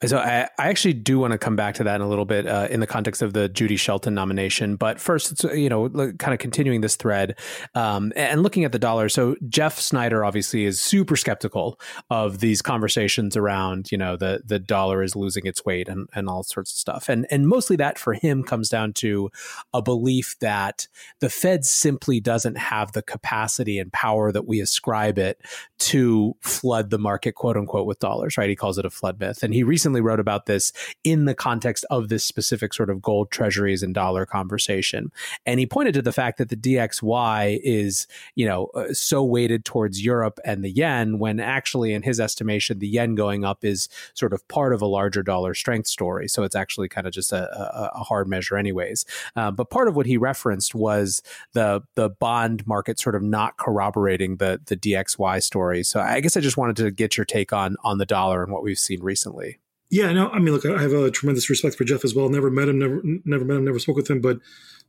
So 0.05 0.17
I, 0.17 0.49
I 0.59 0.67
actually 0.67 0.93
do 0.93 1.19
want 1.19 1.31
to 1.31 1.37
come 1.37 1.55
back 1.55 1.75
to 1.75 1.83
that 1.85 1.95
in 1.95 2.01
a 2.01 2.09
little 2.09 2.25
bit 2.25 2.45
uh, 2.45 2.67
in 2.69 2.79
the 2.79 2.87
context 2.87 3.21
of 3.21 3.33
the 3.33 3.47
Judy 3.47 3.77
Shelton 3.77 4.13
nomination. 4.13 4.75
But 4.75 4.99
first, 4.99 5.31
it's 5.31 5.43
you 5.43 5.69
know 5.69 5.89
kind 5.89 6.33
of 6.33 6.39
continuing 6.39 6.81
this 6.81 6.95
thread 6.95 7.37
um, 7.75 8.11
and 8.15 8.43
looking 8.43 8.65
at 8.65 8.71
the 8.71 8.79
dollar. 8.79 9.09
So 9.09 9.35
Jeff 9.47 9.79
Snyder 9.79 10.25
obviously 10.25 10.65
is 10.65 10.79
super 10.81 11.15
skeptical 11.15 11.79
of 12.09 12.39
these 12.39 12.61
conversations 12.61 13.37
around 13.37 13.91
you 13.91 13.97
know 13.97 14.17
the 14.17 14.41
the 14.45 14.59
dollar 14.59 15.03
is 15.03 15.15
losing 15.15 15.45
its 15.45 15.63
weight 15.65 15.87
and, 15.87 16.09
and 16.13 16.27
all 16.27 16.43
sorts 16.43 16.71
of 16.71 16.77
stuff. 16.77 17.09
And 17.09 17.25
and 17.31 17.47
mostly 17.47 17.75
that 17.77 17.97
for 17.97 18.13
him 18.13 18.43
comes 18.43 18.69
down 18.69 18.93
to 18.93 19.31
a 19.73 19.81
belief 19.81 20.37
that 20.39 20.87
the 21.19 21.29
Fed 21.29 21.65
simply 21.65 22.19
doesn't 22.19 22.57
have 22.57 22.91
the 22.91 23.01
capacity 23.01 23.79
and 23.79 23.91
power 23.93 24.31
that 24.31 24.47
we 24.47 24.59
ascribe 24.59 25.17
it 25.17 25.39
to 25.79 26.35
flood 26.41 26.89
the 26.89 26.99
market, 26.99 27.35
quote 27.35 27.57
unquote, 27.57 27.87
with 27.87 27.99
dollars. 27.99 28.37
Right? 28.37 28.49
He 28.49 28.55
calls 28.55 28.77
it 28.77 28.85
a 28.85 28.89
flood 28.89 29.19
myth, 29.19 29.43
and 29.43 29.53
he 29.53 29.63
recently 29.63 29.92
recently 29.93 30.01
wrote 30.01 30.19
about 30.19 30.45
this 30.47 30.73
in 31.03 31.25
the 31.25 31.35
context 31.35 31.85
of 31.89 32.09
this 32.09 32.25
specific 32.25 32.73
sort 32.73 32.89
of 32.89 33.01
gold 33.01 33.29
treasuries 33.29 33.83
and 33.83 33.93
dollar 33.93 34.25
conversation. 34.25 35.11
And 35.45 35.59
he 35.59 35.65
pointed 35.65 35.93
to 35.93 36.01
the 36.01 36.11
fact 36.11 36.37
that 36.39 36.49
the 36.49 36.55
DXY 36.55 37.59
is, 37.63 38.07
you 38.35 38.47
know, 38.47 38.69
uh, 38.73 38.93
so 38.93 39.23
weighted 39.23 39.65
towards 39.65 40.03
Europe 40.03 40.39
and 40.43 40.63
the 40.63 40.71
yen 40.71 41.19
when 41.19 41.39
actually, 41.39 41.93
in 41.93 42.01
his 42.01 42.19
estimation, 42.19 42.79
the 42.79 42.87
yen 42.87 43.15
going 43.15 43.45
up 43.45 43.63
is 43.63 43.87
sort 44.15 44.33
of 44.33 44.47
part 44.47 44.73
of 44.73 44.81
a 44.81 44.87
larger 44.87 45.21
dollar 45.21 45.53
strength 45.53 45.87
story. 45.87 46.27
So 46.27 46.43
it's 46.43 46.55
actually 46.55 46.89
kind 46.89 47.05
of 47.05 47.13
just 47.13 47.31
a, 47.31 47.43
a, 47.43 47.91
a 47.95 48.03
hard 48.03 48.27
measure, 48.27 48.57
anyways. 48.57 49.05
Uh, 49.35 49.51
but 49.51 49.69
part 49.69 49.87
of 49.87 49.95
what 49.95 50.05
he 50.05 50.17
referenced 50.17 50.73
was 50.73 51.21
the 51.53 51.81
the 51.95 52.09
bond 52.09 52.65
market 52.65 52.99
sort 52.99 53.15
of 53.15 53.21
not 53.21 53.57
corroborating 53.57 54.37
the 54.37 54.59
the 54.65 54.77
DXY 54.77 55.43
story. 55.43 55.83
So 55.83 55.99
I 55.99 56.19
guess 56.19 56.37
I 56.37 56.41
just 56.41 56.57
wanted 56.57 56.77
to 56.77 56.91
get 56.91 57.17
your 57.17 57.25
take 57.25 57.53
on 57.53 57.75
on 57.83 57.97
the 57.97 58.05
dollar 58.05 58.43
and 58.43 58.51
what 58.51 58.63
we've 58.63 58.79
seen 58.79 59.01
recently. 59.03 59.59
Yeah, 59.93 60.11
no, 60.11 60.29
I 60.29 60.39
mean, 60.39 60.55
look, 60.55 60.65
I 60.65 60.81
have 60.81 60.91
a 60.91 61.11
tremendous 61.11 61.51
respect 61.51 61.75
for 61.75 61.83
Jeff 61.83 62.03
as 62.03 62.15
well. 62.15 62.27
Never 62.27 62.49
met 62.49 62.67
him, 62.67 62.79
never, 62.79 62.99
never 63.03 63.45
met 63.45 63.57
him, 63.57 63.65
never 63.65 63.77
spoke 63.77 63.95
with 63.95 64.09
him, 64.09 64.21
but 64.21 64.39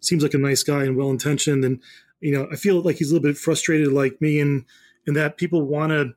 seems 0.01 0.23
like 0.23 0.33
a 0.33 0.39
nice 0.39 0.63
guy 0.63 0.85
and 0.85 0.97
well 0.97 1.11
intentioned. 1.11 1.63
And 1.63 1.83
you 2.21 2.33
know, 2.33 2.49
I 2.51 2.57
feel 2.57 2.81
like 2.81 2.97
he's 2.97 3.11
a 3.11 3.15
little 3.15 3.29
bit 3.29 3.37
frustrated, 3.37 3.93
like 3.93 4.23
me, 4.23 4.41
in 4.41 4.65
in 5.07 5.13
that 5.13 5.37
people 5.37 5.61
want 5.61 5.91
to, 5.91 6.15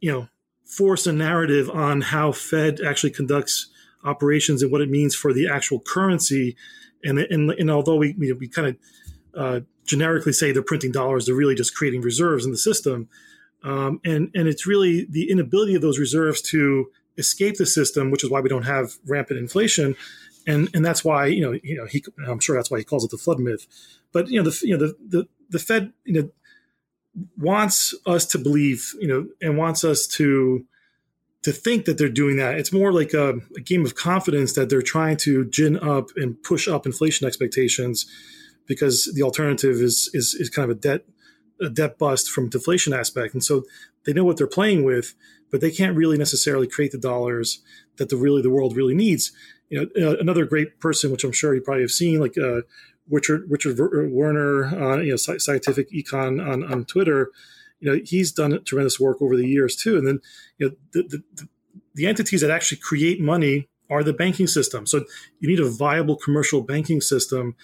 you 0.00 0.10
know, 0.10 0.28
force 0.64 1.06
a 1.06 1.12
narrative 1.12 1.70
on 1.70 2.00
how 2.00 2.32
Fed 2.32 2.80
actually 2.84 3.10
conducts 3.10 3.68
operations 4.02 4.60
and 4.60 4.72
what 4.72 4.80
it 4.80 4.90
means 4.90 5.14
for 5.14 5.32
the 5.32 5.48
actual 5.48 5.78
currency. 5.78 6.56
And 7.04 7.20
and, 7.20 7.52
and 7.52 7.70
although 7.70 7.94
we 7.94 8.16
we, 8.18 8.32
we 8.32 8.48
kind 8.48 8.66
of 8.66 8.76
uh, 9.36 9.60
generically 9.84 10.32
say 10.32 10.50
they're 10.50 10.64
printing 10.64 10.90
dollars, 10.90 11.26
they're 11.26 11.36
really 11.36 11.54
just 11.54 11.76
creating 11.76 12.00
reserves 12.00 12.44
in 12.44 12.50
the 12.50 12.58
system. 12.58 13.08
Um, 13.62 14.00
and 14.04 14.32
and 14.34 14.48
it's 14.48 14.66
really 14.66 15.06
the 15.08 15.30
inability 15.30 15.76
of 15.76 15.82
those 15.82 16.00
reserves 16.00 16.42
to 16.50 16.90
escape 17.18 17.56
the 17.56 17.66
system, 17.66 18.10
which 18.10 18.24
is 18.24 18.30
why 18.30 18.40
we 18.40 18.48
don't 18.48 18.64
have 18.64 18.94
rampant 19.06 19.38
inflation. 19.38 19.96
And, 20.46 20.68
and 20.74 20.84
that's 20.84 21.04
why 21.04 21.26
you 21.26 21.40
know 21.40 21.58
you 21.62 21.76
know 21.76 21.86
he 21.86 22.04
I'm 22.26 22.40
sure 22.40 22.56
that's 22.56 22.70
why 22.70 22.78
he 22.78 22.84
calls 22.84 23.04
it 23.04 23.10
the 23.10 23.18
flood 23.18 23.40
myth, 23.40 23.66
but 24.12 24.28
you 24.28 24.40
know 24.40 24.48
the 24.48 24.66
you 24.66 24.76
know 24.76 24.86
the 24.86 24.96
the, 25.08 25.28
the 25.50 25.58
Fed 25.58 25.92
you 26.04 26.22
know 26.22 26.30
wants 27.36 27.94
us 28.06 28.26
to 28.26 28.38
believe 28.38 28.92
you 29.00 29.08
know 29.08 29.26
and 29.40 29.58
wants 29.58 29.82
us 29.82 30.06
to 30.06 30.64
to 31.42 31.52
think 31.52 31.84
that 31.84 31.96
they're 31.96 32.08
doing 32.08 32.36
that. 32.36 32.58
It's 32.58 32.72
more 32.72 32.92
like 32.92 33.12
a, 33.12 33.34
a, 33.56 33.60
game 33.60 33.84
of 33.84 33.94
confidence 33.94 34.54
that 34.54 34.68
they're 34.68 34.82
trying 34.82 35.16
to 35.18 35.44
gin 35.44 35.78
up 35.78 36.08
and 36.16 36.42
push 36.42 36.66
up 36.66 36.86
inflation 36.86 37.24
expectations 37.24 38.04
because 38.66 39.12
the 39.14 39.22
alternative 39.22 39.76
is 39.76 40.10
is, 40.12 40.34
is 40.34 40.50
kind 40.50 40.70
of 40.70 40.76
a 40.76 40.80
debt 40.80 41.04
a 41.60 41.68
debt 41.70 41.98
bust 41.98 42.30
from 42.30 42.48
deflation 42.48 42.92
aspect. 42.92 43.32
And 43.32 43.42
so 43.42 43.64
they 44.04 44.12
know 44.12 44.24
what 44.24 44.36
they're 44.36 44.46
playing 44.46 44.84
with 44.84 45.14
but 45.50 45.60
they 45.60 45.70
can't 45.70 45.96
really 45.96 46.18
necessarily 46.18 46.66
create 46.66 46.92
the 46.92 46.98
dollars 46.98 47.60
that 47.96 48.08
the 48.08 48.16
really 48.16 48.42
the 48.42 48.50
world 48.50 48.76
really 48.76 48.94
needs. 48.94 49.32
You 49.68 49.90
know, 49.96 50.10
uh, 50.10 50.16
another 50.18 50.44
great 50.44 50.78
person, 50.80 51.10
which 51.10 51.24
I'm 51.24 51.32
sure 51.32 51.54
you 51.54 51.60
probably 51.60 51.82
have 51.82 51.90
seen, 51.90 52.20
like 52.20 52.36
uh, 52.38 52.62
Richard 53.10 53.44
Richard 53.48 53.78
Werner, 54.12 54.66
uh, 54.66 54.98
you 54.98 55.10
know, 55.10 55.16
scientific 55.16 55.90
econ 55.92 56.44
on 56.44 56.64
on 56.64 56.84
Twitter. 56.84 57.30
you 57.80 57.90
know, 57.90 58.00
he's 58.04 58.32
done 58.32 58.58
tremendous 58.64 58.98
work 58.98 59.20
over 59.20 59.36
the 59.36 59.46
years 59.46 59.76
too. 59.76 59.96
And 59.96 60.06
then, 60.06 60.20
you 60.58 60.68
know, 60.68 60.74
the, 60.92 61.02
the, 61.34 61.48
the 61.94 62.06
entities 62.06 62.40
that 62.40 62.50
actually 62.50 62.78
create 62.78 63.20
money 63.20 63.68
are 63.90 64.02
the 64.02 64.12
banking 64.12 64.46
system. 64.46 64.86
So 64.86 65.04
you 65.40 65.48
need 65.48 65.60
a 65.60 65.68
viable 65.68 66.16
commercial 66.16 66.60
banking 66.62 67.00
system. 67.00 67.54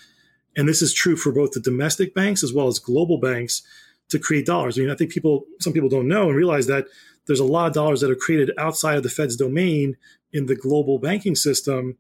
And 0.57 0.69
this 0.69 0.83
is 0.83 0.93
true 0.93 1.17
for 1.17 1.33
both 1.33 1.53
the 1.53 1.61
domestic 1.61 2.15
banks 2.15 2.45
as 2.45 2.53
well 2.53 2.69
as 2.69 2.79
global 2.79 3.19
banks 3.19 3.63
to 4.11 4.19
create 4.19 4.45
dollars. 4.47 4.77
I 4.79 4.83
mean, 4.83 4.91
I 4.91 4.95
think 4.95 5.11
people, 5.11 5.45
some 5.61 5.73
people 5.73 5.89
don't 5.89 6.09
know 6.09 6.29
and 6.29 6.37
realize 6.37 6.67
that 6.67 6.87
there's 7.27 7.41
a 7.41 7.45
lot 7.45 7.67
of 7.67 7.73
dollars 7.73 8.01
that 8.01 8.11
are 8.11 8.17
created 8.17 8.51
outside 8.59 8.97
of 8.97 9.03
the 9.03 9.11
Fed's 9.11 9.37
domain 9.37 9.97
in 10.33 10.47
the 10.47 10.57
global 10.57 10.99
banking 10.99 11.35
system, 11.35 11.97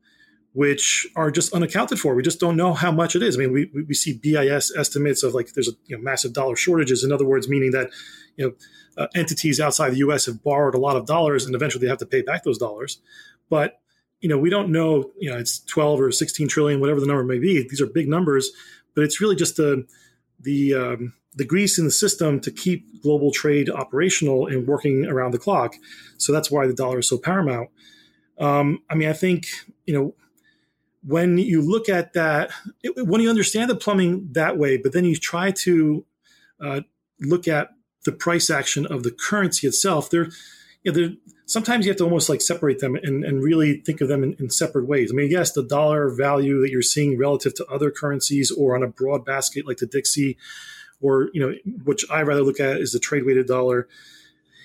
which 0.52 1.06
are 1.16 1.30
just 1.30 1.52
unaccounted 1.52 1.98
for. 1.98 2.14
We 2.14 2.22
just 2.22 2.40
don't 2.40 2.56
know 2.56 2.74
how 2.74 2.90
much 2.90 3.14
it 3.14 3.22
is. 3.22 3.36
I 3.36 3.40
mean, 3.40 3.52
we, 3.52 3.70
we 3.86 3.94
see 3.94 4.14
BIS 4.14 4.74
estimates 4.76 5.22
of 5.22 5.34
like 5.34 5.52
there's 5.54 5.68
a 5.68 5.72
you 5.86 5.96
know, 5.96 6.02
massive 6.02 6.32
dollar 6.32 6.56
shortages. 6.56 7.04
In 7.04 7.12
other 7.12 7.26
words, 7.26 7.48
meaning 7.48 7.70
that 7.72 7.90
you 8.36 8.46
know 8.46 8.52
uh, 8.96 9.06
entities 9.14 9.60
outside 9.60 9.90
the 9.90 9.98
U.S. 9.98 10.26
have 10.26 10.42
borrowed 10.42 10.74
a 10.74 10.78
lot 10.78 10.96
of 10.96 11.06
dollars 11.06 11.46
and 11.46 11.54
eventually 11.54 11.82
they 11.82 11.88
have 11.90 11.98
to 11.98 12.06
pay 12.06 12.22
back 12.22 12.44
those 12.44 12.58
dollars. 12.58 13.00
But 13.48 13.80
you 14.20 14.28
know, 14.28 14.38
we 14.38 14.50
don't 14.50 14.70
know. 14.70 15.10
You 15.18 15.30
know, 15.30 15.38
it's 15.38 15.60
12 15.60 16.00
or 16.00 16.12
16 16.12 16.48
trillion, 16.48 16.80
whatever 16.80 17.00
the 17.00 17.06
number 17.06 17.24
may 17.24 17.38
be. 17.38 17.66
These 17.68 17.80
are 17.80 17.86
big 17.86 18.08
numbers, 18.08 18.50
but 18.94 19.04
it's 19.04 19.20
really 19.20 19.36
just 19.36 19.56
the 19.56 19.86
the 20.40 20.74
um, 20.74 21.12
the 21.34 21.44
grease 21.44 21.78
in 21.78 21.84
the 21.84 21.90
system 21.90 22.40
to 22.40 22.50
keep 22.50 23.02
global 23.02 23.32
trade 23.32 23.70
operational 23.70 24.46
and 24.46 24.66
working 24.66 25.06
around 25.06 25.32
the 25.32 25.38
clock. 25.38 25.74
So 26.18 26.32
that's 26.32 26.50
why 26.50 26.66
the 26.66 26.74
dollar 26.74 26.98
is 26.98 27.08
so 27.08 27.18
paramount. 27.18 27.70
Um, 28.38 28.82
I 28.90 28.94
mean, 28.94 29.08
I 29.08 29.12
think 29.12 29.46
you 29.86 29.94
know 29.94 30.14
when 31.04 31.38
you 31.38 31.60
look 31.60 31.88
at 31.88 32.12
that, 32.12 32.50
it, 32.82 33.06
when 33.06 33.20
you 33.20 33.28
understand 33.28 33.70
the 33.70 33.74
plumbing 33.74 34.28
that 34.32 34.56
way, 34.56 34.76
but 34.76 34.92
then 34.92 35.04
you 35.04 35.16
try 35.16 35.50
to 35.50 36.04
uh, 36.60 36.80
look 37.20 37.48
at 37.48 37.70
the 38.04 38.12
price 38.12 38.50
action 38.50 38.86
of 38.86 39.02
the 39.02 39.10
currency 39.10 39.66
itself, 39.66 40.10
there, 40.10 40.28
you 40.82 40.92
know, 40.92 40.92
there, 40.92 41.10
sometimes 41.46 41.84
you 41.84 41.90
have 41.90 41.98
to 41.98 42.04
almost 42.04 42.28
like 42.28 42.40
separate 42.40 42.80
them 42.80 42.96
and, 42.96 43.24
and 43.24 43.42
really 43.42 43.80
think 43.80 44.00
of 44.00 44.08
them 44.08 44.22
in, 44.22 44.34
in, 44.38 44.50
separate 44.50 44.86
ways. 44.86 45.10
I 45.12 45.14
mean, 45.14 45.30
yes, 45.30 45.52
the 45.52 45.62
dollar 45.62 46.08
value 46.08 46.60
that 46.62 46.70
you're 46.70 46.82
seeing 46.82 47.18
relative 47.18 47.54
to 47.54 47.66
other 47.66 47.90
currencies 47.90 48.50
or 48.50 48.74
on 48.74 48.82
a 48.82 48.88
broad 48.88 49.24
basket 49.24 49.66
like 49.66 49.78
the 49.78 49.86
DXY 49.86 50.36
or 51.02 51.28
you 51.34 51.40
know, 51.40 51.54
which 51.84 52.04
I 52.10 52.22
rather 52.22 52.42
look 52.42 52.60
at 52.60 52.78
is 52.78 52.92
the 52.92 52.98
trade 52.98 53.26
weighted 53.26 53.46
dollar. 53.46 53.88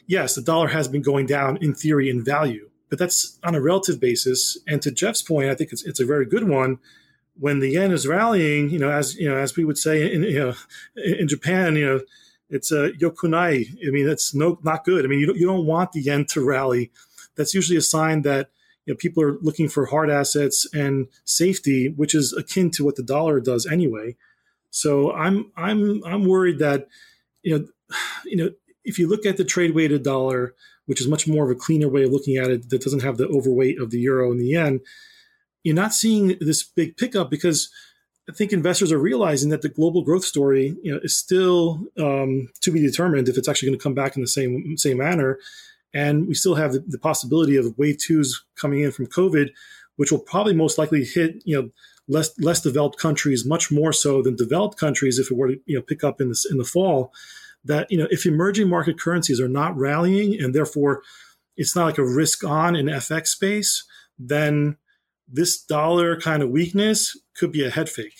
Yes, 0.05 0.35
the 0.35 0.41
dollar 0.41 0.69
has 0.69 0.88
been 0.88 1.01
going 1.01 1.25
down 1.25 1.57
in 1.57 1.73
theory 1.73 2.09
in 2.09 2.23
value, 2.23 2.69
but 2.89 2.97
that's 2.97 3.38
on 3.43 3.55
a 3.55 3.61
relative 3.61 3.99
basis. 3.99 4.57
And 4.67 4.81
to 4.83 4.91
Jeff's 4.91 5.21
point, 5.21 5.49
I 5.49 5.55
think 5.55 5.73
it's 5.73 5.85
it's 5.85 5.99
a 5.99 6.05
very 6.05 6.25
good 6.25 6.47
one. 6.47 6.79
When 7.39 7.59
the 7.59 7.69
yen 7.69 7.91
is 7.91 8.07
rallying, 8.07 8.69
you 8.69 8.79
know, 8.79 8.89
as 8.89 9.15
you 9.15 9.29
know, 9.29 9.38
as 9.38 9.55
we 9.55 9.65
would 9.65 9.77
say 9.77 10.11
in 10.11 10.23
you 10.23 10.39
know, 10.39 10.53
in 10.95 11.27
Japan, 11.27 11.75
you 11.75 11.85
know, 11.85 12.01
it's 12.49 12.71
a 12.71 12.91
yokunai. 12.91 13.75
I 13.85 13.91
mean, 13.91 14.05
that's 14.05 14.33
no 14.33 14.59
not 14.63 14.85
good. 14.85 15.03
I 15.03 15.07
mean, 15.07 15.19
you 15.19 15.27
don't, 15.27 15.38
you 15.38 15.45
don't 15.45 15.65
want 15.65 15.91
the 15.91 16.01
yen 16.01 16.25
to 16.27 16.45
rally. 16.45 16.91
That's 17.35 17.53
usually 17.53 17.77
a 17.77 17.81
sign 17.81 18.21
that 18.21 18.49
you 18.85 18.93
know 18.93 18.97
people 18.97 19.21
are 19.23 19.38
looking 19.39 19.67
for 19.67 19.88
hard 19.88 20.09
assets 20.09 20.65
and 20.73 21.07
safety, 21.25 21.89
which 21.89 22.15
is 22.15 22.33
akin 22.33 22.71
to 22.71 22.85
what 22.85 22.95
the 22.95 23.03
dollar 23.03 23.39
does 23.39 23.65
anyway. 23.65 24.15
So 24.72 25.11
I'm 25.13 25.51
I'm 25.55 26.03
I'm 26.05 26.26
worried 26.26 26.59
that 26.59 26.88
you 27.43 27.57
know 27.57 27.68
you 28.26 28.38
know 28.38 28.49
if 28.84 28.97
you 28.97 29.07
look 29.07 29.26
at 29.26 29.38
the 29.38 29.43
trade 29.43 29.76
weighted 29.76 30.03
dollar, 30.03 30.55
which 30.86 31.01
is 31.01 31.07
much 31.07 31.28
more 31.28 31.43
of 31.43 31.51
a 31.51 31.59
cleaner 31.59 31.89
way 31.89 32.03
of 32.03 32.11
looking 32.11 32.38
at 32.38 32.49
it 32.49 32.70
that 32.70 32.82
doesn't 32.82 33.03
have 33.03 33.18
the 33.18 33.28
overweight 33.28 33.80
of 33.80 33.91
the 33.91 33.99
euro 33.99 34.32
and 34.32 34.39
the 34.39 34.47
yen, 34.47 34.80
you're 35.63 35.76
not 35.76 35.93
seeing 35.93 36.38
this 36.39 36.63
big 36.63 36.95
pickup 36.95 37.30
because 37.30 37.70
I 38.30 38.34
think 38.34 38.51
investors 38.51 38.91
are 38.91 38.97
realizing 38.97 39.49
that 39.49 39.61
the 39.61 39.70
global 39.70 40.03
growth 40.03 40.26
story 40.26 40.76
you 40.82 40.91
know, 40.91 40.99
is 41.01 41.15
still 41.15 41.88
um, 41.97 42.49
to 42.61 42.72
be 42.72 42.82
determined 42.82 43.30
if 43.30 43.38
it's 43.38 43.47
actually 43.47 43.70
going 43.70 43.80
to 43.80 43.84
come 43.84 43.93
back 43.93 44.15
in 44.15 44.22
the 44.22 44.28
same 44.28 44.78
same 44.78 44.97
manner. 44.97 45.39
And 45.93 46.28
we 46.28 46.34
still 46.34 46.55
have 46.55 46.74
the, 46.74 46.84
the 46.86 46.99
possibility 46.99 47.55
of 47.55 47.78
wave 47.78 47.97
twos 47.97 48.43
coming 48.59 48.82
in 48.82 48.91
from 48.91 49.07
COVID, 49.07 49.49
which 49.95 50.11
will 50.11 50.20
probably 50.20 50.53
most 50.53 50.78
likely 50.78 51.05
hit 51.05 51.41
you 51.45 51.61
know 51.61 51.70
less 52.07 52.37
less 52.39 52.61
developed 52.61 52.97
countries 52.97 53.45
much 53.45 53.71
more 53.71 53.93
so 53.93 54.21
than 54.21 54.35
developed 54.35 54.79
countries 54.79 55.19
if 55.19 55.31
it 55.31 55.37
were 55.37 55.49
to 55.49 55.59
you 55.65 55.75
know 55.75 55.81
pick 55.81 56.03
up 56.03 56.21
in 56.21 56.29
this 56.29 56.45
in 56.49 56.57
the 56.57 56.63
fall 56.63 57.11
that 57.63 57.89
you 57.91 57.97
know 57.97 58.07
if 58.09 58.25
emerging 58.25 58.69
market 58.69 58.99
currencies 58.99 59.41
are 59.41 59.49
not 59.49 59.75
rallying 59.77 60.39
and 60.41 60.55
therefore 60.55 61.01
it's 61.55 61.75
not 61.75 61.85
like 61.85 61.97
a 61.97 62.05
risk 62.05 62.43
on 62.43 62.75
in 62.75 62.85
FX 62.85 63.27
space 63.27 63.85
then 64.17 64.77
this 65.27 65.61
dollar 65.61 66.19
kind 66.19 66.41
of 66.41 66.49
weakness 66.49 67.19
could 67.35 67.51
be 67.51 67.65
a 67.65 67.69
head 67.69 67.89
fake 67.89 68.17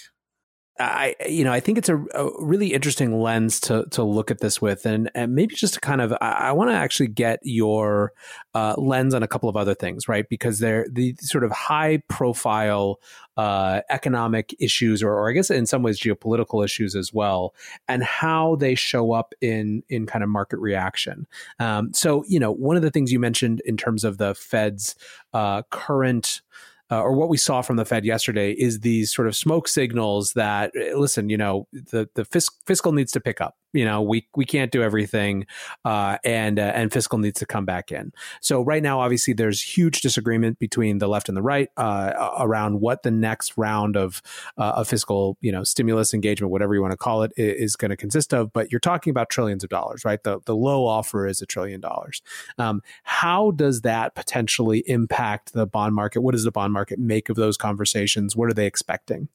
I 0.80 1.16
you 1.28 1.44
know 1.44 1.52
I 1.52 1.60
think 1.60 1.78
it's 1.78 1.90
a, 1.90 1.98
a, 1.98 2.30
really 2.40 2.74
interesting 2.74 3.20
lens 3.20 3.60
to 3.62 3.86
to 3.92 4.04
look 4.04 4.30
at 4.30 4.40
this 4.40 4.62
with, 4.62 4.86
and, 4.86 5.10
and 5.16 5.34
maybe 5.34 5.56
just 5.56 5.76
to 5.76 5.80
kind 5.80 6.02
of 6.02 6.14
I, 6.22 6.32
I 6.32 6.52
want 6.52 6.70
to 6.70 6.76
actually 6.76 7.08
get 7.08 7.40
your 7.44 8.14
uh, 8.54 8.76
lens 8.78 9.14
on 9.14 9.24
a 9.24 9.28
couple 9.28 9.50
of 9.50 9.58
other 9.58 9.74
things, 9.74 10.08
right? 10.08 10.28
Because 10.30 10.60
they're 10.60 10.88
the 10.92 11.16
sort 11.20 11.44
of 11.44 11.52
high 11.52 12.02
profile 12.08 13.00
uh, 13.38 13.82
economic 13.90 14.56
issues, 14.60 15.02
or, 15.02 15.12
or 15.12 15.30
I 15.30 15.34
guess 15.34 15.50
in 15.50 15.66
some 15.66 15.84
ways 15.84 16.00
geopolitical 16.00 16.64
issues 16.64 16.96
as 16.96 17.14
well, 17.14 17.56
and 17.88 18.04
how 18.04 18.56
they 18.56 18.76
show 18.76 19.14
up 19.14 19.34
in 19.42 19.84
in 19.90 20.06
kind 20.06 20.24
of 20.24 20.30
market 20.30 20.60
reaction. 20.60 21.28
Um, 21.60 21.94
so 21.94 22.24
you 22.28 22.40
know 22.40 22.52
one 22.52 22.76
of 22.76 22.82
the 22.82 22.92
things 22.92 23.12
you 23.12 23.20
mentioned 23.20 23.62
in 23.66 23.78
terms 23.78 24.04
of 24.04 24.18
the 24.18 24.36
Fed's 24.36 24.96
uh, 25.34 25.64
current 25.72 26.42
uh, 26.90 27.02
or 27.02 27.14
what 27.14 27.30
we 27.30 27.38
saw 27.38 27.62
from 27.62 27.76
the 27.76 27.86
Fed 27.86 28.06
yesterday 28.06 28.52
is 28.52 28.80
these 28.80 29.14
sort 29.14 29.28
of 29.28 29.36
smoke 29.36 29.68
signals 29.68 30.34
that 30.34 30.72
eh, 30.76 30.94
listen, 30.96 31.30
you 31.30 31.38
know, 31.38 31.68
the 31.74 32.08
the 32.16 32.26
fiscal 32.66 32.92
needs 32.92 33.12
to 33.12 33.20
pick 33.20 33.42
up. 33.42 33.56
You 33.74 33.86
know, 33.86 34.02
we 34.02 34.28
we 34.36 34.46
can't 34.46 34.72
do 34.72 34.82
everything, 34.82 35.46
uh, 35.86 36.18
and 36.24 36.58
uh, 36.58 36.72
and 36.74 36.92
fiscal 36.92 37.18
needs 37.18 37.40
to 37.40 37.46
come 37.46 37.66
back 37.66 37.92
in. 37.92 38.14
So 38.42 38.62
right 38.62 38.82
now, 38.82 39.00
obviously, 39.00 39.34
there's 39.34 39.62
huge 39.62 40.02
disagreement 40.02 40.60
between 40.60 41.00
the 41.00 41.08
left 41.08 41.28
and 41.28 41.38
the 41.38 41.42
right 41.42 41.70
uh, 41.78 42.34
around 42.40 42.80
what 42.82 43.04
the 43.04 43.12
next 43.12 43.58
round 43.58 43.98
of 43.98 44.22
uh, 44.58 44.74
of 44.78 44.88
fiscal, 44.88 45.38
you 45.42 45.52
know, 45.52 45.64
stimulus 45.64 46.14
engagement, 46.14 46.52
whatever 46.52 46.74
you 46.74 46.82
want 46.82 46.92
to 46.92 46.98
call 46.98 47.24
it, 47.24 47.32
is 47.36 47.76
going 47.76 47.92
to 47.92 47.98
consist 47.98 48.34
of. 48.34 48.54
But 48.54 48.72
you're 48.72 48.80
talking 48.80 49.12
about 49.12 49.30
trillions 49.30 49.64
of 49.64 49.70
dollars, 49.70 50.06
right? 50.06 50.24
The 50.24 50.40
the 50.46 50.56
low 50.56 50.86
offer 50.86 51.28
is 51.28 51.42
a 51.42 51.46
trillion 51.46 51.82
dollars. 51.82 52.22
Um, 52.58 52.82
how 53.04 53.52
does 53.52 53.82
that 53.82 54.16
potentially 54.16 54.84
impact 54.88 55.54
the 55.54 55.68
bond 55.68 55.94
market? 55.94 56.22
What 56.22 56.32
does 56.32 56.44
the 56.44 56.52
bond 56.52 56.74
market 56.74 57.00
make 57.00 57.30
of 57.30 57.36
those 57.36 57.58
conversations? 57.58 58.36
What 58.36 58.50
are 58.50 58.54
they 58.54 58.66
expecting? 58.66 59.30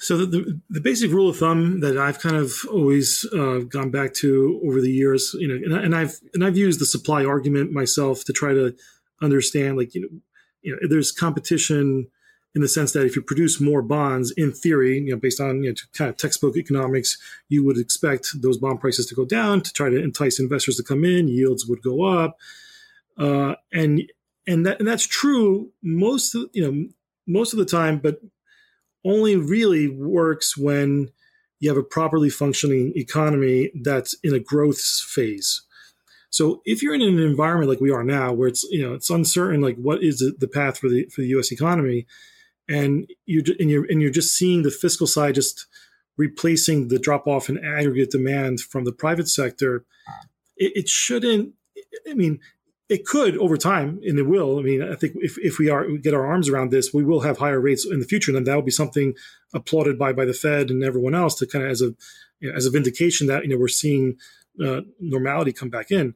So 0.00 0.16
the, 0.16 0.60
the, 0.70 0.80
basic 0.80 1.10
rule 1.10 1.28
of 1.28 1.36
thumb 1.36 1.80
that 1.80 1.98
I've 1.98 2.20
kind 2.20 2.36
of 2.36 2.52
always 2.70 3.26
uh, 3.32 3.58
gone 3.68 3.90
back 3.90 4.14
to 4.14 4.60
over 4.64 4.80
the 4.80 4.92
years, 4.92 5.34
you 5.38 5.48
know, 5.48 5.56
and, 5.56 5.86
and, 5.86 5.94
I've 5.94 6.20
and 6.34 6.44
I've 6.44 6.56
used 6.56 6.80
the 6.80 6.86
supply 6.86 7.24
argument 7.24 7.72
myself 7.72 8.24
to 8.26 8.32
try 8.32 8.54
to 8.54 8.76
understand, 9.20 9.76
like 9.76 9.96
you 9.96 10.02
know, 10.02 10.08
you 10.62 10.72
know, 10.72 10.88
there's 10.88 11.10
competition 11.10 12.06
in 12.54 12.62
the 12.62 12.68
sense 12.68 12.92
that 12.92 13.06
if 13.06 13.16
you 13.16 13.22
produce 13.22 13.60
more 13.60 13.82
bonds, 13.82 14.30
in 14.32 14.52
theory, 14.52 14.98
you 14.98 15.10
know, 15.10 15.18
based 15.18 15.40
on 15.40 15.64
you 15.64 15.70
know 15.70 15.74
kind 15.94 16.08
of 16.08 16.16
textbook 16.16 16.56
economics, 16.56 17.18
you 17.48 17.64
would 17.64 17.76
expect 17.76 18.28
those 18.40 18.56
bond 18.56 18.80
prices 18.80 19.06
to 19.06 19.16
go 19.16 19.24
down 19.24 19.62
to 19.62 19.72
try 19.72 19.90
to 19.90 20.02
entice 20.02 20.38
investors 20.38 20.76
to 20.76 20.84
come 20.84 21.04
in. 21.04 21.26
Yields 21.26 21.66
would 21.66 21.82
go 21.82 22.04
up, 22.04 22.38
uh, 23.18 23.54
and 23.72 24.02
and 24.46 24.64
that 24.64 24.78
and 24.78 24.86
that's 24.86 25.06
true 25.06 25.70
most 25.82 26.36
of, 26.36 26.48
you 26.52 26.62
know 26.62 26.88
most 27.26 27.52
of 27.52 27.58
the 27.58 27.64
time, 27.64 27.98
but 27.98 28.20
only 29.08 29.36
really 29.36 29.88
works 29.88 30.56
when 30.56 31.10
you 31.60 31.68
have 31.68 31.78
a 31.78 31.82
properly 31.82 32.30
functioning 32.30 32.92
economy 32.94 33.70
that's 33.82 34.14
in 34.22 34.34
a 34.34 34.38
growth 34.38 34.80
phase. 34.80 35.62
So 36.30 36.60
if 36.64 36.82
you're 36.82 36.94
in 36.94 37.02
an 37.02 37.18
environment 37.18 37.70
like 37.70 37.80
we 37.80 37.90
are 37.90 38.04
now, 38.04 38.32
where 38.32 38.48
it's 38.48 38.64
you 38.64 38.86
know 38.86 38.94
it's 38.94 39.10
uncertain, 39.10 39.60
like 39.60 39.76
what 39.76 40.02
is 40.02 40.18
the 40.38 40.48
path 40.48 40.78
for 40.78 40.88
the 40.88 41.06
for 41.06 41.22
the 41.22 41.28
U.S. 41.28 41.50
economy, 41.50 42.06
and 42.68 43.10
you 43.24 43.42
and 43.58 43.70
you're 43.70 43.86
and 43.88 44.02
you're 44.02 44.10
just 44.10 44.36
seeing 44.36 44.62
the 44.62 44.70
fiscal 44.70 45.06
side 45.06 45.34
just 45.34 45.66
replacing 46.16 46.88
the 46.88 46.98
drop 46.98 47.26
off 47.26 47.48
in 47.48 47.64
aggregate 47.64 48.10
demand 48.10 48.60
from 48.60 48.84
the 48.84 48.92
private 48.92 49.28
sector, 49.28 49.84
it, 50.56 50.72
it 50.74 50.88
shouldn't. 50.88 51.54
I 52.08 52.14
mean, 52.14 52.40
it 52.88 53.04
could 53.04 53.36
over 53.36 53.56
time, 53.56 54.00
and 54.02 54.18
it 54.18 54.22
will. 54.26 54.58
I 54.58 54.62
mean, 54.62 54.82
I 54.82 54.94
think 54.94 55.14
if, 55.16 55.36
if 55.38 55.58
we 55.58 55.68
are 55.68 55.86
we 55.86 55.98
get 55.98 56.14
our 56.14 56.26
arms 56.26 56.48
around 56.48 56.70
this, 56.70 56.92
we 56.92 57.04
will 57.04 57.20
have 57.20 57.38
higher 57.38 57.60
rates 57.60 57.84
in 57.84 58.00
the 58.00 58.06
future, 58.06 58.30
and 58.30 58.36
then 58.36 58.44
that 58.44 58.54
will 58.54 58.62
be 58.62 58.70
something 58.70 59.14
applauded 59.52 59.98
by 59.98 60.12
by 60.12 60.24
the 60.24 60.32
Fed 60.32 60.70
and 60.70 60.82
everyone 60.82 61.14
else 61.14 61.34
to 61.36 61.46
kind 61.46 61.64
of 61.64 61.70
as 61.70 61.82
a 61.82 61.94
you 62.40 62.50
know, 62.50 62.56
as 62.56 62.66
a 62.66 62.70
vindication 62.70 63.26
that 63.26 63.42
you 63.42 63.50
know 63.50 63.58
we're 63.58 63.68
seeing 63.68 64.16
uh, 64.64 64.80
normality 65.00 65.52
come 65.52 65.70
back 65.70 65.90
in. 65.90 66.14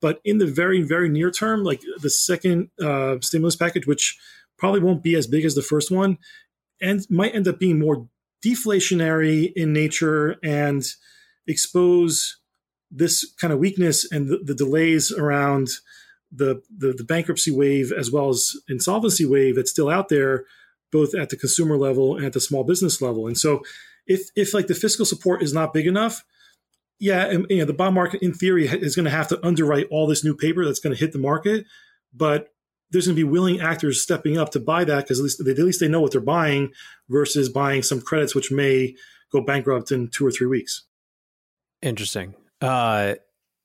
But 0.00 0.20
in 0.24 0.38
the 0.38 0.46
very 0.46 0.82
very 0.82 1.08
near 1.08 1.30
term, 1.30 1.64
like 1.64 1.80
the 2.00 2.10
second 2.10 2.70
uh, 2.82 3.16
stimulus 3.20 3.56
package, 3.56 3.86
which 3.86 4.18
probably 4.58 4.80
won't 4.80 5.02
be 5.02 5.14
as 5.14 5.26
big 5.26 5.46
as 5.46 5.54
the 5.54 5.62
first 5.62 5.90
one, 5.90 6.18
and 6.82 7.00
might 7.08 7.34
end 7.34 7.48
up 7.48 7.58
being 7.58 7.78
more 7.78 8.08
deflationary 8.44 9.52
in 9.54 9.72
nature 9.72 10.36
and 10.42 10.84
expose 11.46 12.38
this 12.90 13.32
kind 13.40 13.52
of 13.52 13.58
weakness 13.58 14.10
and 14.10 14.28
the, 14.28 14.38
the 14.38 14.54
delays 14.54 15.12
around 15.12 15.68
the, 16.32 16.62
the, 16.76 16.92
the 16.92 17.04
bankruptcy 17.04 17.50
wave 17.50 17.92
as 17.92 18.10
well 18.10 18.28
as 18.28 18.56
insolvency 18.68 19.26
wave 19.26 19.56
that's 19.56 19.70
still 19.70 19.90
out 19.90 20.08
there, 20.08 20.44
both 20.92 21.14
at 21.14 21.30
the 21.30 21.36
consumer 21.36 21.76
level 21.76 22.16
and 22.16 22.26
at 22.26 22.32
the 22.32 22.40
small 22.40 22.64
business 22.64 23.00
level. 23.02 23.26
And 23.26 23.38
so, 23.38 23.62
if 24.06 24.30
if 24.34 24.54
like 24.54 24.66
the 24.66 24.74
fiscal 24.74 25.04
support 25.04 25.42
is 25.42 25.52
not 25.52 25.72
big 25.72 25.86
enough, 25.86 26.24
yeah, 26.98 27.26
and, 27.26 27.46
you 27.48 27.58
know, 27.58 27.64
the 27.64 27.72
bond 27.72 27.94
market 27.94 28.22
in 28.22 28.32
theory 28.32 28.66
is 28.66 28.94
going 28.94 29.04
to 29.04 29.10
have 29.10 29.28
to 29.28 29.46
underwrite 29.46 29.86
all 29.90 30.06
this 30.06 30.24
new 30.24 30.36
paper 30.36 30.64
that's 30.64 30.80
going 30.80 30.94
to 30.94 31.00
hit 31.00 31.12
the 31.12 31.18
market, 31.18 31.64
but 32.12 32.52
there's 32.90 33.06
going 33.06 33.16
to 33.16 33.24
be 33.24 33.28
willing 33.28 33.60
actors 33.60 34.02
stepping 34.02 34.36
up 34.36 34.50
to 34.50 34.60
buy 34.60 34.84
that 34.84 35.04
because 35.04 35.18
at 35.18 35.22
least 35.22 35.44
they, 35.44 35.52
at 35.52 35.58
least 35.58 35.80
they 35.80 35.88
know 35.88 36.00
what 36.00 36.12
they're 36.12 36.20
buying 36.20 36.72
versus 37.08 37.48
buying 37.48 37.82
some 37.82 38.00
credits 38.00 38.34
which 38.34 38.50
may 38.50 38.94
go 39.32 39.40
bankrupt 39.40 39.92
in 39.92 40.08
two 40.08 40.26
or 40.26 40.30
three 40.30 40.46
weeks. 40.46 40.84
Interesting. 41.82 42.34
Uh, 42.60 43.14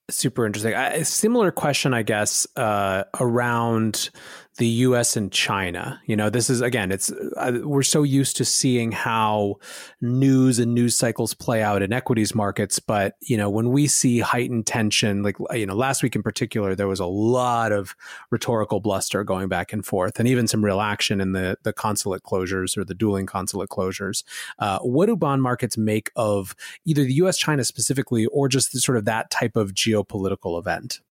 super 0.10 0.45
interesting. 0.45 0.74
A 0.74 1.03
similar 1.06 1.51
question, 1.51 1.93
I 1.93 2.03
guess, 2.03 2.47
uh, 2.56 3.03
around 3.20 4.10
the 4.58 4.68
U.S. 4.68 5.18
and 5.18 5.32
China. 5.32 6.01
You 6.06 6.16
know, 6.16 6.30
this 6.30 6.49
is 6.49 6.62
again, 6.62 6.91
it's 6.91 7.12
uh, 7.12 7.60
we're 7.64 7.84
so 7.84 8.03
used 8.03 8.38
to 8.38 8.45
seeing 8.45 8.91
how 8.91 9.56
news 10.01 10.60
and 10.60 10.74
news 10.74 10.97
cycles 10.97 11.34
play 11.34 11.62
out 11.62 11.82
in 11.82 11.91
equities 11.91 12.34
markets, 12.34 12.80
but 12.80 13.16
you 13.22 13.36
know, 13.36 13.49
when 13.49 13.72
we 13.72 13.88
see 13.88 14.20
heightened 14.20 14.66
tension, 14.66 15.24
like 15.24 15.36
you 15.53 15.66
know, 15.66 15.76
last 15.76 16.03
week 16.03 16.16
in 16.16 16.24
particular, 16.24 16.74
there 16.74 16.88
was 16.88 17.01
a 17.01 17.06
lot 17.06 17.72
of 17.72 17.95
rhetorical 18.32 18.80
bluster 18.80 19.24
going 19.24 19.49
back 19.49 19.74
and 19.74 19.86
forth, 19.86 20.20
and 20.20 20.28
even 20.28 20.47
some 20.47 20.64
real 20.64 20.80
action 20.80 21.20
in 21.20 21.34
the 21.34 21.58
the 21.64 21.74
consulate 21.74 22.24
closures 22.24 22.78
or 22.78 22.86
the 22.86 22.95
dueling 22.95 23.26
consulate 23.26 23.70
closures. 23.70 24.24
Uh, 24.60 24.80
what 24.80 25.08
do 25.08 25.18
bond 25.18 25.41
markets 25.41 25.78
make 25.78 26.12
of 26.16 26.56
either 26.86 27.03
the 27.03 27.16
U.S. 27.16 27.38
China 27.38 27.64
specifically, 27.66 28.26
or 28.28 28.47
just 28.47 28.72
the, 28.72 28.80
sort 28.80 28.97
of 28.97 29.06
that 29.06 29.30
type 29.30 29.58
of 29.58 29.74
geopolitical 29.74 30.58
event? 30.58 31.01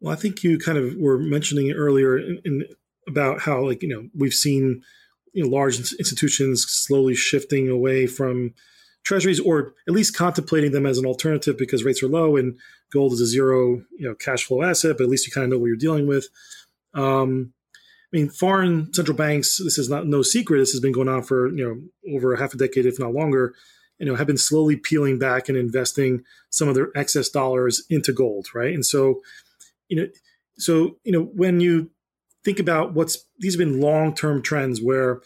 Well, 0.00 0.12
I 0.12 0.16
think 0.16 0.42
you 0.42 0.58
kind 0.58 0.78
of 0.78 0.96
were 0.96 1.18
mentioning 1.18 1.72
earlier 1.72 2.18
in, 2.18 2.40
in, 2.44 2.64
about 3.08 3.40
how, 3.40 3.66
like, 3.66 3.82
you 3.82 3.88
know, 3.88 4.08
we've 4.14 4.34
seen 4.34 4.82
you 5.32 5.44
know, 5.44 5.48
large 5.48 5.78
institutions 5.78 6.64
slowly 6.64 7.14
shifting 7.14 7.68
away 7.68 8.06
from 8.06 8.54
treasuries 9.04 9.40
or 9.40 9.74
at 9.88 9.94
least 9.94 10.16
contemplating 10.16 10.72
them 10.72 10.86
as 10.86 10.98
an 10.98 11.06
alternative 11.06 11.56
because 11.56 11.84
rates 11.84 12.02
are 12.02 12.08
low 12.08 12.36
and 12.36 12.58
gold 12.92 13.12
is 13.12 13.20
a 13.20 13.26
zero, 13.26 13.82
you 13.96 14.06
know, 14.06 14.14
cash 14.14 14.44
flow 14.44 14.62
asset, 14.62 14.96
but 14.98 15.04
at 15.04 15.10
least 15.10 15.26
you 15.26 15.32
kind 15.32 15.44
of 15.44 15.50
know 15.50 15.58
what 15.58 15.66
you're 15.66 15.76
dealing 15.76 16.06
with. 16.06 16.28
Um, 16.94 17.52
I 18.12 18.16
mean, 18.16 18.28
foreign 18.28 18.92
central 18.92 19.16
banks, 19.16 19.58
this 19.58 19.78
is 19.78 19.88
not 19.88 20.06
no 20.06 20.22
secret. 20.22 20.58
This 20.58 20.72
has 20.72 20.80
been 20.80 20.92
going 20.92 21.08
on 21.08 21.22
for, 21.22 21.48
you 21.48 21.64
know, 21.64 22.14
over 22.16 22.34
half 22.34 22.52
a 22.52 22.56
decade, 22.56 22.86
if 22.86 22.98
not 22.98 23.14
longer, 23.14 23.54
you 23.98 24.06
know, 24.06 24.16
have 24.16 24.26
been 24.26 24.36
slowly 24.36 24.76
peeling 24.76 25.18
back 25.18 25.48
and 25.48 25.56
investing 25.56 26.24
some 26.50 26.68
of 26.68 26.74
their 26.74 26.88
excess 26.96 27.28
dollars 27.28 27.84
into 27.88 28.12
gold, 28.12 28.48
right? 28.54 28.74
And 28.74 28.84
so, 28.84 29.20
you 29.90 29.96
know, 29.96 30.08
so 30.56 30.96
you 31.04 31.12
know 31.12 31.22
when 31.34 31.60
you 31.60 31.90
think 32.44 32.58
about 32.58 32.94
what's 32.94 33.26
these 33.38 33.54
have 33.54 33.58
been 33.58 33.80
long 33.80 34.14
term 34.14 34.42
trends 34.42 34.80
where 34.80 35.20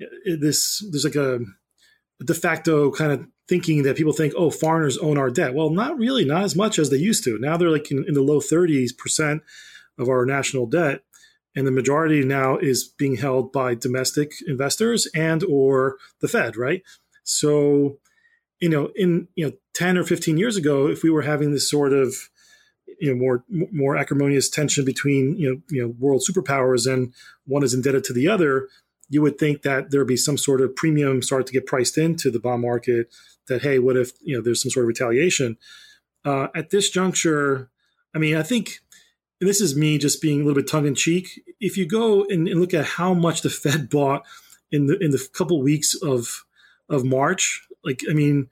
uh, 0.00 0.36
this 0.40 0.84
there's 0.90 1.04
like 1.04 1.16
a, 1.16 1.40
a 2.20 2.24
de 2.24 2.34
facto 2.34 2.90
kind 2.90 3.12
of 3.12 3.26
thinking 3.48 3.82
that 3.82 3.96
people 3.96 4.12
think, 4.12 4.32
oh, 4.36 4.50
foreigners 4.50 4.96
own 4.98 5.18
our 5.18 5.28
debt. 5.30 5.54
Well, 5.54 5.70
not 5.70 5.98
really, 5.98 6.24
not 6.24 6.44
as 6.44 6.54
much 6.54 6.78
as 6.78 6.90
they 6.90 6.98
used 6.98 7.24
to. 7.24 7.36
Now 7.40 7.56
they're 7.56 7.68
like 7.70 7.90
in, 7.90 8.04
in 8.06 8.14
the 8.14 8.22
low 8.22 8.38
30s 8.38 8.96
percent 8.96 9.42
of 9.98 10.08
our 10.08 10.24
national 10.24 10.66
debt 10.66 11.02
and 11.54 11.66
the 11.66 11.72
majority 11.72 12.22
now 12.24 12.56
is 12.56 12.84
being 12.84 13.16
held 13.16 13.52
by 13.52 13.74
domestic 13.74 14.34
investors 14.46 15.06
and 15.14 15.42
or 15.44 15.96
the 16.20 16.28
fed 16.28 16.56
right 16.56 16.82
so 17.22 17.98
you 18.60 18.68
know 18.68 18.90
in 18.96 19.28
you 19.34 19.46
know 19.46 19.52
10 19.74 19.98
or 19.98 20.04
15 20.04 20.36
years 20.36 20.56
ago 20.56 20.88
if 20.88 21.02
we 21.02 21.10
were 21.10 21.22
having 21.22 21.52
this 21.52 21.68
sort 21.68 21.92
of 21.92 22.14
you 23.00 23.10
know 23.10 23.16
more 23.16 23.44
more 23.72 23.96
acrimonious 23.96 24.48
tension 24.48 24.84
between 24.84 25.36
you 25.36 25.50
know 25.50 25.60
you 25.70 25.82
know 25.82 25.94
world 25.98 26.22
superpowers 26.28 26.90
and 26.90 27.12
one 27.46 27.62
is 27.62 27.74
indebted 27.74 28.04
to 28.04 28.12
the 28.12 28.28
other, 28.28 28.68
you 29.08 29.22
would 29.22 29.38
think 29.38 29.62
that 29.62 29.90
there'd 29.90 30.06
be 30.06 30.16
some 30.16 30.38
sort 30.38 30.60
of 30.60 30.74
premium 30.76 31.22
start 31.22 31.46
to 31.46 31.52
get 31.52 31.66
priced 31.66 31.98
into 31.98 32.30
the 32.30 32.38
bond 32.38 32.62
market. 32.62 33.12
That 33.48 33.62
hey, 33.62 33.78
what 33.78 33.96
if 33.96 34.12
you 34.22 34.36
know 34.36 34.42
there's 34.42 34.62
some 34.62 34.70
sort 34.70 34.84
of 34.84 34.88
retaliation? 34.88 35.58
Uh, 36.24 36.48
at 36.54 36.70
this 36.70 36.90
juncture, 36.90 37.70
I 38.14 38.18
mean, 38.18 38.36
I 38.36 38.42
think 38.42 38.80
this 39.40 39.60
is 39.60 39.74
me 39.74 39.98
just 39.98 40.20
being 40.20 40.42
a 40.42 40.44
little 40.44 40.60
bit 40.60 40.70
tongue 40.70 40.86
in 40.86 40.94
cheek. 40.94 41.42
If 41.60 41.76
you 41.76 41.86
go 41.86 42.24
and, 42.24 42.46
and 42.46 42.60
look 42.60 42.74
at 42.74 42.84
how 42.84 43.14
much 43.14 43.42
the 43.42 43.50
Fed 43.50 43.88
bought 43.90 44.22
in 44.70 44.86
the 44.86 44.98
in 44.98 45.10
the 45.10 45.28
couple 45.32 45.60
weeks 45.62 45.94
of 45.94 46.44
of 46.88 47.04
March, 47.04 47.66
like 47.84 48.02
I 48.08 48.12
mean, 48.12 48.48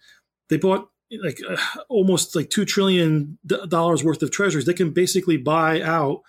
they 0.48 0.56
bought 0.56 0.90
like 1.22 1.40
uh, 1.48 1.56
almost 1.88 2.36
like 2.36 2.50
two 2.50 2.64
trillion 2.64 3.38
dollars 3.46 4.04
worth 4.04 4.22
of 4.22 4.30
treasuries. 4.30 4.66
They 4.66 4.74
can 4.74 4.90
basically 4.90 5.36
buy 5.36 5.80
out 5.80 6.22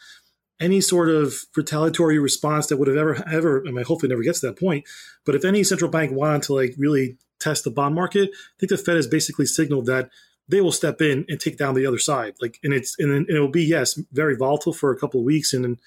any 0.60 0.82
sort 0.82 1.10
of 1.10 1.34
retaliatory 1.56 2.20
response 2.20 2.68
that 2.68 2.78
would 2.78 2.88
have 2.88 2.98
ever 2.98 3.24
ever. 3.32 3.64
I 3.68 3.72
mean, 3.72 3.86
hopefully, 3.86 4.10
never 4.10 4.24
gets 4.24 4.42
to 4.42 4.48
that 4.48 4.60
point. 4.60 4.86
But 5.26 5.36
if 5.36 5.46
any 5.46 5.64
central 5.64 5.92
bank 5.92 6.12
wanted 6.12 6.44
to 6.44 6.54
like 6.54 6.76
really 6.78 7.18
test 7.40 7.64
the 7.64 7.72
bond 7.72 7.96
market, 7.96 8.30
I 8.34 8.54
think 8.60 8.70
the 8.70 8.78
Fed 8.78 8.96
has 8.96 9.08
basically 9.08 9.46
signaled 9.46 9.86
that 9.86 10.10
they 10.48 10.62
will 10.62 10.72
step 10.72 11.02
in 11.02 11.26
and 11.30 11.40
take 11.40 11.58
down 11.58 11.76
the 11.76 11.86
other 11.86 12.00
side. 12.00 12.34
Like, 12.42 12.60
and 12.64 12.74
it's 12.74 12.96
and 13.00 13.30
it 13.30 13.40
will 13.40 13.48
be 13.48 13.64
yes, 13.64 14.00
very 14.12 14.36
volatile 14.36 14.74
for 14.74 14.92
a 14.92 14.98
couple 14.98 15.20
of 15.20 15.26
weeks, 15.26 15.54
and 15.54 15.78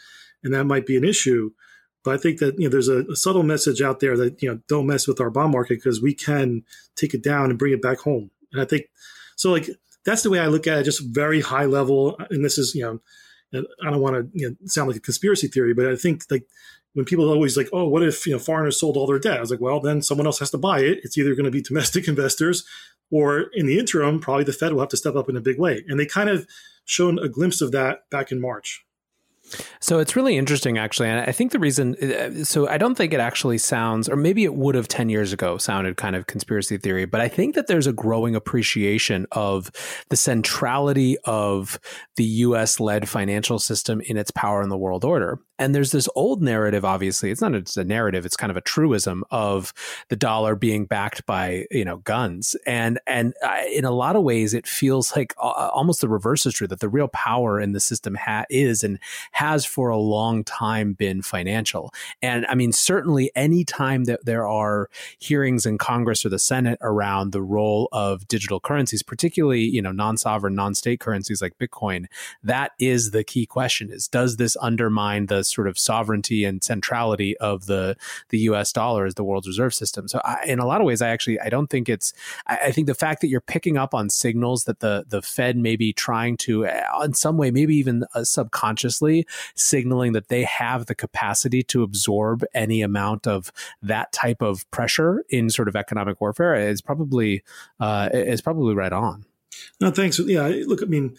and 0.42 0.54
that 0.54 0.64
might 0.64 0.86
be 0.86 0.96
an 0.96 1.04
issue. 1.04 1.52
But 2.04 2.14
I 2.14 2.16
think 2.18 2.38
that 2.38 2.58
you 2.58 2.64
know 2.64 2.70
there's 2.70 2.88
a, 2.88 3.04
a 3.10 3.16
subtle 3.16 3.42
message 3.42 3.82
out 3.82 4.00
there 4.00 4.16
that 4.16 4.42
you 4.42 4.50
know 4.50 4.60
don't 4.68 4.86
mess 4.86 5.06
with 5.06 5.20
our 5.20 5.30
bond 5.30 5.52
market 5.52 5.74
because 5.74 6.00
we 6.00 6.14
can 6.14 6.62
take 6.96 7.14
it 7.14 7.22
down 7.22 7.50
and 7.50 7.58
bring 7.58 7.72
it 7.72 7.82
back 7.82 8.00
home. 8.00 8.30
And 8.52 8.60
I 8.60 8.64
think 8.64 8.86
so. 9.36 9.50
Like 9.50 9.68
that's 10.04 10.22
the 10.22 10.30
way 10.30 10.38
I 10.38 10.46
look 10.46 10.66
at 10.66 10.78
it, 10.78 10.84
just 10.84 11.04
very 11.04 11.40
high 11.40 11.64
level. 11.64 12.18
And 12.30 12.44
this 12.44 12.58
is 12.58 12.74
you 12.74 12.82
know, 12.82 13.64
I 13.84 13.90
don't 13.90 14.00
want 14.00 14.16
to 14.16 14.38
you 14.38 14.50
know, 14.50 14.56
sound 14.66 14.88
like 14.88 14.96
a 14.96 15.00
conspiracy 15.00 15.48
theory, 15.48 15.74
but 15.74 15.86
I 15.86 15.96
think 15.96 16.24
like 16.30 16.46
when 16.94 17.04
people 17.04 17.30
are 17.30 17.34
always 17.34 17.56
like, 17.56 17.68
oh, 17.72 17.88
what 17.88 18.02
if 18.02 18.26
you 18.26 18.32
know 18.32 18.38
foreigners 18.38 18.78
sold 18.78 18.96
all 18.96 19.06
their 19.06 19.18
debt? 19.18 19.38
I 19.38 19.40
was 19.40 19.50
like, 19.50 19.60
well, 19.60 19.80
then 19.80 20.02
someone 20.02 20.26
else 20.26 20.38
has 20.40 20.50
to 20.50 20.58
buy 20.58 20.80
it. 20.80 21.00
It's 21.02 21.16
either 21.16 21.34
going 21.34 21.44
to 21.44 21.50
be 21.50 21.62
domestic 21.62 22.08
investors, 22.08 22.64
or 23.10 23.46
in 23.54 23.66
the 23.66 23.78
interim, 23.78 24.20
probably 24.20 24.44
the 24.44 24.52
Fed 24.52 24.72
will 24.72 24.80
have 24.80 24.88
to 24.90 24.96
step 24.96 25.16
up 25.16 25.28
in 25.28 25.36
a 25.36 25.40
big 25.40 25.58
way. 25.58 25.84
And 25.88 25.98
they 25.98 26.06
kind 26.06 26.30
of 26.30 26.46
shown 26.84 27.18
a 27.18 27.28
glimpse 27.28 27.60
of 27.60 27.72
that 27.72 28.08
back 28.10 28.32
in 28.32 28.40
March. 28.40 28.84
So 29.80 29.98
it's 29.98 30.16
really 30.16 30.36
interesting, 30.36 30.78
actually. 30.78 31.08
And 31.08 31.20
I 31.20 31.32
think 31.32 31.52
the 31.52 31.58
reason, 31.58 31.94
uh, 31.96 32.44
so 32.44 32.68
I 32.68 32.78
don't 32.78 32.94
think 32.94 33.12
it 33.12 33.20
actually 33.20 33.58
sounds, 33.58 34.08
or 34.08 34.16
maybe 34.16 34.44
it 34.44 34.54
would 34.54 34.74
have 34.74 34.88
10 34.88 35.08
years 35.08 35.32
ago 35.32 35.58
sounded 35.58 35.96
kind 35.96 36.16
of 36.16 36.26
conspiracy 36.26 36.78
theory, 36.78 37.04
but 37.04 37.20
I 37.20 37.28
think 37.28 37.54
that 37.54 37.66
there's 37.66 37.86
a 37.86 37.92
growing 37.92 38.34
appreciation 38.34 39.26
of 39.32 39.70
the 40.08 40.16
centrality 40.16 41.18
of 41.24 41.78
the 42.16 42.24
US 42.24 42.80
led 42.80 43.08
financial 43.08 43.58
system 43.58 44.00
in 44.02 44.16
its 44.16 44.30
power 44.30 44.62
in 44.62 44.68
the 44.68 44.78
world 44.78 45.04
order. 45.04 45.38
And 45.58 45.74
there's 45.74 45.92
this 45.92 46.08
old 46.16 46.42
narrative, 46.42 46.84
obviously, 46.84 47.30
it's 47.30 47.40
not 47.40 47.52
just 47.52 47.76
a 47.76 47.84
narrative, 47.84 48.26
it's 48.26 48.36
kind 48.36 48.50
of 48.50 48.56
a 48.56 48.62
truism 48.62 49.22
of 49.30 49.72
the 50.08 50.16
dollar 50.16 50.56
being 50.56 50.86
backed 50.86 51.24
by, 51.24 51.66
you 51.70 51.84
know, 51.84 51.98
guns. 51.98 52.56
And, 52.66 52.98
and 53.06 53.34
in 53.72 53.84
a 53.84 53.92
lot 53.92 54.16
of 54.16 54.24
ways, 54.24 54.54
it 54.54 54.66
feels 54.66 55.14
like 55.14 55.34
almost 55.38 56.00
the 56.00 56.08
reverse 56.08 56.46
is 56.46 56.54
true 56.54 56.66
that 56.66 56.80
the 56.80 56.88
real 56.88 57.06
power 57.08 57.60
in 57.60 57.72
the 57.72 57.80
system 57.80 58.16
ha- 58.16 58.44
is 58.50 58.82
and 58.82 58.98
has 59.42 59.64
for 59.64 59.88
a 59.88 59.96
long 59.96 60.44
time 60.44 60.92
been 60.92 61.20
financial. 61.20 61.92
And 62.22 62.46
I 62.46 62.54
mean, 62.54 62.70
certainly 62.70 63.30
any 63.34 63.64
time 63.64 64.04
that 64.04 64.24
there 64.24 64.46
are 64.46 64.88
hearings 65.18 65.66
in 65.66 65.78
Congress 65.78 66.24
or 66.24 66.28
the 66.28 66.38
Senate 66.38 66.78
around 66.80 67.32
the 67.32 67.42
role 67.42 67.88
of 67.90 68.28
digital 68.28 68.60
currencies, 68.60 69.02
particularly, 69.02 69.62
you 69.62 69.82
know, 69.82 69.90
non-sovereign, 69.90 70.54
non-state 70.54 71.00
currencies 71.00 71.42
like 71.42 71.58
Bitcoin, 71.58 72.06
that 72.44 72.70
is 72.78 73.10
the 73.10 73.24
key 73.24 73.44
question 73.44 73.90
is 73.90 74.06
does 74.06 74.36
this 74.36 74.56
undermine 74.60 75.26
the 75.26 75.42
sort 75.42 75.66
of 75.66 75.76
sovereignty 75.76 76.44
and 76.44 76.62
centrality 76.62 77.36
of 77.38 77.66
the 77.66 77.96
the 78.28 78.38
U.S. 78.50 78.72
dollar 78.72 79.06
as 79.06 79.14
the 79.14 79.24
world's 79.24 79.48
reserve 79.48 79.74
system. 79.74 80.08
So, 80.08 80.20
I, 80.24 80.44
in 80.46 80.58
a 80.58 80.66
lot 80.66 80.80
of 80.80 80.86
ways, 80.86 81.02
I 81.02 81.08
actually 81.08 81.40
I 81.40 81.48
don't 81.48 81.68
think 81.68 81.88
it's. 81.88 82.12
I, 82.46 82.56
I, 82.66 82.72
think 82.72 82.86
the 82.86 82.94
fact 82.94 83.20
that 83.20 83.28
you're 83.28 83.40
picking 83.40 83.76
up 83.76 83.94
on 83.94 84.08
signals 84.10 84.64
that 84.64 84.80
the 84.80 85.04
the 85.08 85.22
Fed 85.22 85.56
may 85.56 85.76
be 85.76 85.92
trying 85.92 86.36
to, 86.38 86.66
uh, 86.66 87.02
in 87.04 87.14
some 87.14 87.36
way, 87.36 87.50
maybe 87.50 87.76
even 87.76 88.04
uh, 88.14 88.24
subconsciously, 88.24 89.26
signaling 89.54 90.12
that 90.12 90.28
they 90.28 90.44
have 90.44 90.86
the 90.86 90.94
capacity 90.94 91.62
to 91.64 91.82
absorb 91.82 92.44
any 92.54 92.82
amount 92.82 93.26
of 93.26 93.52
that 93.82 94.12
type 94.12 94.42
of 94.42 94.70
pressure 94.70 95.24
in 95.28 95.50
sort 95.50 95.68
of 95.68 95.76
economic 95.76 96.20
warfare 96.20 96.54
is 96.54 96.80
probably 96.80 97.42
uh, 97.80 98.08
is 98.12 98.40
probably 98.40 98.74
right 98.74 98.92
on. 98.92 99.24
No, 99.80 99.90
thanks. 99.90 100.18
Yeah, 100.18 100.52
look, 100.66 100.82
I 100.82 100.86
mean, 100.86 101.16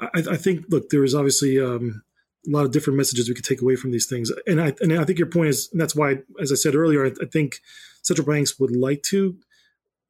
I, 0.00 0.08
I 0.14 0.36
think 0.36 0.66
look, 0.68 0.90
there 0.90 1.04
is 1.04 1.14
obviously 1.14 1.60
um, 1.60 2.02
a 2.46 2.50
lot 2.50 2.64
of 2.64 2.72
different 2.72 2.96
messages 2.96 3.28
we 3.28 3.34
could 3.34 3.44
take 3.44 3.62
away 3.62 3.76
from 3.76 3.92
these 3.92 4.06
things. 4.06 4.30
And 4.46 4.60
I 4.60 4.74
and 4.80 4.92
I 4.92 5.04
think 5.04 5.18
your 5.18 5.28
point 5.28 5.48
is 5.48 5.68
and 5.72 5.80
that's 5.80 5.94
why, 5.94 6.18
as 6.40 6.52
I 6.52 6.56
said 6.56 6.74
earlier, 6.74 7.06
I, 7.06 7.12
I 7.20 7.26
think 7.26 7.60
central 8.02 8.26
banks 8.26 8.58
would 8.58 8.74
like 8.74 9.02
to 9.04 9.36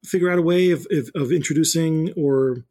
figure 0.03 0.29
out 0.29 0.39
a 0.39 0.41
way 0.41 0.71
of, 0.71 0.85
of, 0.91 1.09
of 1.15 1.31
introducing 1.31 2.11
or 2.17 2.65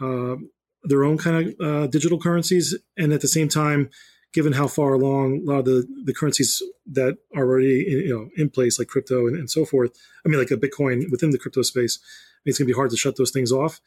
uh, 0.00 0.36
their 0.84 1.04
own 1.04 1.18
kind 1.18 1.48
of 1.48 1.60
uh, 1.60 1.86
digital 1.88 2.20
currencies, 2.20 2.76
and 2.96 3.12
at 3.12 3.20
the 3.20 3.28
same 3.28 3.48
time, 3.48 3.90
given 4.32 4.52
how 4.52 4.66
far 4.66 4.92
along 4.92 5.42
a 5.42 5.50
lot 5.50 5.58
of 5.60 5.64
the, 5.64 5.86
the 6.04 6.14
currencies 6.14 6.62
that 6.86 7.16
are 7.34 7.44
already 7.44 7.80
in, 7.80 7.98
you 8.06 8.14
know 8.14 8.28
in 8.36 8.50
place, 8.50 8.78
like 8.78 8.88
crypto 8.88 9.26
and, 9.26 9.36
and 9.36 9.50
so 9.50 9.64
forth, 9.64 9.96
I 10.24 10.28
mean, 10.28 10.38
like 10.38 10.50
a 10.50 10.56
Bitcoin 10.56 11.10
within 11.10 11.30
the 11.30 11.38
crypto 11.38 11.62
space, 11.62 11.98
it's 12.44 12.58
going 12.58 12.66
to 12.66 12.72
be 12.72 12.76
hard 12.76 12.90
to 12.90 12.96
shut 12.96 13.16
those 13.16 13.30
things 13.30 13.52
off. 13.52 13.80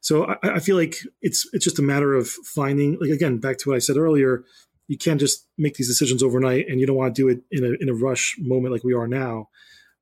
So 0.00 0.26
I, 0.26 0.36
I, 0.56 0.58
feel 0.60 0.76
like 0.76 0.96
it's 1.22 1.48
it's 1.52 1.64
just 1.64 1.78
a 1.78 1.82
matter 1.82 2.14
of 2.14 2.28
finding, 2.28 2.98
like 3.00 3.10
again, 3.10 3.38
back 3.38 3.58
to 3.58 3.70
what 3.70 3.76
I 3.76 3.80
said 3.80 3.96
earlier, 3.96 4.44
you 4.88 4.96
can't 4.96 5.20
just 5.20 5.46
make 5.58 5.74
these 5.74 5.88
decisions 5.88 6.22
overnight, 6.22 6.68
and 6.68 6.80
you 6.80 6.86
don't 6.86 6.96
want 6.96 7.14
to 7.14 7.22
do 7.22 7.28
it 7.28 7.42
in 7.50 7.64
a 7.64 7.72
in 7.80 7.88
a 7.88 7.94
rush 7.94 8.36
moment 8.38 8.72
like 8.72 8.84
we 8.84 8.94
are 8.94 9.08
now. 9.08 9.48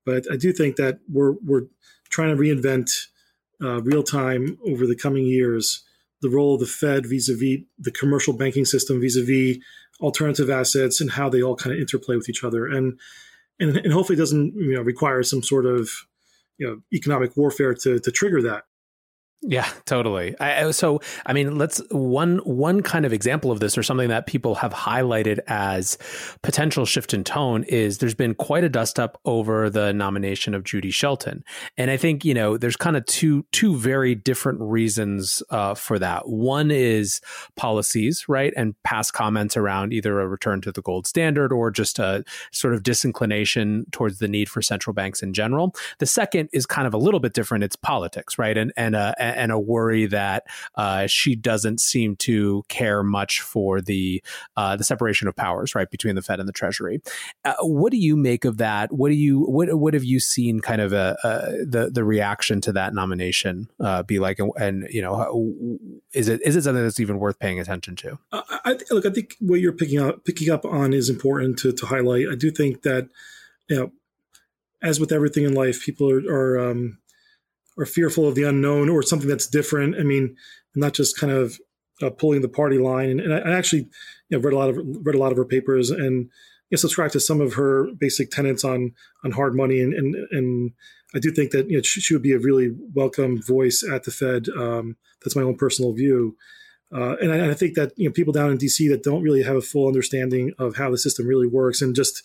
But 0.05 0.31
I 0.31 0.37
do 0.37 0.53
think 0.53 0.77
that 0.77 0.99
we're 1.11 1.33
we're 1.45 1.67
trying 2.11 2.37
to 2.37 2.43
reinvent 2.43 2.91
uh, 3.63 3.81
real 3.83 4.03
time 4.03 4.59
over 4.67 4.87
the 4.87 4.97
coming 4.97 5.25
years 5.25 5.83
the 6.21 6.31
role 6.31 6.55
of 6.55 6.61
the 6.61 6.67
Fed 6.67 7.07
vis-a-vis 7.07 7.65
the 7.79 7.91
commercial 7.91 8.33
banking 8.33 8.65
system 8.65 9.01
vis-a-vis 9.01 9.59
alternative 10.01 10.51
assets 10.51 11.01
and 11.01 11.13
how 11.13 11.29
they 11.29 11.43
all 11.43 11.57
kind 11.57 11.75
of 11.75 11.81
interplay 11.81 12.17
with 12.17 12.29
each 12.29 12.45
other. 12.45 12.67
And 12.67 12.99
and, 13.61 13.77
and 13.77 13.93
hopefully 13.93 14.17
doesn't 14.17 14.55
you 14.55 14.75
know 14.75 14.83
require 14.83 15.23
some 15.23 15.43
sort 15.43 15.67
of 15.67 15.91
you 16.59 16.67
know 16.67 16.81
economic 16.93 17.37
warfare 17.37 17.75
to 17.75 17.99
to 17.99 18.11
trigger 18.11 18.43
that 18.43 18.65
yeah, 19.47 19.69
totally. 19.85 20.35
I, 20.41 20.71
so, 20.71 21.01
I 21.27 21.35
mean, 21.35 21.59
let's 21.59 21.83
one 21.91 22.39
one 22.39 22.83
kind 22.83 23.05
of 23.05 23.13
example 23.13 23.53
of 23.53 23.61
this, 23.61 23.77
or 23.77 23.83
something 23.83 24.09
that 24.09 24.27
people 24.27 24.55
have 24.55 24.73
highlighted 24.73 25.39
as 25.47 25.99
potential 26.43 26.87
shift 26.87 27.13
in 27.13 27.25
tone, 27.25 27.65
is 27.65 27.99
there's 27.99 28.15
been 28.15 28.35
quite 28.35 28.65
a 28.65 28.71
dust 28.71 28.99
up 28.99 29.21
over 29.27 29.69
the 29.69 29.93
nomination 29.93 30.55
of 30.55 30.65
Judy 30.65 30.91
Shelton, 30.91 31.45
and 31.77 31.91
I 31.91 31.99
think 31.99 32.25
you 32.25 32.33
know 32.33 32.57
there's 32.57 32.77
kind 32.77 32.97
of 32.97 33.05
two 33.05 33.45
two 33.53 33.77
very 33.77 34.15
different 34.15 34.61
reasons 34.63 35.43
uh, 35.51 35.75
for 35.75 35.99
that. 35.99 36.27
One 36.27 36.71
is 36.71 37.21
policies, 37.55 38.25
right, 38.29 38.53
and 38.57 38.75
past 38.83 39.13
comments 39.13 39.59
around 39.59 39.93
either 39.93 40.21
a 40.21 40.27
return 40.27 40.63
to 40.63 40.73
the 40.73 40.81
gold 40.81 41.07
standard 41.07 41.53
or 41.53 41.71
just 41.71 41.99
a 41.99 42.25
sort 42.51 42.73
of 42.73 42.83
disinclination 42.83 43.85
towards 43.93 44.21
the 44.21 44.29
need 44.29 44.49
for 44.49 44.63
central 44.63 44.95
banks 44.95 45.23
in 45.23 45.35
general. 45.35 45.75
The 45.99 46.07
second 46.07 46.49
is 46.55 46.65
kind 46.65 46.87
of 46.87 46.95
a 46.95 46.99
little 46.99 47.21
bit 47.21 47.35
different. 47.35 47.63
It's 47.63 47.77
politics, 47.77 48.39
right, 48.39 48.57
and 48.57 48.73
and 48.79 48.97
uh, 48.97 49.13
and 49.37 49.53
a 49.53 49.59
worry 49.59 50.07
that 50.07 50.45
uh, 50.75 51.07
she 51.07 51.35
doesn't 51.35 51.81
seem 51.81 52.17
to 52.17 52.65
care 52.69 53.03
much 53.03 53.41
for 53.41 53.81
the 53.81 54.23
uh, 54.57 54.77
the 54.77 54.85
separation 54.85 55.29
of 55.29 55.37
powers, 55.37 55.75
right, 55.75 55.91
between 55.91 56.15
the 56.15 56.23
Fed 56.23 56.41
and 56.41 56.49
the 56.49 56.53
Treasury. 56.53 57.01
Uh, 57.45 57.55
what 57.61 57.91
do 57.91 57.99
you 57.99 58.17
make 58.17 58.45
of 58.45 58.59
that? 58.59 58.93
What 58.93 59.09
do 59.09 59.15
you 59.15 59.41
what 59.41 59.73
what 59.75 59.95
have 59.95 60.05
you 60.05 60.21
seen 60.21 60.61
kind 60.61 60.81
of 60.81 60.93
a, 60.93 61.17
a 61.25 61.65
the 61.65 61.91
the 61.93 62.05
reaction 62.05 62.61
to 62.63 62.73
that 62.73 62.95
nomination 62.95 63.69
uh, 63.81 64.03
be 64.03 64.19
like, 64.19 64.39
and, 64.39 64.53
and, 64.59 64.89
you 64.91 65.03
know, 65.03 65.79
is 66.13 66.29
it 66.29 66.41
is 66.45 66.57
it 66.57 66.63
something 66.63 66.83
that's 66.83 67.01
even 67.01 67.19
worth 67.19 67.39
paying 67.39 67.61
attention 67.61 67.97
to? 67.97 68.19
I, 68.33 68.79
look, 68.91 69.07
I 69.07 69.11
think 69.11 69.37
what 69.41 69.61
you're 69.61 69.73
picking 69.73 70.01
up 70.01 70.25
picking 70.25 70.51
up 70.51 70.65
on 70.65 70.93
is 70.93 71.09
important 71.11 71.59
to 71.61 71.73
to 71.73 71.87
highlight. 71.87 72.29
I 72.31 72.35
do 72.35 72.51
think 72.51 72.83
that 72.83 73.09
you 73.69 73.77
know 73.77 73.93
as 74.85 75.01
with 75.01 75.13
everything 75.13 75.45
in 75.45 75.55
life, 75.55 75.83
people 75.83 76.11
are, 76.11 76.21
are 76.29 76.71
um, 76.71 76.99
are 77.79 77.87
fearful 77.87 78.29
of 78.29 78.35
the 78.35 78.45
unknown 78.45 78.89
or 78.89 79.03
something 79.03 79.29
that's 79.29 79.47
different. 79.47 79.97
I 79.97 80.03
mean, 80.03 80.37
not 80.75 80.95
just 80.95 81.19
kind 81.19 81.33
of 81.33 81.59
uh, 82.03 82.11
pulling 82.11 82.43
the 82.43 82.49
party 82.49 82.79
line. 82.79 83.11
And, 83.11 83.21
and 83.21 83.35
I, 83.35 83.39
I, 83.39 83.53
actually 83.57 83.89
you 84.29 84.39
know, 84.39 84.39
read 84.39 84.53
a 84.53 84.59
lot 84.59 84.71
of 84.71 84.79
read 84.79 85.15
a 85.15 85.19
lot 85.19 85.33
of 85.33 85.39
her 85.39 85.45
papers 85.45 85.91
and 85.91 86.25
you 86.25 86.73
know, 86.73 86.77
subscribe 86.77 87.13
to 87.13 87.21
some 87.21 87.41
of 87.41 87.55
her 87.55 87.89
basic 87.99 88.31
tenets 88.31 88.65
on 88.65 88.93
on 89.25 89.33
hard 89.33 89.55
money. 89.55 89.81
And 89.81 89.95
and, 89.95 90.15
and 90.31 90.73
I 91.15 91.19
do 91.19 91.31
think 91.31 91.53
that 91.53 91.69
you 91.69 91.77
know, 91.77 91.83
she, 91.83 92.01
she 92.01 92.15
would 92.15 92.23
be 92.23 92.33
a 92.33 92.39
really 92.39 92.75
welcome 92.95 93.41
voice 93.41 93.85
at 93.89 94.05
the 94.05 94.11
Fed. 94.11 94.49
Um, 94.57 94.97
that's 95.23 95.37
my 95.37 95.43
own 95.43 95.57
personal 95.57 95.93
view. 95.93 96.37
Uh, 96.93 97.17
and 97.21 97.33
I, 97.33 97.51
I, 97.51 97.55
think 97.55 97.75
that 97.75 97.93
you 97.97 98.09
know 98.09 98.13
people 98.13 98.33
down 98.33 98.51
in 98.51 98.59
DC 98.59 98.89
that 98.91 99.03
don't 99.03 99.23
really 99.23 99.43
have 99.43 99.57
a 99.57 99.63
full 99.63 99.89
understanding 99.89 100.53
of 100.59 100.77
how 100.77 100.91
the 100.91 100.99
system 100.99 101.27
really 101.27 101.47
works 101.47 101.83
and 101.83 101.95
just 101.95 102.23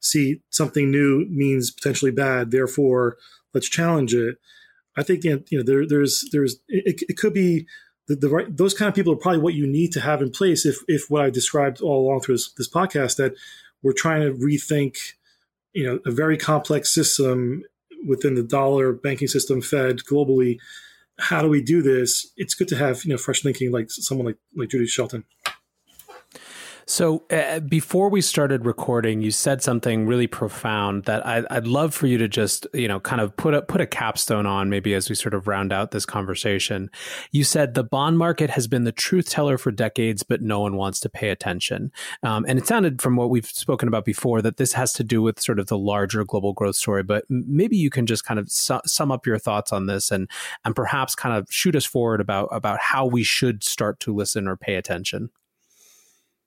see 0.00 0.40
something 0.50 0.90
new 0.90 1.26
means 1.28 1.70
potentially 1.70 2.10
bad. 2.10 2.50
Therefore, 2.50 3.16
let's 3.54 3.68
challenge 3.68 4.14
it. 4.14 4.36
I 4.96 5.02
think 5.02 5.24
you 5.24 5.42
know 5.52 5.62
there, 5.62 5.86
there's 5.86 6.28
there's 6.32 6.56
it, 6.68 7.02
it 7.08 7.16
could 7.16 7.32
be 7.32 7.66
the, 8.08 8.16
the, 8.16 8.28
right 8.28 8.56
those 8.56 8.74
kind 8.74 8.88
of 8.88 8.94
people 8.94 9.12
are 9.12 9.16
probably 9.16 9.40
what 9.40 9.54
you 9.54 9.66
need 9.66 9.92
to 9.92 10.00
have 10.00 10.20
in 10.20 10.30
place 10.30 10.66
if 10.66 10.78
if 10.88 11.08
what 11.08 11.24
I 11.24 11.30
described 11.30 11.80
all 11.80 12.06
along 12.06 12.20
through 12.20 12.34
this, 12.34 12.52
this 12.58 12.70
podcast 12.70 13.16
that 13.16 13.34
we're 13.82 13.92
trying 13.92 14.22
to 14.22 14.32
rethink 14.32 14.96
you 15.72 15.84
know 15.86 16.00
a 16.04 16.10
very 16.10 16.36
complex 16.36 16.92
system 16.92 17.62
within 18.06 18.34
the 18.34 18.42
dollar 18.42 18.92
banking 18.92 19.28
system 19.28 19.62
Fed 19.62 19.98
globally. 19.98 20.58
How 21.18 21.42
do 21.42 21.48
we 21.48 21.62
do 21.62 21.82
this? 21.82 22.32
It's 22.36 22.54
good 22.54 22.68
to 22.68 22.76
have 22.76 23.04
you 23.04 23.10
know 23.10 23.18
fresh 23.18 23.42
thinking 23.42 23.70
like 23.70 23.90
someone 23.90 24.26
like 24.26 24.38
like 24.56 24.68
Judy 24.68 24.86
Shelton. 24.86 25.24
So, 26.86 27.24
uh, 27.30 27.60
before 27.60 28.08
we 28.08 28.20
started 28.20 28.66
recording, 28.66 29.22
you 29.22 29.30
said 29.30 29.62
something 29.62 30.06
really 30.06 30.26
profound 30.26 31.04
that 31.04 31.24
I, 31.26 31.42
would 31.50 31.66
love 31.66 31.94
for 31.94 32.06
you 32.06 32.18
to 32.18 32.28
just, 32.28 32.66
you 32.74 32.88
know, 32.88 32.98
kind 33.00 33.20
of 33.20 33.36
put 33.36 33.54
a 33.54 33.62
put 33.62 33.80
a 33.80 33.86
capstone 33.86 34.46
on, 34.46 34.68
maybe 34.68 34.94
as 34.94 35.08
we 35.08 35.14
sort 35.14 35.34
of 35.34 35.46
round 35.46 35.72
out 35.72 35.92
this 35.92 36.04
conversation. 36.04 36.90
You 37.30 37.44
said 37.44 37.74
the 37.74 37.84
bond 37.84 38.18
market 38.18 38.50
has 38.50 38.66
been 38.66 38.84
the 38.84 38.92
truth 38.92 39.30
teller 39.30 39.58
for 39.58 39.70
decades, 39.70 40.22
but 40.22 40.42
no 40.42 40.60
one 40.60 40.76
wants 40.76 40.98
to 41.00 41.08
pay 41.08 41.30
attention. 41.30 41.92
Um, 42.22 42.44
and 42.48 42.58
it 42.58 42.66
sounded 42.66 43.00
from 43.00 43.16
what 43.16 43.30
we've 43.30 43.46
spoken 43.46 43.88
about 43.88 44.04
before 44.04 44.42
that 44.42 44.56
this 44.56 44.72
has 44.72 44.92
to 44.94 45.04
do 45.04 45.22
with 45.22 45.40
sort 45.40 45.58
of 45.58 45.68
the 45.68 45.78
larger 45.78 46.24
global 46.24 46.52
growth 46.52 46.76
story. 46.76 47.02
But 47.02 47.24
maybe 47.28 47.76
you 47.76 47.90
can 47.90 48.06
just 48.06 48.24
kind 48.24 48.40
of 48.40 48.50
su- 48.50 48.80
sum 48.86 49.12
up 49.12 49.26
your 49.26 49.38
thoughts 49.38 49.72
on 49.72 49.86
this 49.86 50.10
and 50.10 50.28
and 50.64 50.74
perhaps 50.74 51.14
kind 51.14 51.36
of 51.36 51.46
shoot 51.50 51.76
us 51.76 51.84
forward 51.84 52.20
about 52.20 52.48
about 52.50 52.80
how 52.80 53.06
we 53.06 53.22
should 53.22 53.62
start 53.62 54.00
to 54.00 54.14
listen 54.14 54.48
or 54.48 54.56
pay 54.56 54.74
attention. 54.74 55.30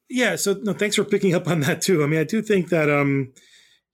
Yeah, 0.10 0.36
so 0.36 0.54
no, 0.62 0.74
thanks 0.74 0.96
for 0.96 1.04
picking 1.04 1.34
up 1.34 1.48
on 1.48 1.62
that 1.62 1.82
too. 1.82 2.04
I 2.04 2.08
mean, 2.08 2.20
I 2.20 2.24
do 2.24 2.42
think 2.42 2.70
that 2.70 2.90
um, 2.90 3.34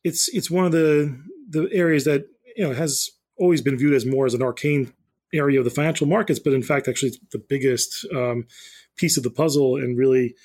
it's 0.04 0.28
it's 0.30 0.52
one 0.52 0.66
of 0.66 0.72
the 0.72 1.18
the 1.50 1.70
areas 1.72 2.04
that 2.06 2.26
you 2.56 2.68
know 2.68 2.74
has 2.74 3.10
always 3.38 3.62
been 3.62 3.78
viewed 3.78 3.94
as 3.94 4.06
more 4.06 4.26
as 4.26 4.34
an 4.34 4.42
arcane 4.42 4.94
area 5.34 5.60
of 5.60 5.66
the 5.66 5.72
financial 5.72 6.08
markets, 6.08 6.40
but 6.40 6.54
in 6.54 6.64
fact, 6.64 6.88
actually, 6.88 7.10
it's 7.10 7.20
the 7.32 7.40
biggest 7.40 8.06
um, 8.14 8.46
piece 8.98 9.18
of 9.18 9.24
the 9.24 9.30
puzzle 9.30 9.78
and 9.78 9.98
really 9.98 10.36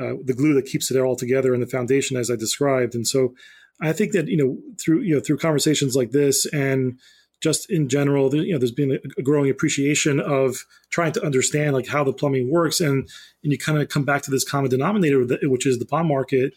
uh, 0.00 0.14
the 0.22 0.34
glue 0.34 0.52
that 0.54 0.66
keeps 0.66 0.90
it 0.90 1.00
all 1.00 1.16
together 1.16 1.54
and 1.54 1.62
the 1.62 1.66
foundation, 1.66 2.16
as 2.16 2.30
I 2.30 2.36
described. 2.36 2.94
And 2.94 3.06
so, 3.06 3.34
I 3.80 3.92
think 3.92 4.12
that 4.12 4.28
you 4.28 4.36
know 4.36 4.58
through 4.78 5.00
you 5.00 5.14
know 5.14 5.20
through 5.20 5.38
conversations 5.38 5.96
like 5.96 6.10
this 6.10 6.46
and 6.46 6.98
just 7.40 7.70
in 7.70 7.88
general, 7.88 8.34
you 8.34 8.52
know, 8.52 8.58
there's 8.58 8.72
been 8.72 8.98
a 9.18 9.22
growing 9.22 9.50
appreciation 9.50 10.20
of 10.20 10.64
trying 10.90 11.12
to 11.12 11.24
understand 11.24 11.74
like 11.74 11.86
how 11.86 12.02
the 12.02 12.12
plumbing 12.12 12.50
works, 12.50 12.80
and 12.80 13.08
and 13.42 13.52
you 13.52 13.58
kind 13.58 13.80
of 13.80 13.88
come 13.88 14.04
back 14.04 14.22
to 14.22 14.30
this 14.30 14.48
common 14.48 14.70
denominator, 14.70 15.24
which 15.42 15.66
is 15.66 15.78
the 15.78 15.84
bond 15.84 16.08
market 16.08 16.54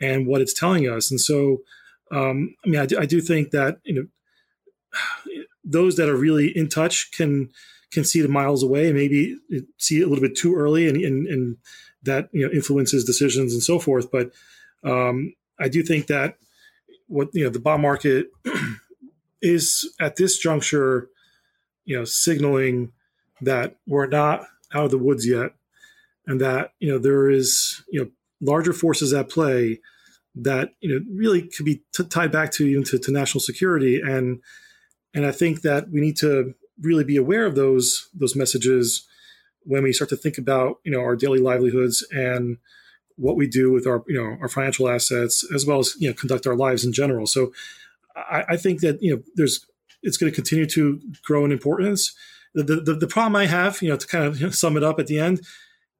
and 0.00 0.26
what 0.26 0.40
it's 0.40 0.54
telling 0.54 0.88
us. 0.88 1.10
And 1.10 1.20
so, 1.20 1.58
um, 2.10 2.54
I 2.64 2.68
mean, 2.68 2.80
I 2.80 2.86
do, 2.86 2.98
I 2.98 3.06
do 3.06 3.20
think 3.20 3.50
that 3.50 3.78
you 3.84 3.94
know 3.94 4.06
those 5.64 5.96
that 5.96 6.08
are 6.08 6.16
really 6.16 6.48
in 6.56 6.68
touch 6.68 7.12
can 7.12 7.50
can 7.92 8.04
see 8.04 8.22
the 8.22 8.28
miles 8.28 8.62
away 8.62 8.86
and 8.86 8.96
maybe 8.96 9.36
see 9.76 10.00
it 10.00 10.04
a 10.04 10.08
little 10.08 10.22
bit 10.22 10.36
too 10.36 10.54
early, 10.54 10.88
and 10.88 10.96
and, 10.96 11.26
and 11.26 11.56
that 12.04 12.28
you 12.32 12.46
know 12.46 12.52
influences 12.52 13.04
decisions 13.04 13.52
and 13.52 13.62
so 13.62 13.78
forth. 13.78 14.10
But 14.10 14.32
um, 14.82 15.34
I 15.60 15.68
do 15.68 15.82
think 15.82 16.06
that 16.06 16.36
what 17.06 17.28
you 17.34 17.44
know 17.44 17.50
the 17.50 17.60
bond 17.60 17.82
market 17.82 18.28
is 19.42 19.92
at 20.00 20.16
this 20.16 20.38
juncture, 20.38 21.08
you 21.84 21.98
know, 21.98 22.04
signaling 22.04 22.92
that 23.42 23.76
we're 23.86 24.06
not 24.06 24.46
out 24.72 24.86
of 24.86 24.90
the 24.90 24.98
woods 24.98 25.26
yet, 25.26 25.52
and 26.26 26.40
that 26.40 26.72
you 26.78 26.90
know 26.90 26.98
there 26.98 27.28
is 27.28 27.82
you 27.90 28.00
know 28.00 28.10
larger 28.40 28.72
forces 28.72 29.12
at 29.12 29.28
play 29.28 29.80
that 30.34 30.74
you 30.80 30.88
know 30.88 31.04
really 31.14 31.42
could 31.42 31.66
be 31.66 31.82
t- 31.94 32.04
tied 32.04 32.32
back 32.32 32.50
to 32.52 32.66
even 32.66 32.84
to, 32.84 32.98
to 32.98 33.12
national 33.12 33.40
security, 33.40 34.00
and 34.00 34.40
and 35.14 35.26
I 35.26 35.32
think 35.32 35.62
that 35.62 35.90
we 35.90 36.00
need 36.00 36.16
to 36.18 36.54
really 36.80 37.04
be 37.04 37.16
aware 37.16 37.44
of 37.44 37.54
those 37.54 38.08
those 38.14 38.36
messages 38.36 39.06
when 39.64 39.82
we 39.82 39.92
start 39.92 40.08
to 40.10 40.16
think 40.16 40.38
about 40.38 40.78
you 40.84 40.92
know 40.92 41.00
our 41.00 41.16
daily 41.16 41.38
livelihoods 41.38 42.06
and 42.10 42.58
what 43.16 43.36
we 43.36 43.46
do 43.46 43.70
with 43.70 43.86
our 43.86 44.02
you 44.06 44.14
know 44.14 44.36
our 44.40 44.48
financial 44.48 44.88
assets 44.88 45.44
as 45.54 45.66
well 45.66 45.80
as 45.80 45.94
you 45.98 46.08
know 46.08 46.14
conduct 46.14 46.46
our 46.46 46.56
lives 46.56 46.84
in 46.84 46.92
general. 46.92 47.26
So 47.26 47.52
I, 48.16 48.44
I 48.50 48.56
think 48.56 48.80
that 48.80 49.02
you 49.02 49.16
know 49.16 49.22
there's 49.34 49.66
it's 50.02 50.16
going 50.16 50.30
to 50.30 50.34
continue 50.34 50.66
to 50.66 51.00
grow 51.24 51.44
in 51.44 51.52
importance. 51.52 52.14
The, 52.54 52.62
the, 52.62 52.94
the 52.94 53.06
problem 53.06 53.36
I 53.36 53.46
have, 53.46 53.80
you 53.80 53.88
know, 53.88 53.96
to 53.96 54.06
kind 54.06 54.42
of 54.42 54.54
sum 54.54 54.76
it 54.76 54.84
up 54.84 54.98
at 54.98 55.06
the 55.06 55.18
end, 55.18 55.40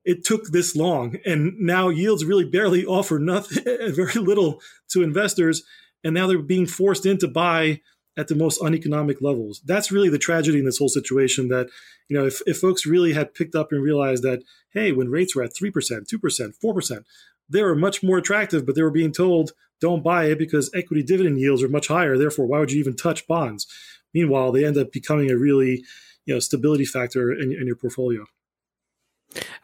it 0.05 0.25
took 0.25 0.49
this 0.49 0.75
long, 0.75 1.17
and 1.25 1.55
now 1.59 1.89
yields 1.89 2.25
really 2.25 2.45
barely 2.45 2.85
offer 2.85 3.19
nothing, 3.19 3.63
very 3.95 4.15
little 4.15 4.61
to 4.91 5.03
investors, 5.03 5.63
and 6.03 6.13
now 6.13 6.27
they're 6.27 6.43
being 6.43 6.67
forced 6.67 7.07
in 7.07 7.19
to 7.19 7.29
buy 7.29 7.81
at 8.17 8.29
the 8.29 8.35
most 8.35 8.61
uneconomic 8.61 9.23
levels. 9.23 9.63
That's 9.65 9.93
really 9.93 10.09
the 10.09 10.19
tragedy 10.19 10.59
in 10.59 10.65
this 10.65 10.79
whole 10.79 10.89
situation. 10.89 11.49
That 11.49 11.69
you 12.09 12.19
know, 12.19 12.27
if, 12.27 12.43
if 12.47 12.59
folks 12.59 12.85
really 12.85 13.13
had 13.13 13.35
picked 13.35 13.55
up 13.55 13.71
and 13.71 13.83
realized 13.83 14.23
that, 14.25 14.43
hey, 14.75 14.93
when 14.93 15.09
rates 15.09 15.35
were 15.35 15.45
at 15.45 15.55
three 15.55 15.71
percent, 15.71 16.09
two 16.09 16.19
percent, 16.19 16.57
four 16.61 16.75
percent, 16.75 17.07
they 17.49 17.63
were 17.63 17.77
much 17.77 18.03
more 18.03 18.19
attractive, 18.19 18.67
but 18.67 18.75
they 18.75 18.83
were 18.83 18.91
being 18.91 19.13
told 19.13 19.53
don't 19.83 20.03
buy 20.03 20.27
it 20.27 20.39
because 20.39 20.71
equity 20.75 21.03
dividend 21.03 21.41
yields 21.41 21.63
are 21.63 21.69
much 21.69 21.89
higher. 21.89 22.17
Therefore, 22.17 22.47
why 22.47 22.61
would 22.61 22.73
you 22.73 22.81
even 22.81 22.97
touch 22.97 23.27
bonds? 23.27 23.67
Meanwhile, 24.15 24.53
they 24.53 24.65
end 24.65 24.79
up 24.79 24.93
becoming 24.93 25.31
a 25.31 25.37
really 25.37 25.85
you 26.25 26.35
know 26.35 26.41
stability 26.41 26.85
factor 26.87 27.33
in, 27.33 27.53
in 27.53 27.67
your 27.67 27.77
portfolio. 27.77 28.25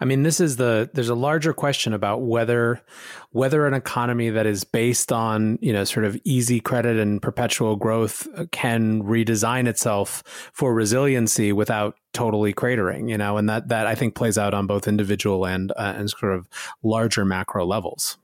I 0.00 0.04
mean, 0.04 0.22
this 0.22 0.40
is 0.40 0.56
the 0.56 0.90
there's 0.94 1.08
a 1.08 1.14
larger 1.14 1.52
question 1.52 1.92
about 1.92 2.22
whether 2.22 2.82
whether 3.30 3.66
an 3.66 3.74
economy 3.74 4.30
that 4.30 4.46
is 4.46 4.64
based 4.64 5.12
on 5.12 5.58
you 5.60 5.72
know 5.72 5.84
sort 5.84 6.06
of 6.06 6.18
easy 6.24 6.60
credit 6.60 6.96
and 6.96 7.20
perpetual 7.20 7.76
growth 7.76 8.26
can 8.50 9.02
redesign 9.02 9.66
itself 9.66 10.22
for 10.52 10.72
resiliency 10.72 11.52
without 11.52 11.96
totally 12.12 12.52
cratering. 12.52 13.08
You 13.10 13.18
know, 13.18 13.36
and 13.36 13.48
that 13.48 13.68
that 13.68 13.86
I 13.86 13.94
think 13.94 14.14
plays 14.14 14.38
out 14.38 14.54
on 14.54 14.66
both 14.66 14.88
individual 14.88 15.46
and 15.46 15.72
uh, 15.72 15.94
and 15.96 16.10
sort 16.10 16.34
of 16.34 16.48
larger 16.82 17.24
macro 17.24 17.66
levels. 17.66 18.16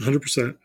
Hundred 0.00 0.22
percent. 0.22 0.56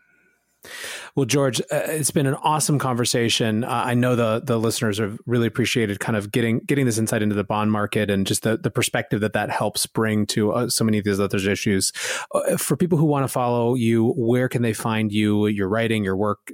Well, 1.14 1.26
George, 1.26 1.60
uh, 1.60 1.82
it's 1.86 2.10
been 2.10 2.26
an 2.26 2.34
awesome 2.34 2.78
conversation. 2.78 3.64
Uh, 3.64 3.68
I 3.86 3.94
know 3.94 4.16
the 4.16 4.40
the 4.44 4.58
listeners 4.58 4.98
have 4.98 5.18
really 5.26 5.46
appreciated 5.46 6.00
kind 6.00 6.16
of 6.16 6.32
getting 6.32 6.60
getting 6.60 6.86
this 6.86 6.98
insight 6.98 7.22
into 7.22 7.34
the 7.34 7.44
bond 7.44 7.72
market 7.72 8.10
and 8.10 8.26
just 8.26 8.42
the, 8.42 8.56
the 8.56 8.70
perspective 8.70 9.20
that 9.20 9.32
that 9.34 9.50
helps 9.50 9.86
bring 9.86 10.26
to 10.26 10.52
uh, 10.52 10.68
so 10.68 10.84
many 10.84 10.98
of 10.98 11.04
these 11.04 11.20
other 11.20 11.38
issues. 11.38 11.92
Uh, 12.34 12.56
for 12.56 12.76
people 12.76 12.98
who 12.98 13.04
want 13.04 13.24
to 13.24 13.28
follow 13.28 13.74
you, 13.74 14.12
where 14.16 14.48
can 14.48 14.62
they 14.62 14.72
find 14.72 15.12
you, 15.12 15.46
your 15.46 15.68
writing, 15.68 16.04
your 16.04 16.16
work? 16.16 16.52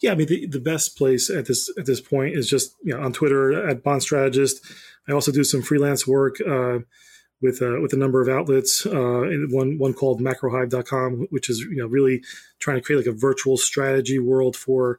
Yeah, 0.00 0.12
I 0.12 0.14
mean 0.14 0.28
the, 0.28 0.46
the 0.46 0.60
best 0.60 0.96
place 0.96 1.30
at 1.30 1.46
this 1.46 1.70
at 1.78 1.86
this 1.86 2.00
point 2.00 2.36
is 2.36 2.48
just 2.48 2.74
you 2.82 2.94
know 2.94 3.02
on 3.02 3.12
Twitter 3.12 3.68
at 3.68 3.82
Bond 3.82 4.02
Strategist. 4.02 4.64
I 5.08 5.12
also 5.12 5.32
do 5.32 5.44
some 5.44 5.62
freelance 5.62 6.06
work 6.06 6.36
uh, 6.40 6.78
with 7.44 7.62
uh, 7.62 7.78
with 7.80 7.92
a 7.92 7.96
number 7.96 8.20
of 8.20 8.28
outlets. 8.28 8.84
Uh, 8.86 9.28
one 9.50 9.78
one 9.78 9.94
called 9.94 10.20
MacroHive.com, 10.20 11.28
which 11.30 11.48
is 11.48 11.60
you 11.60 11.76
know 11.76 11.86
really 11.86 12.24
trying 12.58 12.78
to 12.78 12.82
create 12.82 13.06
like 13.06 13.14
a 13.14 13.16
virtual 13.16 13.56
strategy 13.56 14.18
world 14.18 14.56
for 14.56 14.98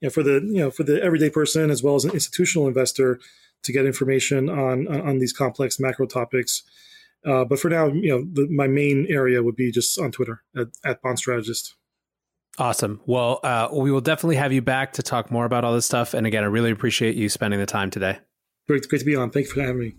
you 0.00 0.06
know 0.06 0.10
for 0.10 0.22
the 0.22 0.32
you 0.44 0.58
know 0.58 0.70
for 0.70 0.82
the 0.82 1.02
everyday 1.02 1.30
person 1.30 1.70
as 1.70 1.82
well 1.82 1.94
as 1.94 2.04
an 2.04 2.10
institutional 2.10 2.66
investor 2.66 3.20
to 3.62 3.72
get 3.72 3.86
information 3.86 4.50
on 4.50 4.88
on 4.88 5.18
these 5.18 5.32
complex 5.32 5.78
macro 5.80 6.06
topics. 6.06 6.64
Uh, 7.24 7.44
but 7.44 7.58
for 7.58 7.70
now, 7.70 7.86
you 7.86 8.10
know, 8.10 8.24
the, 8.32 8.46
my 8.50 8.68
main 8.68 9.06
area 9.08 9.42
would 9.42 9.56
be 9.56 9.72
just 9.72 9.98
on 9.98 10.12
Twitter 10.12 10.42
at, 10.56 10.68
at 10.84 11.02
Bond 11.02 11.18
Strategist. 11.18 11.74
Awesome. 12.58 13.00
Well, 13.04 13.40
uh, 13.42 13.68
we 13.72 13.90
will 13.90 14.00
definitely 14.00 14.36
have 14.36 14.52
you 14.52 14.62
back 14.62 14.92
to 14.94 15.02
talk 15.02 15.30
more 15.30 15.44
about 15.44 15.64
all 15.64 15.74
this 15.74 15.86
stuff. 15.86 16.14
And 16.14 16.26
again, 16.26 16.44
I 16.44 16.46
really 16.46 16.70
appreciate 16.70 17.16
you 17.16 17.28
spending 17.28 17.58
the 17.58 17.66
time 17.66 17.90
today. 17.90 18.18
Great, 18.68 18.88
great 18.88 19.00
to 19.00 19.04
be 19.04 19.16
on. 19.16 19.30
Thank 19.30 19.46
you 19.46 19.52
for 19.52 19.60
having 19.60 19.78
me. 19.78 19.94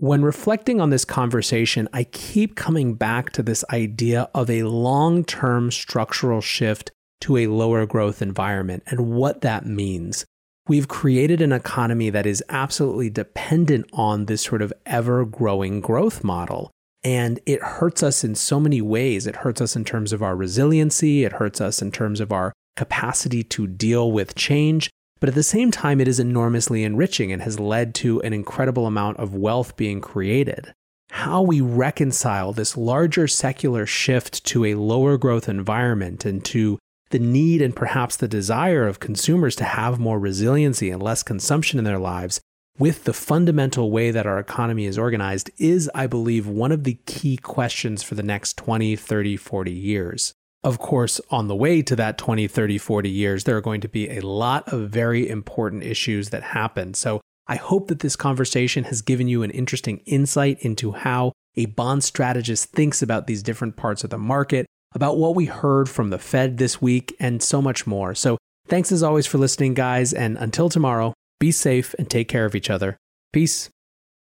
When 0.00 0.22
reflecting 0.22 0.80
on 0.80 0.90
this 0.90 1.04
conversation, 1.04 1.88
I 1.92 2.04
keep 2.04 2.54
coming 2.54 2.94
back 2.94 3.32
to 3.32 3.42
this 3.42 3.64
idea 3.72 4.30
of 4.32 4.48
a 4.48 4.62
long 4.62 5.24
term 5.24 5.72
structural 5.72 6.40
shift 6.40 6.92
to 7.22 7.36
a 7.36 7.48
lower 7.48 7.84
growth 7.84 8.22
environment 8.22 8.84
and 8.86 9.10
what 9.10 9.40
that 9.40 9.66
means. 9.66 10.24
We've 10.68 10.86
created 10.86 11.40
an 11.40 11.50
economy 11.50 12.10
that 12.10 12.26
is 12.26 12.44
absolutely 12.48 13.10
dependent 13.10 13.90
on 13.92 14.26
this 14.26 14.42
sort 14.42 14.62
of 14.62 14.72
ever 14.86 15.24
growing 15.24 15.80
growth 15.80 16.22
model. 16.22 16.70
And 17.02 17.40
it 17.44 17.60
hurts 17.60 18.04
us 18.04 18.22
in 18.22 18.36
so 18.36 18.60
many 18.60 18.80
ways. 18.80 19.26
It 19.26 19.36
hurts 19.36 19.60
us 19.60 19.74
in 19.74 19.84
terms 19.84 20.12
of 20.12 20.22
our 20.22 20.36
resiliency, 20.36 21.24
it 21.24 21.32
hurts 21.32 21.60
us 21.60 21.82
in 21.82 21.90
terms 21.90 22.20
of 22.20 22.30
our 22.30 22.52
capacity 22.76 23.42
to 23.42 23.66
deal 23.66 24.12
with 24.12 24.36
change. 24.36 24.90
But 25.20 25.28
at 25.28 25.34
the 25.34 25.42
same 25.42 25.70
time, 25.70 26.00
it 26.00 26.08
is 26.08 26.20
enormously 26.20 26.84
enriching 26.84 27.32
and 27.32 27.42
has 27.42 27.58
led 27.58 27.94
to 27.96 28.20
an 28.22 28.32
incredible 28.32 28.86
amount 28.86 29.18
of 29.18 29.34
wealth 29.34 29.76
being 29.76 30.00
created. 30.00 30.72
How 31.10 31.42
we 31.42 31.60
reconcile 31.60 32.52
this 32.52 32.76
larger 32.76 33.26
secular 33.26 33.86
shift 33.86 34.44
to 34.46 34.64
a 34.64 34.74
lower 34.74 35.16
growth 35.16 35.48
environment 35.48 36.24
and 36.24 36.44
to 36.46 36.78
the 37.10 37.18
need 37.18 37.62
and 37.62 37.74
perhaps 37.74 38.16
the 38.16 38.28
desire 38.28 38.86
of 38.86 39.00
consumers 39.00 39.56
to 39.56 39.64
have 39.64 39.98
more 39.98 40.18
resiliency 40.18 40.90
and 40.90 41.02
less 41.02 41.22
consumption 41.22 41.78
in 41.78 41.84
their 41.84 41.98
lives 41.98 42.40
with 42.78 43.04
the 43.04 43.12
fundamental 43.12 43.90
way 43.90 44.10
that 44.10 44.26
our 44.26 44.38
economy 44.38 44.84
is 44.84 44.98
organized 44.98 45.50
is, 45.58 45.90
I 45.94 46.06
believe, 46.06 46.46
one 46.46 46.70
of 46.70 46.84
the 46.84 46.98
key 47.06 47.36
questions 47.36 48.02
for 48.02 48.14
the 48.14 48.22
next 48.22 48.56
20, 48.56 48.94
30, 48.94 49.36
40 49.36 49.72
years. 49.72 50.34
Of 50.68 50.78
course, 50.78 51.18
on 51.30 51.48
the 51.48 51.56
way 51.56 51.80
to 51.80 51.96
that 51.96 52.18
20, 52.18 52.46
30, 52.46 52.76
40 52.76 53.08
years, 53.08 53.44
there 53.44 53.56
are 53.56 53.62
going 53.62 53.80
to 53.80 53.88
be 53.88 54.10
a 54.10 54.20
lot 54.20 54.70
of 54.70 54.90
very 54.90 55.26
important 55.26 55.82
issues 55.82 56.28
that 56.28 56.42
happen. 56.42 56.92
So 56.92 57.22
I 57.46 57.56
hope 57.56 57.88
that 57.88 58.00
this 58.00 58.16
conversation 58.16 58.84
has 58.84 59.00
given 59.00 59.28
you 59.28 59.42
an 59.42 59.50
interesting 59.50 60.02
insight 60.04 60.58
into 60.60 60.92
how 60.92 61.32
a 61.56 61.64
bond 61.64 62.04
strategist 62.04 62.66
thinks 62.72 63.00
about 63.00 63.26
these 63.26 63.42
different 63.42 63.76
parts 63.76 64.04
of 64.04 64.10
the 64.10 64.18
market, 64.18 64.66
about 64.94 65.16
what 65.16 65.34
we 65.34 65.46
heard 65.46 65.88
from 65.88 66.10
the 66.10 66.18
Fed 66.18 66.58
this 66.58 66.82
week, 66.82 67.16
and 67.18 67.42
so 67.42 67.62
much 67.62 67.86
more. 67.86 68.14
So 68.14 68.36
thanks 68.66 68.92
as 68.92 69.02
always 69.02 69.26
for 69.26 69.38
listening, 69.38 69.72
guys. 69.72 70.12
And 70.12 70.36
until 70.36 70.68
tomorrow, 70.68 71.14
be 71.40 71.50
safe 71.50 71.94
and 71.98 72.10
take 72.10 72.28
care 72.28 72.44
of 72.44 72.54
each 72.54 72.68
other. 72.68 72.98
Peace. 73.32 73.70